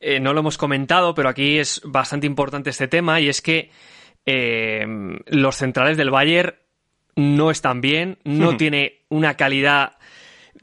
eh, 0.00 0.20
no 0.20 0.32
lo 0.32 0.40
hemos 0.40 0.58
comentado, 0.58 1.14
pero 1.14 1.28
aquí 1.28 1.58
es 1.58 1.80
bastante 1.84 2.26
importante 2.26 2.70
este 2.70 2.88
tema 2.88 3.20
y 3.20 3.28
es 3.28 3.40
que 3.40 3.70
eh, 4.26 4.84
los 5.26 5.56
centrales 5.56 5.96
del 5.96 6.10
Bayern 6.10 6.54
no 7.16 7.50
están 7.50 7.80
bien, 7.80 8.18
no 8.24 8.56
tiene 8.58 9.04
una 9.08 9.36
calidad 9.36 9.96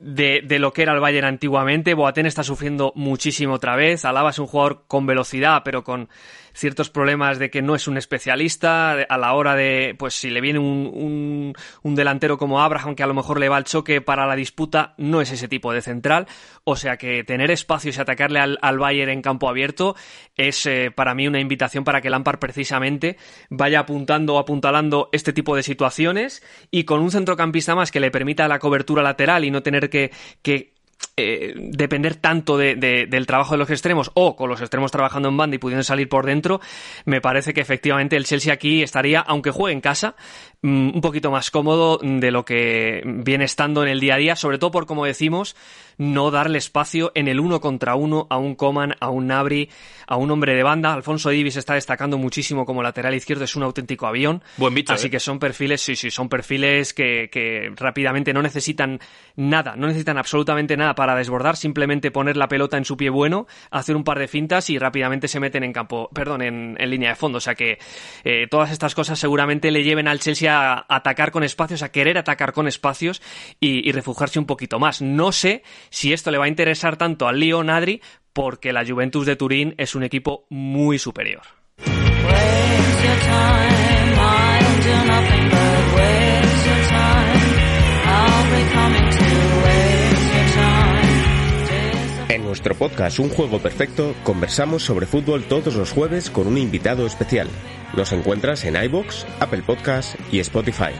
de, 0.02 0.42
de, 0.44 0.60
lo 0.60 0.74
que 0.74 0.82
era 0.82 0.94
el 0.94 1.00
Bayern 1.00 1.28
antiguamente. 1.28 1.94
Boateng 1.94 2.26
está 2.26 2.44
sufriendo 2.44 2.92
muchísimo 2.96 3.54
otra 3.54 3.76
vez. 3.76 4.04
Alaba 4.04 4.32
es 4.32 4.40
un 4.40 4.48
jugador 4.48 4.84
con 4.88 5.06
velocidad, 5.06 5.62
pero 5.64 5.84
con 5.84 6.10
ciertos 6.54 6.90
problemas 6.90 7.40
de 7.40 7.50
que 7.50 7.62
no 7.62 7.76
es 7.76 7.88
un 7.88 7.98
especialista 7.98 8.92
a 8.92 9.18
la 9.18 9.34
hora 9.34 9.56
de, 9.56 9.96
pues 9.98 10.16
si 10.16 10.30
le 10.30 10.42
viene 10.42 10.60
un, 10.60 11.54
un, 11.84 11.96
delantero 11.96 12.38
como 12.38 12.62
Abraham 12.62 12.96
que 12.96 13.04
a 13.04 13.08
lo 13.08 13.14
mejor 13.14 13.40
le 13.40 13.50
va 13.50 13.58
al 13.58 13.64
choque 13.64 14.02
para 14.02 14.26
la 14.26 14.36
disputa, 14.36 14.94
no 14.98 15.22
es 15.22 15.32
ese 15.32 15.48
tipo 15.48 15.74
de 15.74 15.82
central. 15.82 16.28
O 16.64 16.76
sea 16.76 16.98
que 16.98 17.24
tener 17.24 17.52
espacios 17.52 17.98
y 17.98 18.02
atacarle 18.02 18.40
al, 18.40 18.60
al 18.62 18.80
Bayern 18.80 19.12
en 19.12 19.22
campo 19.22 19.50
abierto 19.50 19.96
es 20.36 20.66
eh, 20.66 20.92
para 20.96 21.16
mí 21.16 21.28
una 21.28 21.40
invitación 21.40 21.84
para 21.84 22.02
que 22.02 22.10
Lampard 22.10 22.40
precisamente 22.40 23.18
vaya 23.50 23.80
apuntando 23.80 24.36
o 24.36 24.40
apuntalando 24.40 25.10
este 25.12 25.34
tipo 25.34 25.56
de 25.56 25.64
situaciones 25.64 26.44
y 26.70 26.84
con 26.84 27.02
un 27.02 27.12
centrocampista 27.12 27.76
más 27.76 27.92
que 27.92 28.00
le 28.00 28.12
permita 28.12 28.48
la 28.48 28.60
cobertura 28.60 29.04
lateral 29.04 29.46
y 29.46 29.52
no 29.52 29.64
tener 29.64 29.90
que, 29.90 30.12
que 30.42 30.81
eh, 31.18 31.54
depender 31.56 32.16
tanto 32.16 32.58
de, 32.58 32.76
del 32.76 33.28
trabajo 33.28 33.54
de 33.54 33.58
los 33.58 33.70
extremos 33.70 34.12
o 34.14 34.36
con 34.36 34.50
los 34.50 34.62
extremos 34.62 34.92
trabajando 34.92 35.30
en 35.30 35.38
banda 35.38 35.56
y 35.56 35.60
pudiendo 35.60 35.84
salir 35.84 36.08
por 36.08 36.26
dentro, 36.26 36.62
me 37.06 37.22
parece 37.22 37.54
que 37.54 37.62
efectivamente 37.62 38.16
el 38.16 38.26
Chelsea 38.26 38.54
aquí 38.54 38.82
estaría, 38.82 39.20
aunque 39.20 39.52
juegue 39.52 39.74
en 39.74 39.82
casa, 39.82 40.16
mm, 40.62 40.96
un 40.96 41.02
poquito 41.02 41.30
más 41.30 41.52
cómodo 41.52 42.00
de 42.02 42.32
lo 42.32 42.46
que 42.46 43.04
viene 43.06 43.44
estando 43.44 43.84
en 43.84 43.90
el 43.90 44.00
día 44.00 44.16
a 44.16 44.18
día, 44.18 44.36
sobre 44.36 44.58
todo 44.58 44.72
por, 44.72 44.86
como 44.86 45.06
decimos, 45.06 45.56
no 46.02 46.32
darle 46.32 46.58
espacio 46.58 47.12
en 47.14 47.28
el 47.28 47.40
uno 47.40 47.62
contra 47.62 47.94
uno 47.94 48.26
a 48.32 48.38
un 48.38 48.56
Coman, 48.56 48.96
a 49.00 49.12
un 49.12 49.28
Nabri, 49.28 49.70
a 50.08 50.16
un 50.16 50.32
hombre 50.32 50.56
de 50.56 50.64
banda. 50.64 50.94
Alfonso 50.94 51.30
Davis 51.30 51.58
está 51.58 51.76
destacando 51.76 52.18
muchísimo 52.18 52.66
como 52.66 52.82
lateral 52.82 53.14
izquierdo, 53.14 53.44
es 53.44 53.56
un 53.56 53.62
auténtico 53.62 54.08
avión. 54.08 54.44
Buen 54.58 54.74
bicho. 54.74 54.94
Así 54.94 55.08
¿eh? 55.08 55.10
que 55.12 55.20
son 55.20 55.38
perfiles, 55.38 55.80
sí, 55.80 55.96
sí, 55.96 56.10
son 56.10 56.28
perfiles 56.28 56.96
que, 56.96 57.30
que 57.32 57.72
rápidamente 57.76 58.34
no 58.34 58.42
necesitan 58.42 59.00
nada, 59.36 59.76
no 59.76 59.86
necesitan 59.86 60.18
absolutamente 60.18 60.76
nada 60.76 60.96
para 60.96 61.16
desbordar, 61.16 61.56
simplemente 61.56 62.10
poner 62.10 62.36
la 62.36 62.48
pelota 62.48 62.78
en 62.78 62.86
su 62.86 62.98
pie 62.98 63.12
bueno, 63.12 63.46
hacer 63.70 63.96
un 63.96 64.04
par 64.04 64.18
de 64.18 64.28
fintas 64.28 64.72
y 64.72 64.80
rápidamente 64.80 65.28
se 65.28 65.40
meten 65.40 65.64
en 65.64 65.72
campo, 65.72 66.10
perdón, 66.16 66.42
en, 66.42 66.78
en 66.80 66.90
línea 66.90 67.10
de 67.10 67.16
fondo. 67.16 67.38
O 67.38 67.42
sea 67.42 67.54
que 67.54 67.78
eh, 68.24 68.48
todas 68.50 68.72
estas 68.72 68.96
cosas 68.96 69.20
seguramente 69.20 69.70
le 69.70 69.84
lleven 69.84 70.08
al 70.08 70.20
Chelsea 70.20 70.52
a 70.52 70.84
atacar 70.90 71.30
con 71.30 71.44
espacios, 71.44 71.84
a 71.84 71.92
querer 71.92 72.18
atacar 72.18 72.54
con 72.54 72.68
espacios 72.68 73.22
y, 73.60 73.88
y 73.88 73.92
refugiarse 73.92 74.40
un 74.40 74.48
poquito 74.48 74.80
más. 74.80 75.04
No 75.04 75.32
sé 75.32 75.62
si 75.92 76.14
esto 76.14 76.32
le 76.32 76.40
va 76.40 76.46
a 76.46 76.48
interesar 76.48 76.98
tanto 76.98 77.28
al 77.28 77.40
Lyon 77.40 77.70
Adri, 77.70 78.02
porque 78.34 78.74
la 78.74 78.84
Juventus 78.84 79.28
de 79.28 79.36
Turín 79.36 79.76
es 79.78 79.94
un 79.94 80.02
equipo 80.04 80.48
muy 80.50 80.98
superior. 80.98 81.44
En 92.30 92.46
nuestro 92.46 92.76
podcast 92.76 93.20
Un 93.20 93.30
Juego 93.30 93.60
Perfecto 93.60 94.16
conversamos 94.24 94.84
sobre 94.84 95.06
fútbol 95.06 95.44
todos 95.44 95.76
los 95.76 95.92
jueves 95.92 96.30
con 96.30 96.48
un 96.48 96.58
invitado 96.58 97.06
especial. 97.06 97.50
Nos 97.96 98.14
encuentras 98.14 98.64
en 98.64 98.82
iBox, 98.82 99.26
Apple 99.40 99.64
Podcast 99.64 100.16
y 100.32 100.40
Spotify. 100.40 100.92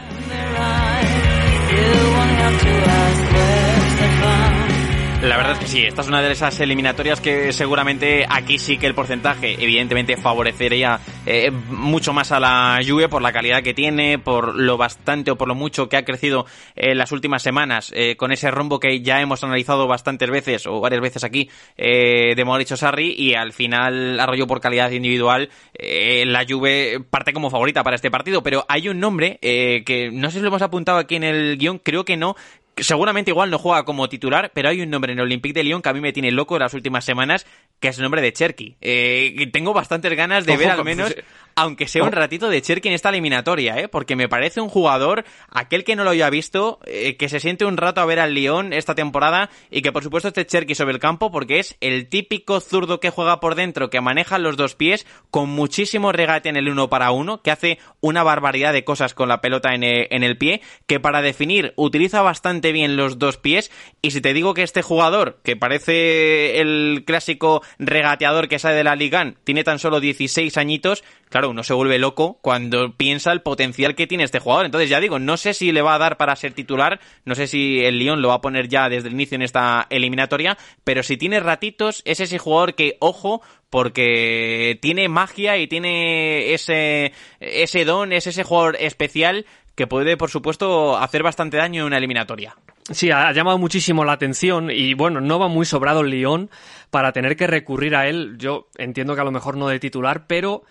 La 5.22 5.36
verdad 5.36 5.52
es 5.52 5.58
que 5.60 5.66
sí, 5.68 5.84
esta 5.84 6.02
es 6.02 6.08
una 6.08 6.20
de 6.20 6.32
esas 6.32 6.58
eliminatorias 6.58 7.20
que 7.20 7.52
seguramente 7.52 8.26
aquí 8.28 8.58
sí 8.58 8.76
que 8.76 8.88
el 8.88 8.94
porcentaje 8.94 9.54
evidentemente 9.62 10.16
favorecería 10.16 10.98
eh, 11.26 11.52
mucho 11.52 12.12
más 12.12 12.32
a 12.32 12.40
la 12.40 12.80
Juve 12.84 13.08
por 13.08 13.22
la 13.22 13.32
calidad 13.32 13.62
que 13.62 13.72
tiene, 13.72 14.18
por 14.18 14.56
lo 14.56 14.76
bastante 14.76 15.30
o 15.30 15.36
por 15.36 15.46
lo 15.46 15.54
mucho 15.54 15.88
que 15.88 15.96
ha 15.96 16.04
crecido 16.04 16.44
en 16.74 16.98
las 16.98 17.12
últimas 17.12 17.40
semanas, 17.44 17.92
eh, 17.94 18.16
con 18.16 18.32
ese 18.32 18.50
rombo 18.50 18.80
que 18.80 19.00
ya 19.00 19.20
hemos 19.20 19.44
analizado 19.44 19.86
bastantes 19.86 20.28
veces 20.28 20.66
o 20.66 20.80
varias 20.80 21.00
veces 21.00 21.22
aquí 21.22 21.48
eh, 21.76 22.34
de 22.34 22.44
Mauricio 22.44 22.76
Sarri 22.76 23.14
y 23.16 23.34
al 23.34 23.52
final 23.52 24.18
arroyo 24.18 24.48
por 24.48 24.60
calidad 24.60 24.90
individual 24.90 25.50
eh, 25.74 26.24
la 26.26 26.44
Juve 26.48 26.98
parte 27.08 27.32
como 27.32 27.48
favorita 27.48 27.84
para 27.84 27.94
este 27.94 28.10
partido, 28.10 28.42
pero 28.42 28.64
hay 28.68 28.88
un 28.88 28.98
nombre 28.98 29.38
eh, 29.40 29.84
que 29.86 30.10
no 30.10 30.30
sé 30.30 30.38
si 30.38 30.42
lo 30.42 30.48
hemos 30.48 30.62
apuntado 30.62 30.98
aquí 30.98 31.14
en 31.14 31.22
el 31.22 31.58
guion, 31.58 31.78
creo 31.78 32.04
que 32.04 32.16
no, 32.16 32.34
seguramente 32.76 33.30
igual 33.30 33.50
no 33.50 33.58
juega 33.58 33.84
como 33.84 34.08
titular, 34.08 34.50
pero 34.54 34.68
hay 34.68 34.80
un 34.80 34.90
nombre 34.90 35.12
en 35.12 35.18
el 35.18 35.24
Olympique 35.24 35.54
de 35.54 35.64
Lyon 35.64 35.82
que 35.82 35.88
a 35.88 35.92
mí 35.92 36.00
me 36.00 36.12
tiene 36.12 36.30
loco 36.30 36.56
en 36.56 36.60
las 36.60 36.74
últimas 36.74 37.04
semanas, 37.04 37.46
que 37.80 37.88
es 37.88 37.96
el 37.98 38.02
nombre 38.02 38.22
de 38.22 38.32
Cherky. 38.32 38.76
Eh, 38.80 39.50
tengo 39.52 39.72
bastantes 39.72 40.14
ganas 40.16 40.46
de 40.46 40.52
Ojo, 40.52 40.60
ver 40.60 40.70
al 40.70 40.84
menos, 40.84 41.14
aunque 41.54 41.88
sea 41.88 42.04
un 42.04 42.12
ratito 42.12 42.48
de 42.48 42.62
Cherky 42.62 42.88
en 42.88 42.94
esta 42.94 43.10
eliminatoria, 43.10 43.78
¿eh? 43.78 43.88
porque 43.88 44.16
me 44.16 44.28
parece 44.28 44.60
un 44.60 44.68
jugador, 44.68 45.24
aquel 45.48 45.84
que 45.84 45.96
no 45.96 46.04
lo 46.04 46.10
haya 46.10 46.30
visto, 46.30 46.80
eh, 46.86 47.16
que 47.16 47.28
se 47.28 47.40
siente 47.40 47.64
un 47.64 47.76
rato 47.76 48.00
a 48.00 48.06
ver 48.06 48.20
al 48.20 48.34
Lyon 48.34 48.72
esta 48.72 48.94
temporada 48.94 49.50
y 49.70 49.82
que 49.82 49.92
por 49.92 50.02
supuesto 50.02 50.28
esté 50.28 50.46
Cherky 50.46 50.74
sobre 50.74 50.92
el 50.92 51.00
campo 51.00 51.30
porque 51.30 51.58
es 51.58 51.76
el 51.80 52.08
típico 52.08 52.60
zurdo 52.60 53.00
que 53.00 53.10
juega 53.10 53.40
por 53.40 53.54
dentro, 53.54 53.90
que 53.90 54.00
maneja 54.00 54.38
los 54.38 54.56
dos 54.56 54.74
pies 54.74 55.06
con 55.30 55.48
muchísimo 55.48 56.12
regate 56.12 56.48
en 56.48 56.56
el 56.56 56.68
uno 56.68 56.88
para 56.88 57.10
uno, 57.10 57.42
que 57.42 57.50
hace 57.50 57.78
una 58.00 58.22
barbaridad 58.22 58.72
de 58.72 58.84
cosas 58.84 59.14
con 59.14 59.28
la 59.28 59.40
pelota 59.40 59.74
en 59.74 59.82
en 59.82 60.22
el 60.22 60.38
pie, 60.38 60.62
que 60.86 61.00
para 61.00 61.22
definir 61.22 61.72
utiliza 61.76 62.22
bastante 62.22 62.72
bien 62.72 62.96
los 62.96 63.18
dos 63.18 63.36
pies 63.36 63.70
y 64.00 64.12
si 64.12 64.20
te 64.20 64.32
digo 64.32 64.54
que 64.54 64.62
este 64.62 64.82
jugador, 64.82 65.40
que 65.42 65.56
parece 65.56 66.60
el 66.60 67.04
clásico 67.06 67.62
regateador 67.78 68.48
que 68.48 68.58
sale 68.58 68.76
de 68.76 68.84
la 68.84 68.96
Ligan, 68.96 69.38
tiene 69.44 69.64
tan 69.64 69.78
solo 69.78 70.00
16 70.00 70.56
añitos, 70.56 71.04
claro, 71.32 71.50
uno 71.50 71.64
se 71.64 71.72
vuelve 71.72 71.98
loco 71.98 72.38
cuando 72.42 72.94
piensa 72.94 73.32
el 73.32 73.40
potencial 73.40 73.94
que 73.94 74.06
tiene 74.06 74.22
este 74.22 74.38
jugador. 74.38 74.66
Entonces 74.66 74.90
ya 74.90 75.00
digo, 75.00 75.18
no 75.18 75.38
sé 75.38 75.54
si 75.54 75.72
le 75.72 75.80
va 75.80 75.94
a 75.94 75.98
dar 75.98 76.18
para 76.18 76.36
ser 76.36 76.52
titular, 76.52 77.00
no 77.24 77.34
sé 77.34 77.46
si 77.46 77.80
el 77.80 77.98
Lyon 77.98 78.20
lo 78.20 78.28
va 78.28 78.34
a 78.34 78.40
poner 78.42 78.68
ya 78.68 78.88
desde 78.90 79.08
el 79.08 79.14
inicio 79.14 79.36
en 79.36 79.42
esta 79.42 79.86
eliminatoria, 79.88 80.58
pero 80.84 81.02
si 81.02 81.16
tiene 81.16 81.40
ratitos, 81.40 82.02
es 82.04 82.20
ese 82.20 82.38
jugador 82.38 82.74
que, 82.74 82.98
ojo, 83.00 83.40
porque 83.70 84.78
tiene 84.82 85.08
magia 85.08 85.56
y 85.56 85.66
tiene 85.66 86.52
ese, 86.52 87.12
ese 87.40 87.84
don, 87.86 88.12
es 88.12 88.26
ese 88.26 88.44
jugador 88.44 88.76
especial 88.78 89.46
que 89.74 89.86
puede, 89.86 90.18
por 90.18 90.28
supuesto, 90.28 90.98
hacer 90.98 91.22
bastante 91.22 91.56
daño 91.56 91.80
en 91.80 91.86
una 91.86 91.96
eliminatoria. 91.96 92.56
Sí, 92.90 93.10
ha 93.10 93.32
llamado 93.32 93.56
muchísimo 93.56 94.04
la 94.04 94.12
atención 94.12 94.70
y 94.70 94.92
bueno, 94.92 95.22
no 95.22 95.38
va 95.38 95.48
muy 95.48 95.64
sobrado 95.64 96.02
el 96.02 96.10
Lyon 96.10 96.50
para 96.90 97.12
tener 97.12 97.36
que 97.36 97.46
recurrir 97.46 97.96
a 97.96 98.06
él. 98.06 98.34
Yo 98.36 98.68
entiendo 98.76 99.14
que 99.14 99.22
a 99.22 99.24
lo 99.24 99.32
mejor 99.32 99.56
no 99.56 99.68
de 99.68 99.80
titular, 99.80 100.26
pero 100.26 100.64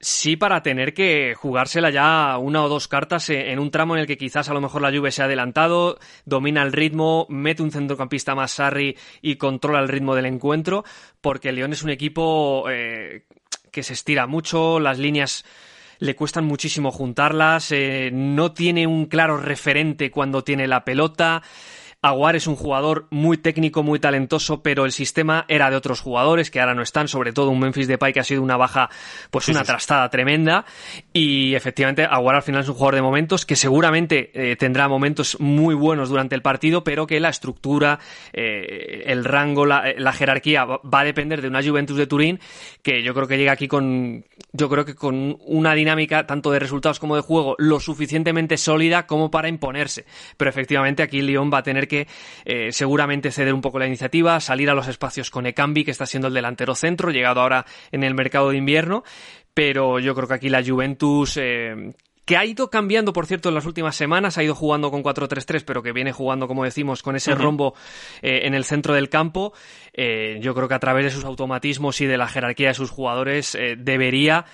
sí 0.00 0.36
para 0.36 0.62
tener 0.62 0.94
que 0.94 1.34
jugársela 1.34 1.90
ya 1.90 2.36
una 2.38 2.62
o 2.62 2.68
dos 2.68 2.88
cartas 2.88 3.30
en 3.30 3.58
un 3.58 3.70
tramo 3.70 3.94
en 3.94 4.00
el 4.00 4.06
que 4.06 4.18
quizás 4.18 4.48
a 4.48 4.54
lo 4.54 4.60
mejor 4.60 4.82
la 4.82 4.92
Juve 4.92 5.10
se 5.10 5.22
ha 5.22 5.24
adelantado, 5.24 5.98
domina 6.24 6.62
el 6.62 6.72
ritmo, 6.72 7.26
mete 7.28 7.62
un 7.62 7.70
centrocampista 7.70 8.34
más 8.34 8.52
Sarri 8.52 8.96
y 9.22 9.36
controla 9.36 9.80
el 9.80 9.88
ritmo 9.88 10.14
del 10.14 10.26
encuentro, 10.26 10.84
porque 11.20 11.48
el 11.48 11.56
Lyon 11.56 11.72
es 11.72 11.82
un 11.82 11.90
equipo 11.90 12.68
eh, 12.70 13.24
que 13.70 13.82
se 13.82 13.94
estira 13.94 14.26
mucho, 14.26 14.80
las 14.80 14.98
líneas 14.98 15.44
le 15.98 16.14
cuestan 16.14 16.44
muchísimo 16.44 16.90
juntarlas, 16.90 17.72
eh, 17.72 18.10
no 18.12 18.52
tiene 18.52 18.86
un 18.86 19.06
claro 19.06 19.38
referente 19.38 20.10
cuando 20.10 20.44
tiene 20.44 20.66
la 20.66 20.84
pelota. 20.84 21.42
Aguar 22.06 22.36
es 22.36 22.46
un 22.46 22.56
jugador 22.56 23.06
muy 23.10 23.36
técnico, 23.36 23.82
muy 23.82 23.98
talentoso, 23.98 24.62
pero 24.62 24.84
el 24.84 24.92
sistema 24.92 25.44
era 25.48 25.70
de 25.70 25.76
otros 25.76 26.00
jugadores 26.00 26.50
que 26.50 26.60
ahora 26.60 26.74
no 26.74 26.82
están, 26.82 27.08
sobre 27.08 27.32
todo 27.32 27.50
un 27.50 27.58
Memphis 27.58 27.88
Depay 27.88 28.12
que 28.12 28.20
ha 28.20 28.24
sido 28.24 28.42
una 28.42 28.56
baja, 28.56 28.88
pues 29.30 29.48
una 29.48 29.64
trastada 29.64 30.08
tremenda. 30.08 30.64
Y 31.12 31.54
efectivamente, 31.54 32.04
Aguar 32.04 32.36
al 32.36 32.42
final 32.42 32.62
es 32.62 32.68
un 32.68 32.74
jugador 32.74 32.94
de 32.94 33.02
momentos 33.02 33.44
que 33.44 33.56
seguramente 33.56 34.30
eh, 34.34 34.56
tendrá 34.56 34.88
momentos 34.88 35.38
muy 35.40 35.74
buenos 35.74 36.08
durante 36.08 36.34
el 36.34 36.42
partido, 36.42 36.84
pero 36.84 37.06
que 37.06 37.18
la 37.18 37.30
estructura, 37.30 37.98
eh, 38.32 39.02
el 39.06 39.24
rango, 39.24 39.66
la, 39.66 39.92
la 39.96 40.12
jerarquía 40.12 40.64
va 40.64 41.00
a 41.00 41.04
depender 41.04 41.42
de 41.42 41.48
una 41.48 41.62
Juventus 41.62 41.96
de 41.96 42.06
Turín 42.06 42.38
que 42.82 43.02
yo 43.02 43.14
creo 43.14 43.26
que 43.26 43.36
llega 43.36 43.52
aquí 43.52 43.66
con, 43.66 44.24
yo 44.56 44.68
creo 44.68 44.84
que 44.84 44.94
con 44.94 45.38
una 45.44 45.74
dinámica 45.74 46.26
tanto 46.26 46.50
de 46.50 46.58
resultados 46.58 46.98
como 46.98 47.16
de 47.16 47.22
juego 47.22 47.54
lo 47.58 47.80
suficientemente 47.80 48.56
sólida 48.56 49.06
como 49.06 49.30
para 49.30 49.48
imponerse. 49.48 50.04
Pero 50.36 50.48
efectivamente 50.48 51.02
aquí 51.02 51.22
Lyon 51.22 51.50
va 51.52 51.58
a 51.58 51.62
tener 51.62 51.88
que 51.88 52.06
eh, 52.44 52.72
seguramente 52.72 53.30
ceder 53.30 53.54
un 53.54 53.60
poco 53.60 53.78
la 53.78 53.86
iniciativa, 53.86 54.40
salir 54.40 54.70
a 54.70 54.74
los 54.74 54.88
espacios 54.88 55.30
con 55.30 55.46
Ekambi, 55.46 55.84
que 55.84 55.90
está 55.90 56.06
siendo 56.06 56.28
el 56.28 56.34
delantero 56.34 56.74
centro, 56.74 57.10
llegado 57.10 57.40
ahora 57.40 57.66
en 57.92 58.02
el 58.02 58.14
mercado 58.14 58.50
de 58.50 58.56
invierno. 58.56 59.04
Pero 59.54 59.98
yo 59.98 60.14
creo 60.14 60.28
que 60.28 60.34
aquí 60.34 60.48
la 60.48 60.62
Juventus, 60.64 61.38
eh, 61.38 61.94
que 62.26 62.36
ha 62.36 62.44
ido 62.44 62.68
cambiando, 62.70 63.12
por 63.12 63.26
cierto, 63.26 63.48
en 63.48 63.54
las 63.54 63.66
últimas 63.66 63.94
semanas, 63.94 64.36
ha 64.36 64.42
ido 64.42 64.54
jugando 64.54 64.90
con 64.90 65.04
4-3-3, 65.04 65.62
pero 65.64 65.82
que 65.82 65.92
viene 65.92 66.10
jugando, 66.12 66.48
como 66.48 66.64
decimos, 66.64 67.02
con 67.02 67.14
ese 67.14 67.36
rombo 67.36 67.74
eh, 68.20 68.40
en 68.42 68.54
el 68.54 68.64
centro 68.64 68.94
del 68.94 69.08
campo. 69.08 69.54
Eh, 69.92 70.38
yo 70.42 70.52
creo 70.52 70.66
que 70.66 70.74
a 70.74 70.80
través 70.80 71.04
de 71.04 71.12
sus 71.12 71.24
automatismos 71.24 72.00
y 72.00 72.06
de 72.06 72.18
la 72.18 72.26
jerarquía 72.26 72.68
de 72.68 72.74
sus 72.74 72.90
jugadores 72.90 73.54
eh, 73.54 73.76
debería, 73.78 74.44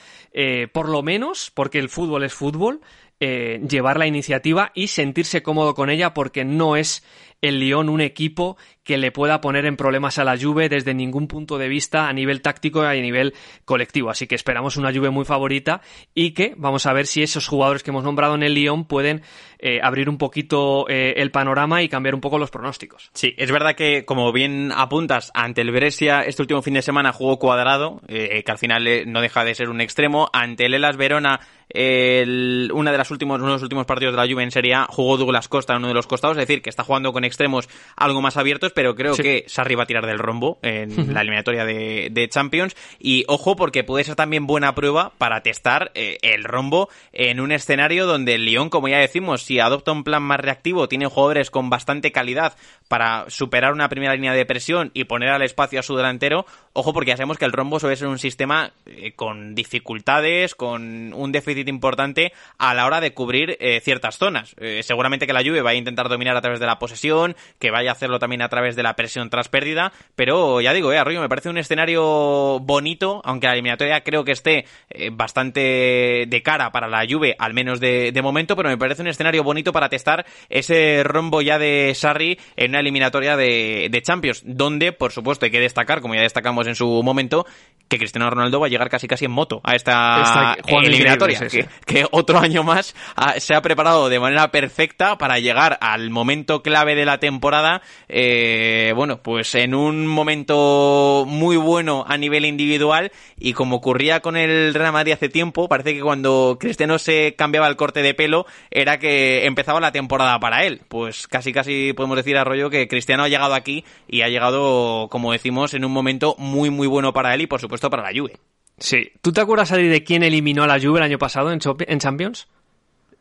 por 0.73 0.89
lo 0.89 1.03
menos, 1.03 1.51
porque 1.51 1.79
el 1.79 1.89
fútbol 1.89 2.25
es 2.25 2.35
fútbol, 2.35 2.81
llevar 3.19 3.99
la 3.99 4.07
iniciativa 4.07 4.73
y 4.75 4.89
sentirse 4.89 5.43
cómodo 5.43 5.75
con 5.75 5.91
ella 5.91 6.13
porque 6.13 6.45
no 6.45 6.77
es 6.77 7.05
el 7.41 7.61
Lyon 7.61 7.89
un 7.89 8.01
equipo 8.01 8.57
que 8.85 8.99
le 8.99 9.13
pueda 9.13 9.41
poner 9.41 9.65
en 9.67 9.77
problemas 9.77 10.19
a 10.19 10.25
la 10.25 10.37
Juve 10.37 10.69
desde 10.69 10.93
ningún 10.95 11.29
punto 11.29 11.57
de 11.59 11.69
vista 11.69 12.09
a 12.09 12.13
nivel 12.13 12.43
táctico 12.43 12.83
y 12.83 12.87
a 12.87 12.93
nivel 13.01 13.33
colectivo. 13.65 14.11
Así 14.11 14.27
que 14.27 14.35
esperamos 14.35 14.77
una 14.77 14.93
Juve 14.93 15.11
muy 15.11 15.25
favorita 15.25 15.81
y 16.15 16.33
que 16.33 16.55
vamos 16.57 16.87
a 16.87 16.93
ver 16.93 17.07
si 17.07 17.23
esos 17.23 17.47
jugadores 17.47 17.83
que 17.83 17.91
hemos 17.91 18.05
nombrado 18.05 18.35
en 18.35 18.43
el 18.43 18.55
Lyon 18.55 18.85
pueden 18.87 19.23
eh, 19.59 19.79
abrir 19.83 20.09
un 20.09 20.19
poquito 20.19 20.89
eh, 20.89 21.15
el 21.19 21.31
panorama 21.31 21.83
y 21.83 21.89
cambiar 21.89 22.15
un 22.17 22.21
poco 22.21 22.39
los 22.39 22.51
pronósticos. 22.51 23.11
Sí, 23.15 23.35
es 23.39 23.53
verdad 23.53 23.77
que, 23.77 24.05
como 24.05 24.33
bien 24.33 24.73
apuntas, 24.75 25.31
ante 25.35 25.61
el 25.61 25.71
Brescia 25.71 26.23
este 26.23 26.43
último 26.43 26.63
fin 26.63 26.75
de 26.75 26.83
semana 26.83 27.13
jugó 27.13 27.39
cuadrado, 27.39 28.01
eh, 28.09 28.43
que 28.45 28.51
al 28.51 28.59
final 28.59 28.85
no 29.07 29.21
deja 29.21 29.45
de 29.45 29.55
ser 29.55 29.69
un 29.69 29.81
extremo. 29.81 30.29
Ante 30.33 30.67
el 30.67 30.75
Elas 30.75 30.97
Verona, 30.97 31.39
el- 31.69 32.71
una 32.75 32.91
de 32.93 32.99
las 32.99 33.11
últimos, 33.11 33.39
uno 33.39 33.47
de 33.49 33.53
los 33.55 33.63
últimos 33.63 33.87
partidos 33.87 34.15
de 34.15 34.21
la 34.21 34.31
Juve 34.31 34.43
en 34.43 34.51
Serie 34.51 34.75
jugó 34.89 35.17
Douglas 35.17 35.49
Costa 35.49 35.75
en 35.75 35.79
uno 35.79 35.89
de 35.89 35.95
los 35.95 36.07
costados, 36.07 36.37
es 36.37 36.47
decir, 36.47 36.63
que 36.63 36.71
está 36.71 36.85
jugando 36.85 37.13
con 37.13 37.25
extremos 37.25 37.69
algo 37.97 38.21
más 38.21 38.37
abiertos, 38.37 38.72
partidos, 38.73 38.95
pero 38.95 38.95
creo 38.95 39.15
que 39.15 39.45
Sarri 39.47 39.75
va 39.75 39.85
a 39.85 39.87
tirar 39.87 40.07
del 40.07 40.19
rombo 40.19 40.59
en 40.63 41.13
la 41.13 41.21
eliminatoria 41.21 41.65
de, 41.65 42.29
Champions. 42.31 42.77
Y 42.99 43.25
ojo, 43.29 43.57
porque 43.57 43.85
puede 43.85 44.05
ser 44.05 44.15
también 44.15 44.47
buena 44.47 44.75
prueba 44.75 45.13
para 45.19 45.43
testar 45.43 45.91
eh, 45.95 46.19
el 46.23 46.45
rombo 46.45 46.89
en 47.13 47.41
un 47.41 47.53
escenario 47.53 48.07
donde 48.07 48.35
el 48.35 48.45
Lyon, 48.45 48.71
como 48.71 48.89
ya 48.89 48.99
decimos, 48.99 49.43
si 49.43 49.61
adopta 49.61 49.93
un 49.93 50.05
plan 50.05 50.23
más 50.23 50.41
reactivo, 50.41 50.89
tiene 50.89 51.07
jugadores 51.07 51.51
con 51.51 51.69
bastante 51.69 52.13
calidad 52.13 52.55
para 52.89 53.29
superar 53.29 53.73
una 53.73 53.89
primera 53.89 54.15
línea 54.15 54.33
de 54.33 54.47
presión 54.47 54.91
y 54.95 55.05
poner 55.05 55.31
al 55.31 55.43
espacio 55.43 55.81
a 55.81 55.83
su 55.83 55.97
delantero. 55.97 56.47
Ojo, 56.73 56.93
porque 56.93 57.11
ya 57.11 57.17
sabemos 57.17 57.39
que 57.39 57.45
el 57.45 57.53
rombo 57.53 57.81
suele 57.81 57.97
ser 57.97 58.09
un 58.09 58.19
sistema 58.19 58.73
eh, 58.87 59.13
con 59.13 59.55
dificultades, 59.55 60.55
con 60.55 61.13
un 61.13 61.33
déficit 61.33 61.69
importante 61.69 62.33
a 62.59 62.75
la 62.75 62.87
hora 62.87 63.01
de 63.01 63.13
cubrir 63.13 63.57
eh, 63.61 63.81
ciertas 63.81 64.17
zonas. 64.17 64.55
seguramente 64.83 65.27
que 65.27 65.33
la 65.33 65.43
Juve 65.43 65.63
va 65.63 65.71
a 65.71 65.75
intentar 65.75 66.09
dominar 66.09 66.37
a 66.37 66.41
través 66.41 66.61
de 66.61 66.67
la 66.67 66.79
posesión, 66.79 67.37
que 67.59 67.71
vaya 67.71 67.91
a 67.91 67.93
hacerlo 67.93 68.19
también 68.19 68.43
a 68.43 68.49
través 68.49 68.62
de 68.63 68.83
la 68.83 68.95
presión 68.95 69.29
tras 69.31 69.49
pérdida, 69.49 69.93
pero 70.15 70.61
ya 70.61 70.73
digo, 70.73 70.93
eh, 70.93 70.99
Arroyo, 70.99 71.21
me 71.21 71.29
parece 71.29 71.49
un 71.49 71.59
escenario 71.59 72.61
bonito, 72.61 73.21
aunque 73.25 73.47
la 73.47 73.55
eliminatoria 73.55 74.03
creo 74.03 74.25
que 74.25 74.33
esté 74.33 74.65
eh, 74.91 75.11
bastante 75.13 76.25
de 76.29 76.43
cara 76.43 76.71
para 76.71 76.89
la 76.89 77.05
Juve, 77.09 77.35
al 77.39 77.55
menos 77.55 77.81
de, 77.81 78.13
momento, 78.23 78.55
pero 78.55 78.69
me 78.69 78.79
parece 78.79 79.03
un 79.03 79.09
escenario 79.09 79.43
bonito 79.43 79.73
para 79.73 79.89
testar 79.89 80.25
ese 80.49 81.03
rombo 81.05 81.43
ya 81.43 81.59
de 81.59 81.93
Sarri 81.95 82.39
en 82.57 82.71
una 82.71 82.81
eliminatoria 82.81 83.37
de, 83.37 83.89
de 83.91 84.03
Champions, 84.03 84.43
donde, 84.45 84.93
por 84.93 85.13
supuesto, 85.13 85.45
hay 85.45 85.51
que 85.51 85.61
destacar, 85.61 86.01
como 86.01 86.15
ya 86.15 86.23
destacamos 86.23 86.67
en 86.69 86.77
su 86.77 87.03
momento, 87.03 87.45
que 87.89 87.99
Cristiano 87.99 88.31
Ronaldo 88.31 88.59
va 88.59 88.67
a 88.67 88.71
llegar 88.71 88.89
casi 88.89 89.07
casi 89.07 89.27
en 89.27 89.33
moto 89.33 89.61
a 89.65 89.75
esta 89.75 90.57
eliminatoria, 90.67 91.41
que, 91.85 92.07
otro 92.11 92.39
año 92.39 92.63
más 92.63 92.95
se 93.37 93.55
ha 93.55 93.61
preparado 93.61 94.09
de 94.09 94.19
manera 94.19 94.51
perfecta 94.51 95.19
para 95.19 95.39
llegar 95.39 95.79
al 95.81 96.11
momento 96.11 96.63
clave 96.63 96.95
de 96.95 97.05
la 97.05 97.19
temporada, 97.19 97.83
eh, 98.09 98.52
bueno, 98.95 99.23
pues 99.23 99.55
en 99.55 99.75
un 99.75 100.07
momento 100.07 101.25
muy 101.27 101.57
bueno 101.57 102.05
a 102.07 102.17
nivel 102.17 102.45
individual 102.45 103.13
y 103.39 103.53
como 103.53 103.77
ocurría 103.77 104.21
con 104.21 104.37
el 104.37 104.75
Real 104.75 104.93
Madrid 104.93 105.13
hace 105.13 105.29
tiempo, 105.29 105.69
parece 105.69 105.95
que 105.95 106.01
cuando 106.01 106.57
Cristiano 106.59 106.99
se 106.99 107.35
cambiaba 107.37 107.69
el 107.69 107.77
corte 107.77 108.03
de 108.03 108.15
pelo 108.15 108.47
era 108.71 108.99
que 108.99 109.47
empezaba 109.47 109.81
la 109.81 109.93
temporada 109.93 110.39
para 110.41 110.65
él. 110.65 110.83
Pues 110.89 111.27
casi 111.29 111.53
casi 111.53 111.93
podemos 111.93 112.17
decir 112.17 112.37
a 112.37 112.45
rollo 112.45 112.71
que 112.71 112.89
Cristiano 112.89 113.25
ha 113.25 113.29
llegado 113.29 113.55
aquí 113.55 113.85
y 114.09 114.23
ha 114.23 114.29
llegado, 114.29 115.09
como 115.11 115.33
decimos, 115.33 115.75
en 115.75 115.85
un 115.85 115.93
momento 115.93 116.35
muy 116.39 116.71
muy 116.71 116.87
bueno 116.87 117.13
para 117.13 117.35
él 117.35 117.43
y 117.43 117.47
por 117.47 117.61
supuesto 117.61 117.91
para 117.91 118.03
la 118.03 118.19
Juve. 118.19 118.37
Sí. 118.79 119.13
¿Tú 119.21 119.33
te 119.33 119.41
acuerdas, 119.41 119.71
de 119.71 120.05
quién 120.05 120.23
eliminó 120.23 120.65
a 120.65 120.67
la 120.67 120.81
Juve 120.81 120.99
el 120.99 121.05
año 121.05 121.19
pasado 121.19 121.53
en 121.53 121.61
Champions? 121.61 122.49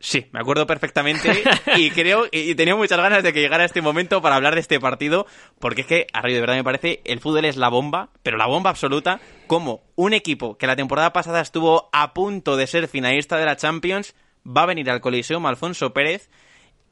Sí, 0.02 0.26
me 0.32 0.39
acuerdo 0.39 0.66
perfectamente 0.66 1.43
y 1.78 1.91
creo 1.91 2.26
y 2.32 2.56
tenía 2.56 2.76
muchas 2.76 2.97
ganas 2.97 3.22
de 3.22 3.32
que 3.32 3.39
llegara 3.39 3.66
este 3.66 3.84
momento 3.84 4.20
para 4.20 4.36
hablar 4.36 4.56
de 4.56 4.62
este 4.62 4.80
partido 4.80 5.28
porque 5.60 5.82
es 5.82 5.88
que 5.88 6.08
a 6.12 6.28
de 6.28 6.39
verdad 6.39 6.56
me 6.56 6.64
parece 6.64 7.02
el 7.06 7.20
fútbol 7.20 7.45
es 7.45 7.56
la 7.56 7.70
bomba, 7.70 8.10
pero 8.24 8.36
la 8.36 8.47
bomba 8.47 8.72
absoluta 8.72 9.22
como 9.45 9.84
un 9.95 10.14
equipo 10.14 10.58
que 10.58 10.66
la 10.66 10.76
temporada 10.76 11.14
pasada 11.14 11.39
estuvo 11.39 11.89
a 11.93 12.14
punto 12.14 12.58
de 12.58 12.66
ser 12.66 12.88
finalista 12.88 13.38
de 13.38 13.45
la 13.45 13.58
Champions 13.58 14.16
va 14.45 14.64
a 14.64 14.66
venir 14.66 14.89
al 14.89 15.02
Coliseum 15.02 15.45
Alfonso 15.45 15.93
Pérez 15.93 16.32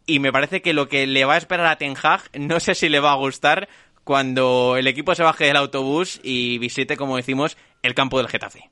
y 0.05 0.19
me 0.19 0.31
parece 0.31 0.61
que 0.61 0.73
lo 0.73 0.87
que 0.87 1.07
le 1.07 1.25
va 1.25 1.33
a 1.33 1.37
esperar 1.37 1.65
a 1.65 1.77
Ten 1.77 1.95
Hag 2.01 2.29
no 2.39 2.59
sé 2.59 2.75
si 2.75 2.89
le 2.89 2.99
va 2.99 3.11
a 3.11 3.15
gustar 3.15 3.69
cuando 4.03 4.77
el 4.77 4.85
equipo 4.85 5.15
se 5.15 5.23
baje 5.23 5.45
del 5.45 5.55
autobús 5.55 6.19
y 6.23 6.59
visite, 6.59 6.95
como 6.95 7.17
decimos, 7.17 7.57
el 7.81 7.95
campo 7.95 8.19
del 8.19 8.27
Getafe 8.27 8.69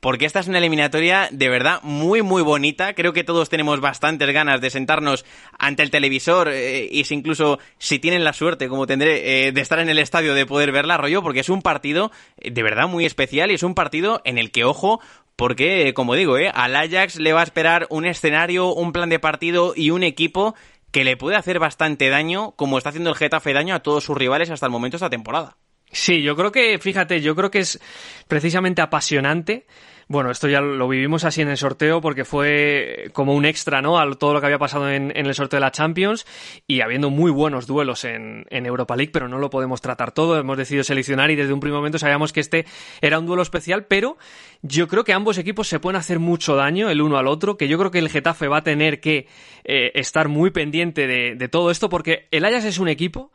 porque 0.00 0.26
esta 0.26 0.40
es 0.40 0.48
una 0.48 0.58
eliminatoria 0.58 1.28
de 1.32 1.48
verdad 1.48 1.80
muy 1.82 2.22
muy 2.22 2.42
bonita. 2.42 2.94
Creo 2.94 3.12
que 3.12 3.24
todos 3.24 3.48
tenemos 3.48 3.80
bastantes 3.80 4.32
ganas 4.32 4.60
de 4.60 4.70
sentarnos 4.70 5.24
ante 5.58 5.82
el 5.82 5.90
televisor 5.90 6.48
eh, 6.48 6.88
y 6.90 7.04
si 7.04 7.14
incluso 7.14 7.58
si 7.78 7.98
tienen 7.98 8.24
la 8.24 8.32
suerte, 8.32 8.68
como 8.68 8.86
tendré, 8.86 9.48
eh, 9.48 9.52
de 9.52 9.60
estar 9.60 9.78
en 9.78 9.88
el 9.88 9.98
estadio 9.98 10.34
de 10.34 10.46
poder 10.46 10.72
verla, 10.72 10.96
rollo, 10.96 11.22
porque 11.22 11.40
es 11.40 11.48
un 11.48 11.62
partido 11.62 12.12
eh, 12.38 12.50
de 12.50 12.62
verdad 12.62 12.88
muy 12.88 13.04
especial 13.06 13.50
y 13.50 13.54
es 13.54 13.62
un 13.62 13.74
partido 13.74 14.20
en 14.24 14.38
el 14.38 14.50
que, 14.50 14.64
ojo, 14.64 15.00
porque, 15.36 15.94
como 15.94 16.14
digo, 16.14 16.36
al 16.52 16.76
Ajax 16.76 17.16
le 17.16 17.32
va 17.32 17.40
a 17.40 17.44
esperar 17.44 17.86
un 17.90 18.06
escenario, 18.06 18.74
un 18.74 18.92
plan 18.92 19.08
de 19.08 19.20
partido 19.20 19.72
y 19.76 19.90
un 19.90 20.02
equipo 20.02 20.54
que 20.90 21.04
le 21.04 21.16
puede 21.16 21.36
hacer 21.36 21.58
bastante 21.58 22.08
daño, 22.08 22.52
como 22.52 22.78
está 22.78 22.90
haciendo 22.90 23.10
el 23.10 23.16
Getafe 23.16 23.52
daño 23.52 23.74
a 23.74 23.80
todos 23.80 24.04
sus 24.04 24.16
rivales 24.16 24.50
hasta 24.50 24.66
el 24.66 24.72
momento 24.72 24.94
de 24.94 24.98
esta 24.98 25.10
temporada. 25.10 25.56
Sí, 25.90 26.22
yo 26.22 26.36
creo 26.36 26.52
que, 26.52 26.78
fíjate, 26.78 27.20
yo 27.20 27.34
creo 27.34 27.50
que 27.50 27.60
es 27.60 27.80
precisamente 28.26 28.82
apasionante. 28.82 29.66
Bueno, 30.10 30.30
esto 30.30 30.48
ya 30.48 30.62
lo 30.62 30.88
vivimos 30.88 31.24
así 31.24 31.42
en 31.42 31.48
el 31.48 31.58
sorteo 31.58 32.00
porque 32.00 32.24
fue 32.24 33.10
como 33.12 33.34
un 33.34 33.44
extra, 33.44 33.82
¿no? 33.82 33.98
A 33.98 34.10
todo 34.14 34.32
lo 34.32 34.40
que 34.40 34.46
había 34.46 34.58
pasado 34.58 34.90
en, 34.90 35.12
el 35.14 35.34
sorteo 35.34 35.58
de 35.58 35.66
la 35.66 35.70
Champions 35.70 36.26
y 36.66 36.80
habiendo 36.80 37.10
muy 37.10 37.30
buenos 37.30 37.66
duelos 37.66 38.04
en, 38.04 38.46
Europa 38.50 38.96
League, 38.96 39.12
pero 39.12 39.28
no 39.28 39.36
lo 39.36 39.50
podemos 39.50 39.82
tratar 39.82 40.12
todo. 40.12 40.38
Hemos 40.38 40.56
decidido 40.56 40.82
seleccionar 40.82 41.30
y 41.30 41.36
desde 41.36 41.52
un 41.52 41.60
primer 41.60 41.76
momento 41.76 41.98
sabíamos 41.98 42.32
que 42.32 42.40
este 42.40 42.64
era 43.02 43.18
un 43.18 43.26
duelo 43.26 43.42
especial, 43.42 43.84
pero 43.84 44.16
yo 44.62 44.88
creo 44.88 45.04
que 45.04 45.12
ambos 45.12 45.36
equipos 45.36 45.68
se 45.68 45.78
pueden 45.78 46.00
hacer 46.00 46.18
mucho 46.20 46.56
daño 46.56 46.88
el 46.88 47.02
uno 47.02 47.18
al 47.18 47.26
otro, 47.26 47.58
que 47.58 47.68
yo 47.68 47.76
creo 47.76 47.90
que 47.90 47.98
el 47.98 48.08
Getafe 48.08 48.48
va 48.48 48.58
a 48.58 48.62
tener 48.62 49.00
que 49.00 49.26
eh, 49.64 49.92
estar 49.94 50.28
muy 50.28 50.50
pendiente 50.50 51.06
de, 51.06 51.34
de 51.34 51.48
todo 51.48 51.70
esto 51.70 51.90
porque 51.90 52.28
el 52.30 52.46
Ajax 52.46 52.64
es 52.64 52.78
un 52.78 52.88
equipo 52.88 53.30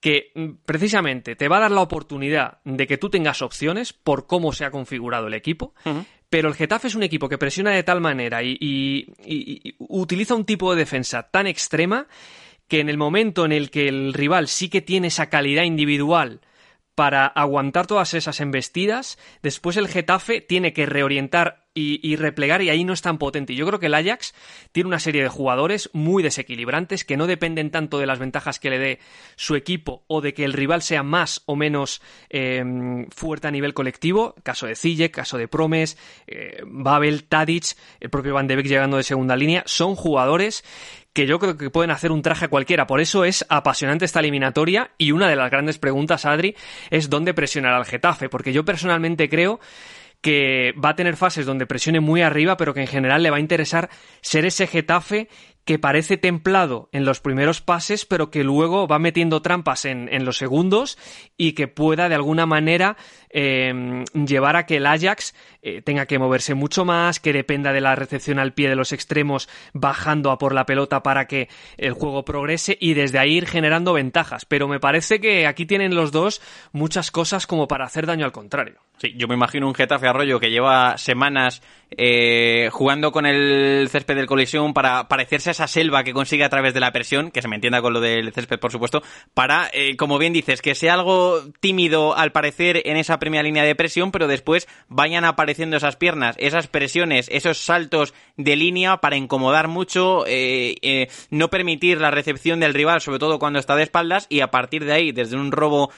que 0.00 0.32
mm, 0.34 0.50
precisamente 0.64 1.36
te 1.36 1.48
va 1.48 1.58
a 1.58 1.60
dar 1.60 1.70
la 1.70 1.80
oportunidad 1.80 2.58
de 2.64 2.86
que 2.86 2.98
tú 2.98 3.10
tengas 3.10 3.42
opciones 3.42 3.92
por 3.92 4.26
cómo 4.26 4.52
se 4.52 4.64
ha 4.64 4.70
configurado 4.70 5.26
el 5.26 5.34
equipo, 5.34 5.74
pero 6.28 6.48
el 6.48 6.54
Getafe 6.54 6.88
es 6.88 6.94
un 6.94 7.02
equipo 7.02 7.28
que 7.28 7.38
presiona 7.38 7.70
de 7.70 7.82
tal 7.82 8.00
manera 8.00 8.42
y, 8.42 9.14
utiliza 9.78 10.34
un 10.34 10.44
tipo 10.44 10.72
de 10.72 10.78
defensa 10.78 11.24
tan 11.24 11.46
extrema 11.46 12.06
que 12.68 12.80
en 12.80 12.88
el 12.88 12.98
momento 12.98 13.44
en 13.44 13.52
el 13.52 13.70
que 13.70 13.88
el 13.88 14.12
rival 14.12 14.48
sí 14.48 14.68
que 14.68 14.82
tiene 14.82 15.06
esa 15.08 15.28
calidad 15.28 15.62
individual 15.62 16.40
para 16.96 17.26
aguantar 17.26 17.86
todas 17.86 18.14
esas 18.14 18.40
embestidas, 18.40 19.18
después 19.42 19.76
el 19.76 19.86
Getafe 19.86 20.40
tiene 20.40 20.72
que 20.72 20.86
reorientar 20.86 21.66
y, 21.78 22.16
replegar 22.16 22.62
y 22.62 22.70
ahí 22.70 22.84
no 22.84 22.94
es 22.94 23.02
tan 23.02 23.18
potente. 23.18 23.54
Yo 23.54 23.66
creo 23.66 23.78
que 23.78 23.86
el 23.86 23.94
Ajax 23.94 24.34
tiene 24.72 24.88
una 24.88 24.98
serie 24.98 25.22
de 25.22 25.28
jugadores 25.28 25.90
muy 25.92 26.22
desequilibrantes 26.22 27.04
que 27.04 27.18
no 27.18 27.26
dependen 27.26 27.70
tanto 27.70 27.98
de 27.98 28.06
las 28.06 28.18
ventajas 28.18 28.58
que 28.58 28.70
le 28.70 28.78
dé 28.78 28.98
su 29.36 29.56
equipo 29.56 30.02
o 30.06 30.22
de 30.22 30.32
que 30.32 30.44
el 30.44 30.54
rival 30.54 30.80
sea 30.80 31.02
más 31.02 31.42
o 31.44 31.54
menos 31.54 32.00
em, 32.30 33.06
fuerte 33.10 33.48
a 33.48 33.50
nivel 33.50 33.74
colectivo. 33.74 34.34
Caso 34.42 34.66
de 34.66 34.74
Ziyech, 34.74 35.12
caso 35.12 35.36
de 35.36 35.48
Promes, 35.48 35.98
eh, 36.26 36.62
Babel, 36.64 37.24
Tadic, 37.24 37.76
el 38.00 38.08
propio 38.08 38.32
Van 38.32 38.46
de 38.46 38.56
Beek 38.56 38.68
llegando 38.68 38.96
de 38.96 39.02
segunda 39.02 39.36
línea. 39.36 39.62
Son 39.66 39.96
jugadores 39.96 40.64
que 41.16 41.26
yo 41.26 41.38
creo 41.38 41.56
que 41.56 41.70
pueden 41.70 41.90
hacer 41.90 42.12
un 42.12 42.20
traje 42.20 42.44
a 42.44 42.48
cualquiera. 42.48 42.86
Por 42.86 43.00
eso 43.00 43.24
es 43.24 43.46
apasionante 43.48 44.04
esta 44.04 44.20
eliminatoria 44.20 44.90
y 44.98 45.12
una 45.12 45.30
de 45.30 45.34
las 45.34 45.50
grandes 45.50 45.78
preguntas, 45.78 46.26
Adri, 46.26 46.54
es 46.90 47.08
dónde 47.08 47.32
presionar 47.32 47.72
al 47.72 47.86
Getafe, 47.86 48.28
porque 48.28 48.52
yo 48.52 48.66
personalmente 48.66 49.30
creo 49.30 49.58
que 50.26 50.74
va 50.84 50.88
a 50.88 50.96
tener 50.96 51.14
fases 51.14 51.46
donde 51.46 51.68
presione 51.68 52.00
muy 52.00 52.20
arriba, 52.20 52.56
pero 52.56 52.74
que 52.74 52.80
en 52.80 52.88
general 52.88 53.22
le 53.22 53.30
va 53.30 53.36
a 53.36 53.40
interesar 53.40 53.88
ser 54.22 54.44
ese 54.44 54.66
Getafe 54.66 55.28
que 55.64 55.78
parece 55.78 56.16
templado 56.16 56.88
en 56.90 57.04
los 57.04 57.20
primeros 57.20 57.60
pases, 57.60 58.04
pero 58.04 58.28
que 58.28 58.42
luego 58.42 58.88
va 58.88 58.98
metiendo 58.98 59.40
trampas 59.40 59.84
en, 59.84 60.24
los 60.24 60.36
segundos 60.36 60.98
y 61.36 61.52
que 61.52 61.68
pueda 61.68 62.08
de 62.08 62.16
alguna 62.16 62.44
manera 62.44 62.96
em, 63.30 64.04
llevar 64.14 64.56
a 64.56 64.66
que 64.66 64.78
el 64.78 64.86
Ajax 64.86 65.32
eh, 65.62 65.80
tenga 65.80 66.06
que 66.06 66.18
moverse 66.18 66.54
mucho 66.54 66.84
más, 66.84 67.20
que 67.20 67.32
dependa 67.32 67.72
de 67.72 67.80
la 67.80 67.94
recepción 67.94 68.40
al 68.40 68.52
pie 68.52 68.68
de 68.68 68.76
los 68.76 68.92
extremos, 68.92 69.48
bajando 69.74 70.32
a 70.32 70.38
por 70.38 70.54
la 70.54 70.66
pelota 70.66 71.04
para 71.04 71.28
que 71.28 71.48
el 71.76 71.92
juego 71.92 72.24
progrese 72.24 72.76
y 72.80 72.94
desde 72.94 73.20
ahí 73.20 73.36
ir 73.36 73.46
generando 73.46 73.92
ventajas. 73.92 74.44
Pero 74.44 74.66
me 74.66 74.80
parece 74.80 75.20
que 75.20 75.46
aquí 75.46 75.66
tienen 75.66 75.94
los 75.94 76.10
dos 76.10 76.42
muchas 76.72 77.12
cosas 77.12 77.46
como 77.46 77.68
para 77.68 77.84
hacer 77.84 78.06
daño 78.06 78.24
al 78.24 78.32
contrario. 78.32 78.85
Sí, 78.98 79.14
yo 79.16 79.28
me 79.28 79.34
imagino 79.34 79.66
un 79.66 79.74
Getafe 79.74 80.08
Arroyo 80.08 80.40
que 80.40 80.50
lleva 80.50 80.96
semanas 80.96 81.62
eh, 81.90 82.68
jugando 82.72 83.12
con 83.12 83.26
el 83.26 83.88
césped 83.90 84.16
del 84.16 84.26
colisión 84.26 84.74
para 84.74 85.06
parecerse 85.08 85.50
a 85.50 85.52
esa 85.52 85.68
selva 85.68 86.02
que 86.02 86.12
consigue 86.12 86.44
a 86.44 86.48
través 86.48 86.74
de 86.74 86.80
la 86.80 86.92
presión, 86.92 87.30
que 87.30 87.42
se 87.42 87.48
me 87.48 87.54
entienda 87.54 87.80
con 87.80 87.92
lo 87.92 88.00
del 88.00 88.32
césped, 88.32 88.58
por 88.58 88.72
supuesto, 88.72 89.02
para, 89.34 89.70
eh, 89.72 89.96
como 89.96 90.18
bien 90.18 90.32
dices, 90.32 90.62
que 90.62 90.74
sea 90.74 90.94
algo 90.94 91.42
tímido 91.60 92.16
al 92.16 92.32
parecer 92.32 92.82
en 92.86 92.96
esa 92.96 93.18
primera 93.18 93.44
línea 93.44 93.62
de 93.62 93.76
presión, 93.76 94.10
pero 94.10 94.26
después 94.26 94.66
vayan 94.88 95.24
apareciendo 95.24 95.76
esas 95.76 95.96
piernas, 95.96 96.34
esas 96.38 96.66
presiones, 96.66 97.28
esos 97.30 97.58
saltos 97.58 98.14
de 98.36 98.56
línea 98.56 98.96
para 98.98 99.16
incomodar 99.16 99.68
mucho, 99.68 100.24
eh, 100.26 101.08
no 101.30 101.50
permitir 101.50 102.00
la 102.00 102.10
recepción 102.10 102.60
del 102.60 102.74
rival, 102.74 103.00
sobre 103.00 103.20
todo 103.20 103.38
cuando 103.38 103.58
está 103.58 103.76
de 103.76 103.84
espaldas, 103.84 104.26
y 104.28 104.40
a 104.40 104.50
partir 104.50 104.84
de 104.84 104.92
ahí, 104.92 105.12
desde 105.12 105.36
un 105.36 105.52
robo 105.52 105.92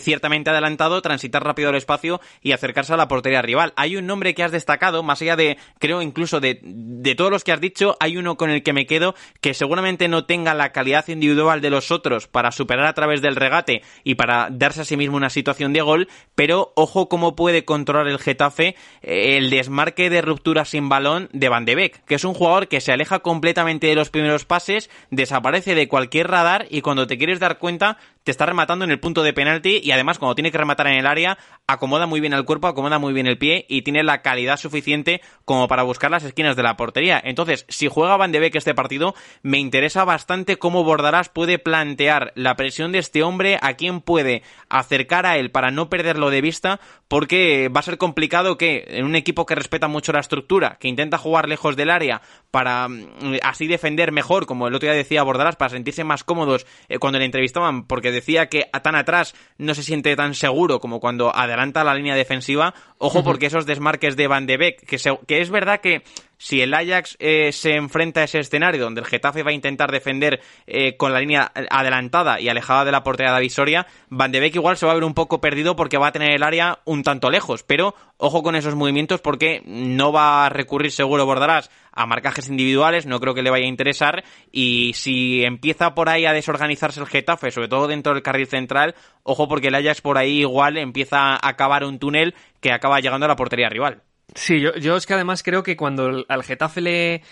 ciertamente 0.00 0.50
adelantado, 0.50 1.02
transitar 1.02 1.44
rápido 1.44 1.70
el 1.70 1.76
espacio 1.76 2.20
y 2.42 2.52
acercarse 2.52 2.94
a 2.94 2.96
la 2.96 3.08
portería 3.08 3.42
rival. 3.42 3.72
Hay 3.76 3.96
un 3.96 4.06
nombre 4.06 4.34
que 4.34 4.42
has 4.42 4.52
destacado, 4.52 5.02
más 5.02 5.17
más 5.26 5.36
de, 5.36 5.58
creo 5.78 6.02
incluso 6.02 6.40
de, 6.40 6.60
de 6.62 7.14
todos 7.14 7.30
los 7.30 7.44
que 7.44 7.52
has 7.52 7.60
dicho, 7.60 7.96
hay 8.00 8.16
uno 8.16 8.36
con 8.36 8.50
el 8.50 8.62
que 8.62 8.72
me 8.72 8.86
quedo 8.86 9.14
que 9.40 9.54
seguramente 9.54 10.08
no 10.08 10.24
tenga 10.24 10.54
la 10.54 10.72
calidad 10.72 11.08
individual 11.08 11.60
de 11.60 11.70
los 11.70 11.90
otros 11.90 12.26
para 12.26 12.52
superar 12.52 12.86
a 12.86 12.92
través 12.92 13.22
del 13.22 13.36
regate 13.36 13.82
y 14.04 14.14
para 14.14 14.48
darse 14.50 14.82
a 14.82 14.84
sí 14.84 14.96
mismo 14.96 15.16
una 15.16 15.30
situación 15.30 15.72
de 15.72 15.80
gol, 15.80 16.08
pero 16.34 16.72
ojo 16.76 17.08
cómo 17.08 17.36
puede 17.36 17.64
controlar 17.64 18.08
el 18.08 18.18
Getafe 18.18 18.76
eh, 19.02 19.36
el 19.38 19.50
desmarque 19.50 20.10
de 20.10 20.22
ruptura 20.22 20.64
sin 20.64 20.88
balón 20.88 21.28
de 21.32 21.48
Van 21.48 21.64
de 21.64 21.74
Beek, 21.74 22.04
que 22.04 22.14
es 22.14 22.24
un 22.24 22.34
jugador 22.34 22.68
que 22.68 22.80
se 22.80 22.92
aleja 22.92 23.20
completamente 23.20 23.86
de 23.86 23.94
los 23.94 24.10
primeros 24.10 24.44
pases, 24.44 24.90
desaparece 25.10 25.74
de 25.74 25.88
cualquier 25.88 26.28
radar 26.28 26.66
y 26.70 26.80
cuando 26.80 27.06
te 27.06 27.18
quieres 27.18 27.40
dar 27.40 27.58
cuenta 27.58 27.98
te 28.28 28.32
está 28.32 28.44
rematando 28.44 28.84
en 28.84 28.90
el 28.90 29.00
punto 29.00 29.22
de 29.22 29.32
penalti 29.32 29.80
y 29.82 29.90
además 29.90 30.18
cuando 30.18 30.34
tiene 30.34 30.52
que 30.52 30.58
rematar 30.58 30.88
en 30.88 30.98
el 30.98 31.06
área 31.06 31.38
acomoda 31.66 32.04
muy 32.04 32.20
bien 32.20 32.34
el 32.34 32.44
cuerpo, 32.44 32.66
acomoda 32.66 32.98
muy 32.98 33.14
bien 33.14 33.26
el 33.26 33.38
pie 33.38 33.64
y 33.70 33.80
tiene 33.80 34.02
la 34.02 34.20
calidad 34.20 34.58
suficiente 34.58 35.22
como 35.46 35.66
para 35.66 35.82
buscar 35.82 36.10
las 36.10 36.24
esquinas 36.24 36.54
de 36.54 36.62
la 36.62 36.76
portería. 36.76 37.18
Entonces, 37.24 37.64
si 37.70 37.88
juega 37.88 38.18
Van 38.18 38.30
de 38.30 38.38
Beek 38.38 38.54
este 38.56 38.74
partido, 38.74 39.14
me 39.42 39.58
interesa 39.58 40.04
bastante 40.04 40.58
cómo 40.58 40.84
Bordarás 40.84 41.30
puede 41.30 41.58
plantear 41.58 42.32
la 42.34 42.54
presión 42.54 42.92
de 42.92 42.98
este 42.98 43.22
hombre, 43.22 43.58
a 43.62 43.74
quién 43.74 44.02
puede 44.02 44.42
acercar 44.68 45.24
a 45.24 45.38
él 45.38 45.50
para 45.50 45.70
no 45.70 45.88
perderlo 45.88 46.28
de 46.28 46.42
vista, 46.42 46.80
porque 47.08 47.70
va 47.74 47.80
a 47.80 47.84
ser 47.84 47.96
complicado 47.96 48.58
que 48.58 48.84
en 48.88 49.06
un 49.06 49.16
equipo 49.16 49.46
que 49.46 49.54
respeta 49.54 49.88
mucho 49.88 50.12
la 50.12 50.20
estructura, 50.20 50.76
que 50.78 50.88
intenta 50.88 51.16
jugar 51.16 51.48
lejos 51.48 51.76
del 51.76 51.90
área 51.90 52.20
para 52.50 52.88
mm, 52.88 53.38
así 53.42 53.66
defender 53.66 54.12
mejor, 54.12 54.44
como 54.44 54.68
el 54.68 54.74
otro 54.74 54.86
día 54.86 54.96
decía 54.96 55.22
Bordarás, 55.22 55.56
para 55.56 55.70
sentirse 55.70 56.04
más 56.04 56.24
cómodos 56.24 56.66
eh, 56.90 56.98
cuando 56.98 57.18
le 57.18 57.24
entrevistaban, 57.24 57.86
porque 57.86 58.17
decía 58.18 58.48
que 58.48 58.68
tan 58.82 58.94
atrás 58.94 59.34
no 59.58 59.74
se 59.74 59.82
siente 59.82 60.14
tan 60.16 60.34
seguro 60.34 60.80
como 60.80 61.00
cuando 61.00 61.34
adelanta 61.34 61.84
la 61.84 61.94
línea 61.94 62.14
defensiva. 62.14 62.74
Ojo, 62.98 63.22
porque 63.24 63.46
esos 63.46 63.66
desmarques 63.66 64.16
de 64.16 64.26
Van 64.26 64.46
de 64.46 64.56
Beek, 64.56 64.86
que, 64.86 64.98
que 65.26 65.40
es 65.40 65.50
verdad 65.50 65.80
que 65.80 66.02
si 66.38 66.62
el 66.62 66.72
Ajax 66.72 67.16
eh, 67.18 67.52
se 67.52 67.74
enfrenta 67.74 68.20
a 68.20 68.24
ese 68.24 68.38
escenario 68.38 68.82
donde 68.82 69.00
el 69.00 69.06
Getafe 69.06 69.42
va 69.42 69.50
a 69.50 69.54
intentar 69.54 69.90
defender 69.90 70.40
eh, 70.66 70.96
con 70.96 71.12
la 71.12 71.20
línea 71.20 71.52
adelantada 71.68 72.40
y 72.40 72.48
alejada 72.48 72.84
de 72.84 72.92
la 72.92 73.02
portería 73.02 73.34
de 73.34 73.84
Van 74.08 74.32
de 74.32 74.40
Beek 74.40 74.54
igual 74.54 74.76
se 74.76 74.86
va 74.86 74.92
a 74.92 74.94
ver 74.94 75.04
un 75.04 75.14
poco 75.14 75.40
perdido 75.40 75.74
porque 75.74 75.98
va 75.98 76.08
a 76.08 76.12
tener 76.12 76.30
el 76.30 76.44
área 76.44 76.78
un 76.84 77.02
tanto 77.02 77.30
lejos. 77.30 77.64
Pero 77.64 77.94
ojo 78.16 78.42
con 78.42 78.54
esos 78.54 78.76
movimientos 78.76 79.20
porque 79.20 79.62
no 79.66 80.12
va 80.12 80.46
a 80.46 80.48
recurrir 80.48 80.92
seguro 80.92 81.26
Bordarás 81.26 81.70
a 81.92 82.06
marcajes 82.06 82.48
individuales, 82.48 83.06
no 83.06 83.18
creo 83.18 83.34
que 83.34 83.42
le 83.42 83.50
vaya 83.50 83.64
a 83.64 83.68
interesar. 83.68 84.22
Y 84.52 84.92
si 84.94 85.44
empieza 85.44 85.94
por 85.94 86.08
ahí 86.08 86.24
a 86.24 86.32
desorganizarse 86.32 87.00
el 87.00 87.06
Getafe, 87.06 87.50
sobre 87.50 87.68
todo 87.68 87.88
dentro 87.88 88.14
del 88.14 88.22
carril 88.22 88.46
central, 88.46 88.94
ojo 89.24 89.48
porque 89.48 89.68
el 89.68 89.74
Ajax 89.74 90.00
por 90.00 90.18
ahí 90.18 90.40
igual 90.40 90.76
empieza 90.76 91.32
a 91.32 91.48
acabar 91.48 91.82
un 91.82 91.98
túnel 91.98 92.34
que 92.60 92.72
acaba 92.72 93.00
llegando 93.00 93.26
a 93.26 93.28
la 93.28 93.36
portería 93.36 93.68
rival. 93.68 94.02
Sí, 94.34 94.60
yo, 94.60 94.74
yo 94.76 94.96
es 94.96 95.06
que 95.06 95.14
además 95.14 95.42
creo 95.42 95.62
que 95.62 95.76
cuando 95.76 96.24
al 96.28 96.42
Getafe 96.42 96.80
le 96.80 97.22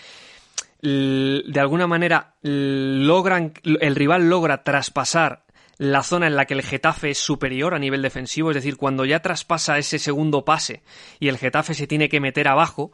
de 0.81 1.59
alguna 1.59 1.87
manera 1.87 2.35
logran 2.43 3.53
el 3.63 3.95
rival 3.95 4.29
logra 4.29 4.63
traspasar 4.63 5.43
la 5.77 6.03
zona 6.03 6.27
en 6.27 6.35
la 6.35 6.45
que 6.45 6.53
el 6.53 6.63
Getafe 6.63 7.11
es 7.11 7.19
superior 7.19 7.73
a 7.73 7.79
nivel 7.79 8.01
defensivo, 8.01 8.49
es 8.49 8.55
decir, 8.55 8.77
cuando 8.77 9.05
ya 9.05 9.21
traspasa 9.21 9.77
ese 9.77 9.99
segundo 9.99 10.43
pase 10.43 10.81
y 11.19 11.27
el 11.27 11.37
Getafe 11.37 11.73
se 11.73 11.87
tiene 11.87 12.09
que 12.09 12.19
meter 12.19 12.47
abajo, 12.47 12.91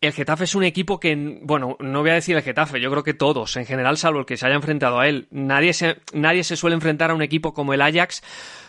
el 0.00 0.12
Getafe 0.12 0.44
es 0.44 0.54
un 0.54 0.64
equipo 0.64 1.00
que, 1.00 1.40
bueno, 1.42 1.76
no 1.80 2.00
voy 2.02 2.10
a 2.10 2.14
decir 2.14 2.36
el 2.36 2.42
Getafe, 2.42 2.80
yo 2.80 2.90
creo 2.90 3.02
que 3.02 3.14
todos, 3.14 3.56
en 3.56 3.64
general, 3.64 3.96
salvo 3.96 4.20
el 4.20 4.26
que 4.26 4.36
se 4.36 4.46
haya 4.46 4.54
enfrentado 4.54 5.00
a 5.00 5.08
él, 5.08 5.28
nadie 5.30 5.72
se, 5.72 5.96
nadie 6.12 6.44
se 6.44 6.56
suele 6.56 6.74
enfrentar 6.74 7.10
a 7.10 7.14
un 7.14 7.22
equipo 7.22 7.54
como 7.54 7.72
el 7.72 7.80
Ajax, 7.80 8.22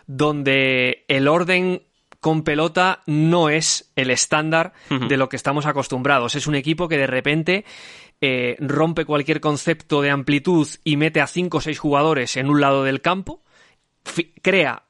donde 0.08 1.04
el 1.08 1.28
orden 1.28 1.84
con 2.20 2.44
pelota 2.44 3.02
no 3.06 3.50
es 3.50 3.92
el 3.96 4.12
estándar 4.12 4.74
de 4.90 5.18
lo 5.18 5.30
que 5.30 5.36
estamos 5.36 5.66
acostumbrados. 5.66 6.36
Es 6.36 6.48
un 6.48 6.56
equipo 6.56 6.88
que 6.88 6.98
de 6.98 7.08
repente 7.08 7.66
eh, 8.22 8.58
rompe 8.60 9.06
cualquier 9.06 9.40
concepto 9.40 10.02
de 10.02 10.10
amplitud 10.10 10.68
y 10.84 10.98
mete 10.98 11.22
a 11.22 11.28
cinco 11.28 11.60
o 11.60 11.62
seis 11.62 11.80
jugadores 11.80 12.36
en 12.36 12.50
un 12.50 12.60
lado 12.60 12.84
del 12.84 13.02
campo, 13.02 13.44
crea 14.42 14.84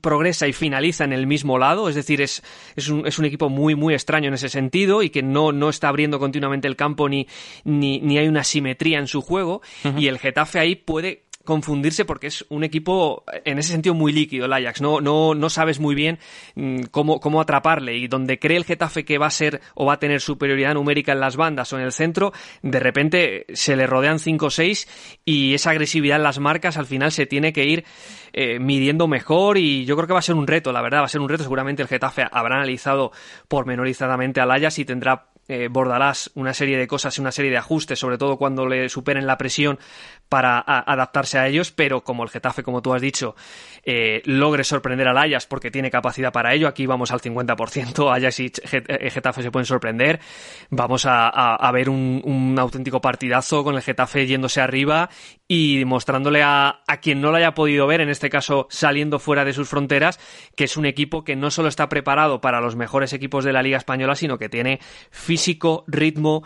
progresa 0.00 0.46
y 0.46 0.52
finaliza 0.52 1.04
en 1.04 1.12
el 1.12 1.26
mismo 1.26 1.58
lado, 1.58 1.88
es 1.88 1.94
decir, 1.94 2.22
es, 2.22 2.42
es, 2.76 2.88
un, 2.88 3.06
es 3.06 3.18
un 3.18 3.24
equipo 3.24 3.48
muy, 3.48 3.74
muy 3.74 3.92
extraño 3.92 4.28
en 4.28 4.34
ese 4.34 4.48
sentido 4.48 5.02
y 5.02 5.10
que 5.10 5.22
no, 5.22 5.52
no 5.52 5.68
está 5.68 5.88
abriendo 5.88 6.18
continuamente 6.18 6.68
el 6.68 6.76
campo 6.76 7.08
ni, 7.08 7.26
ni, 7.64 7.98
ni 8.00 8.16
hay 8.16 8.28
una 8.28 8.44
simetría 8.44 8.98
en 8.98 9.08
su 9.08 9.20
juego. 9.20 9.62
Y 9.98 10.06
el 10.06 10.18
Getafe 10.18 10.60
ahí 10.60 10.76
puede 10.76 11.24
confundirse 11.50 12.04
porque 12.04 12.28
es 12.28 12.46
un 12.48 12.62
equipo 12.62 13.24
en 13.44 13.58
ese 13.58 13.72
sentido 13.72 13.92
muy 13.92 14.12
líquido 14.12 14.46
el 14.46 14.52
Ajax, 14.52 14.80
no, 14.80 15.00
no, 15.00 15.34
no 15.34 15.50
sabes 15.50 15.80
muy 15.80 15.96
bien 15.96 16.20
mm, 16.54 16.82
cómo, 16.92 17.18
cómo 17.18 17.40
atraparle. 17.40 17.96
Y 17.96 18.06
donde 18.06 18.38
cree 18.38 18.56
el 18.56 18.64
Getafe 18.64 19.04
que 19.04 19.18
va 19.18 19.26
a 19.26 19.30
ser 19.32 19.60
o 19.74 19.86
va 19.86 19.94
a 19.94 19.98
tener 19.98 20.20
superioridad 20.20 20.74
numérica 20.74 21.10
en 21.10 21.18
las 21.18 21.34
bandas 21.34 21.72
o 21.72 21.76
en 21.76 21.82
el 21.82 21.90
centro, 21.90 22.32
de 22.62 22.78
repente 22.78 23.46
se 23.52 23.74
le 23.74 23.88
rodean 23.88 24.20
5 24.20 24.46
o 24.46 24.50
6 24.50 25.18
y 25.24 25.54
esa 25.54 25.70
agresividad 25.70 26.18
en 26.18 26.22
las 26.22 26.38
marcas 26.38 26.76
al 26.76 26.86
final 26.86 27.10
se 27.10 27.26
tiene 27.26 27.52
que 27.52 27.64
ir 27.64 27.84
eh, 28.32 28.60
midiendo 28.60 29.08
mejor 29.08 29.58
y 29.58 29.84
yo 29.86 29.96
creo 29.96 30.06
que 30.06 30.12
va 30.12 30.20
a 30.20 30.22
ser 30.22 30.36
un 30.36 30.46
reto, 30.46 30.70
la 30.70 30.82
verdad, 30.82 31.00
va 31.00 31.06
a 31.06 31.08
ser 31.08 31.20
un 31.20 31.28
reto, 31.28 31.42
seguramente 31.42 31.82
el 31.82 31.88
Getafe 31.88 32.26
habrá 32.30 32.58
analizado 32.58 33.10
pormenorizadamente 33.48 34.40
al 34.40 34.52
Ajax 34.52 34.78
y 34.78 34.84
tendrá 34.84 35.26
eh, 35.50 35.66
bordarás 35.68 36.30
una 36.36 36.54
serie 36.54 36.78
de 36.78 36.86
cosas 36.86 37.18
y 37.18 37.20
una 37.20 37.32
serie 37.32 37.50
de 37.50 37.56
ajustes, 37.56 37.98
sobre 37.98 38.18
todo 38.18 38.36
cuando 38.36 38.66
le 38.66 38.88
superen 38.88 39.26
la 39.26 39.36
presión 39.36 39.80
para 40.28 40.60
adaptarse 40.60 41.40
a 41.40 41.48
ellos, 41.48 41.72
pero 41.72 42.04
como 42.04 42.22
el 42.22 42.30
Getafe, 42.30 42.62
como 42.62 42.82
tú 42.82 42.94
has 42.94 43.02
dicho, 43.02 43.34
eh, 43.84 44.22
logre 44.26 44.62
sorprender 44.62 45.08
al 45.08 45.18
Ajax 45.18 45.46
porque 45.46 45.72
tiene 45.72 45.90
capacidad 45.90 46.30
para 46.30 46.54
ello, 46.54 46.68
aquí 46.68 46.86
vamos 46.86 47.10
al 47.10 47.20
50%, 47.20 48.16
Ajax 48.16 48.38
y 48.38 48.52
eh, 48.70 49.10
Getafe 49.10 49.42
se 49.42 49.50
pueden 49.50 49.66
sorprender, 49.66 50.20
vamos 50.70 51.04
a, 51.04 51.68
ver 51.72 51.90
un, 51.90 52.54
auténtico 52.56 53.00
partidazo 53.00 53.64
con 53.64 53.74
el 53.74 53.82
Getafe 53.82 54.28
yéndose 54.28 54.60
arriba 54.60 55.10
y 55.52 55.84
mostrándole 55.84 56.44
a, 56.44 56.84
a 56.86 57.00
quien 57.00 57.20
no 57.20 57.32
lo 57.32 57.36
haya 57.36 57.54
podido 57.54 57.84
ver, 57.88 58.00
en 58.00 58.08
este 58.08 58.30
caso 58.30 58.68
saliendo 58.70 59.18
fuera 59.18 59.44
de 59.44 59.52
sus 59.52 59.68
fronteras, 59.68 60.20
que 60.54 60.62
es 60.62 60.76
un 60.76 60.86
equipo 60.86 61.24
que 61.24 61.34
no 61.34 61.50
solo 61.50 61.66
está 61.66 61.88
preparado 61.88 62.40
para 62.40 62.60
los 62.60 62.76
mejores 62.76 63.12
equipos 63.12 63.44
de 63.44 63.52
la 63.52 63.60
Liga 63.60 63.76
Española, 63.76 64.14
sino 64.14 64.38
que 64.38 64.48
tiene 64.48 64.78
físico, 65.10 65.82
ritmo, 65.88 66.44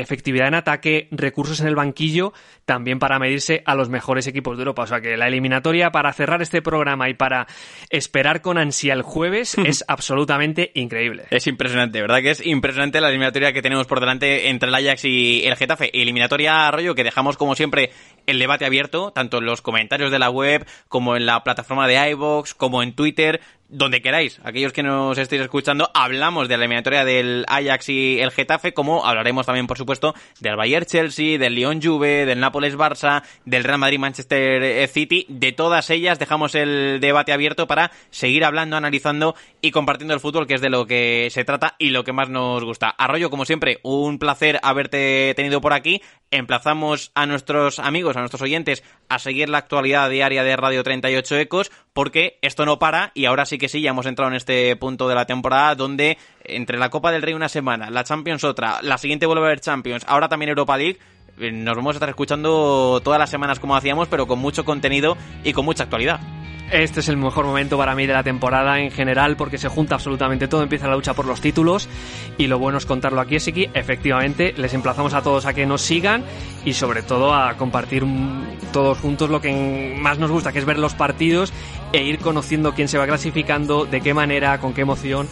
efectividad 0.00 0.48
en 0.48 0.54
ataque, 0.54 1.08
recursos 1.10 1.60
en 1.60 1.66
el 1.66 1.74
banquillo, 1.74 2.32
también 2.64 2.98
para 2.98 3.18
medirse 3.18 3.62
a 3.64 3.74
los 3.74 3.88
mejores 3.88 4.26
equipos 4.26 4.56
de 4.56 4.62
Europa. 4.62 4.82
O 4.82 4.86
sea 4.86 5.00
que 5.00 5.16
la 5.16 5.28
eliminatoria 5.28 5.90
para 5.90 6.12
cerrar 6.12 6.42
este 6.42 6.62
programa 6.62 7.08
y 7.08 7.14
para 7.14 7.46
esperar 7.90 8.42
con 8.42 8.58
ansia 8.58 8.94
el 8.94 9.02
jueves 9.02 9.56
es 9.58 9.84
absolutamente 9.88 10.72
increíble. 10.74 11.24
Es 11.30 11.46
impresionante, 11.46 12.00
¿verdad? 12.00 12.20
Que 12.22 12.30
es 12.30 12.44
impresionante 12.44 13.00
la 13.00 13.08
eliminatoria 13.08 13.52
que 13.52 13.62
tenemos 13.62 13.86
por 13.86 14.00
delante 14.00 14.48
entre 14.48 14.68
el 14.68 14.74
Ajax 14.74 15.04
y 15.04 15.46
el 15.46 15.56
Getafe. 15.56 15.90
Eliminatoria, 15.92 16.70
rollo, 16.70 16.94
que 16.94 17.04
dejamos 17.04 17.36
como 17.36 17.54
siempre 17.54 17.90
el 18.26 18.38
debate 18.38 18.66
abierto, 18.66 19.12
tanto 19.12 19.38
en 19.38 19.46
los 19.46 19.62
comentarios 19.62 20.10
de 20.10 20.18
la 20.18 20.30
web, 20.30 20.66
como 20.88 21.16
en 21.16 21.26
la 21.26 21.42
plataforma 21.44 21.86
de 21.86 22.10
iVoox, 22.10 22.54
como 22.54 22.82
en 22.82 22.94
Twitter 22.94 23.40
donde 23.68 24.02
queráis, 24.02 24.40
aquellos 24.44 24.72
que 24.72 24.82
nos 24.82 25.18
estéis 25.18 25.42
escuchando, 25.42 25.90
hablamos 25.94 26.48
de 26.48 26.56
la 26.56 26.64
eliminatoria 26.64 27.04
del 27.04 27.44
Ajax 27.48 27.88
y 27.88 28.20
el 28.20 28.30
Getafe, 28.30 28.72
como 28.72 29.06
hablaremos 29.06 29.46
también, 29.46 29.66
por 29.66 29.78
supuesto, 29.78 30.14
del 30.40 30.56
Bayern 30.56 30.86
Chelsea, 30.86 31.38
del 31.38 31.54
Lyon 31.54 31.80
Juve, 31.82 32.26
del 32.26 32.40
Nápoles 32.40 32.76
Barça, 32.76 33.22
del 33.44 33.64
Real 33.64 33.78
Madrid 33.78 33.98
Manchester 33.98 34.88
City, 34.88 35.26
de 35.28 35.52
todas 35.52 35.90
ellas 35.90 36.18
dejamos 36.18 36.54
el 36.54 36.98
debate 37.00 37.32
abierto 37.32 37.66
para 37.66 37.90
seguir 38.10 38.44
hablando, 38.44 38.76
analizando 38.76 39.34
y 39.60 39.70
compartiendo 39.70 40.14
el 40.14 40.20
fútbol, 40.20 40.46
que 40.46 40.54
es 40.54 40.60
de 40.60 40.70
lo 40.70 40.86
que 40.86 41.28
se 41.30 41.44
trata 41.44 41.74
y 41.78 41.90
lo 41.90 42.04
que 42.04 42.12
más 42.12 42.28
nos 42.28 42.64
gusta. 42.64 42.88
Arroyo, 42.88 43.30
como 43.30 43.44
siempre, 43.44 43.78
un 43.82 44.18
placer 44.18 44.60
haberte 44.62 45.32
tenido 45.34 45.60
por 45.60 45.72
aquí. 45.72 46.02
Emplazamos 46.30 47.12
a 47.14 47.26
nuestros 47.26 47.78
amigos, 47.78 48.16
a 48.16 48.20
nuestros 48.20 48.42
oyentes, 48.42 48.82
a 49.08 49.18
seguir 49.18 49.48
la 49.48 49.58
actualidad 49.58 50.10
diaria 50.10 50.42
de 50.42 50.56
Radio 50.56 50.82
38 50.82 51.38
Ecos, 51.38 51.70
porque 51.96 52.36
esto 52.42 52.66
no 52.66 52.78
para 52.78 53.10
y 53.14 53.24
ahora 53.24 53.46
sí 53.46 53.56
que 53.56 53.70
sí, 53.70 53.80
ya 53.80 53.88
hemos 53.88 54.04
entrado 54.04 54.30
en 54.30 54.36
este 54.36 54.76
punto 54.76 55.08
de 55.08 55.14
la 55.14 55.24
temporada 55.24 55.74
donde 55.74 56.18
entre 56.44 56.76
la 56.76 56.90
Copa 56.90 57.10
del 57.10 57.22
Rey 57.22 57.32
una 57.32 57.48
semana, 57.48 57.88
la 57.88 58.04
Champions 58.04 58.44
otra, 58.44 58.82
la 58.82 58.98
siguiente 58.98 59.24
vuelve 59.24 59.44
a 59.44 59.46
haber 59.46 59.60
Champions, 59.60 60.04
ahora 60.06 60.28
también 60.28 60.50
Europa 60.50 60.76
League, 60.76 60.98
eh, 61.38 61.50
nos 61.50 61.74
vamos 61.74 61.94
a 61.94 61.96
estar 61.96 62.10
escuchando 62.10 63.00
todas 63.02 63.18
las 63.18 63.30
semanas 63.30 63.60
como 63.60 63.76
hacíamos, 63.76 64.08
pero 64.08 64.26
con 64.26 64.38
mucho 64.38 64.62
contenido 64.66 65.16
y 65.42 65.54
con 65.54 65.64
mucha 65.64 65.84
actualidad. 65.84 66.20
Este 66.70 66.98
es 66.98 67.08
el 67.08 67.16
mejor 67.16 67.46
momento 67.46 67.78
para 67.78 67.94
mí 67.94 68.06
de 68.06 68.12
la 68.12 68.24
temporada 68.24 68.80
en 68.80 68.90
general 68.90 69.36
porque 69.36 69.56
se 69.56 69.68
junta 69.68 69.94
absolutamente 69.94 70.48
todo, 70.48 70.62
empieza 70.62 70.88
la 70.88 70.96
lucha 70.96 71.14
por 71.14 71.24
los 71.24 71.40
títulos 71.40 71.88
y 72.38 72.48
lo 72.48 72.58
bueno 72.58 72.78
es 72.78 72.86
contarlo 72.86 73.20
aquí, 73.20 73.36
así 73.36 73.52
que 73.52 73.70
efectivamente 73.72 74.52
les 74.56 74.74
emplazamos 74.74 75.14
a 75.14 75.22
todos 75.22 75.46
a 75.46 75.54
que 75.54 75.64
nos 75.64 75.82
sigan 75.82 76.24
y 76.64 76.72
sobre 76.72 77.02
todo 77.02 77.34
a 77.34 77.54
compartir 77.54 78.04
todos 78.72 78.98
juntos 78.98 79.30
lo 79.30 79.40
que 79.40 79.96
más 79.96 80.18
nos 80.18 80.30
gusta, 80.30 80.52
que 80.52 80.58
es 80.58 80.64
ver 80.64 80.78
los 80.78 80.94
partidos 80.94 81.52
e 81.92 82.02
ir 82.02 82.18
conociendo 82.18 82.74
quién 82.74 82.88
se 82.88 82.98
va 82.98 83.06
clasificando, 83.06 83.84
de 83.84 84.00
qué 84.00 84.12
manera, 84.12 84.58
con 84.58 84.74
qué 84.74 84.80
emoción 84.80 85.28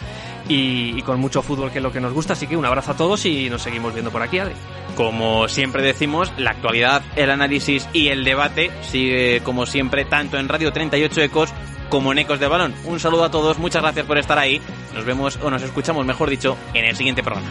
y, 0.49 1.03
con 1.03 1.18
mucho 1.18 1.43
fútbol 1.43 1.72
que 1.72 1.78
es 1.78 1.82
lo 1.82 1.91
que 1.91 2.01
nos 2.01 2.12
gusta, 2.12 2.35
así 2.35 2.47
que 2.47 2.57
un 2.57 2.64
abrazo 2.64 2.93
a 2.93 2.97
todos 2.97 3.26
y 3.26 3.51
nos 3.51 3.62
seguimos 3.62 3.93
viendo 3.93 4.12
por 4.12 4.22
aquí. 4.22 4.39
Como 4.97 5.49
siempre 5.49 5.83
decimos, 5.83 6.33
la 6.39 6.51
actualidad, 6.51 7.03
el 7.17 7.31
análisis 7.31 7.89
y 7.93 8.09
el 8.09 8.25
debate 8.25 8.71
sigue 8.83 9.41
como 9.43 9.67
siempre 9.67 10.05
tanto 10.05 10.39
en 10.39 10.49
Radio 10.49 10.73
38 10.73 11.21
Ecos 11.23 11.51
como 11.89 12.13
en 12.13 12.19
Ecos 12.19 12.41
de 12.41 12.49
Balón. 12.49 12.75
Un 12.85 13.01
saludo 13.01 13.25
a 13.25 13.31
todos, 13.31 13.59
muchas 13.59 13.83
gracias 13.83 14.07
por 14.07 14.19
estar 14.19 14.39
ahí. 14.39 14.61
Nos 14.95 15.05
vemos, 15.05 15.39
o 15.43 15.51
nos 15.51 15.63
escuchamos, 15.63 16.07
mejor 16.07 16.31
dicho, 16.31 16.57
en 16.75 16.85
el 16.85 16.97
siguiente 16.97 17.23
programa. 17.23 17.49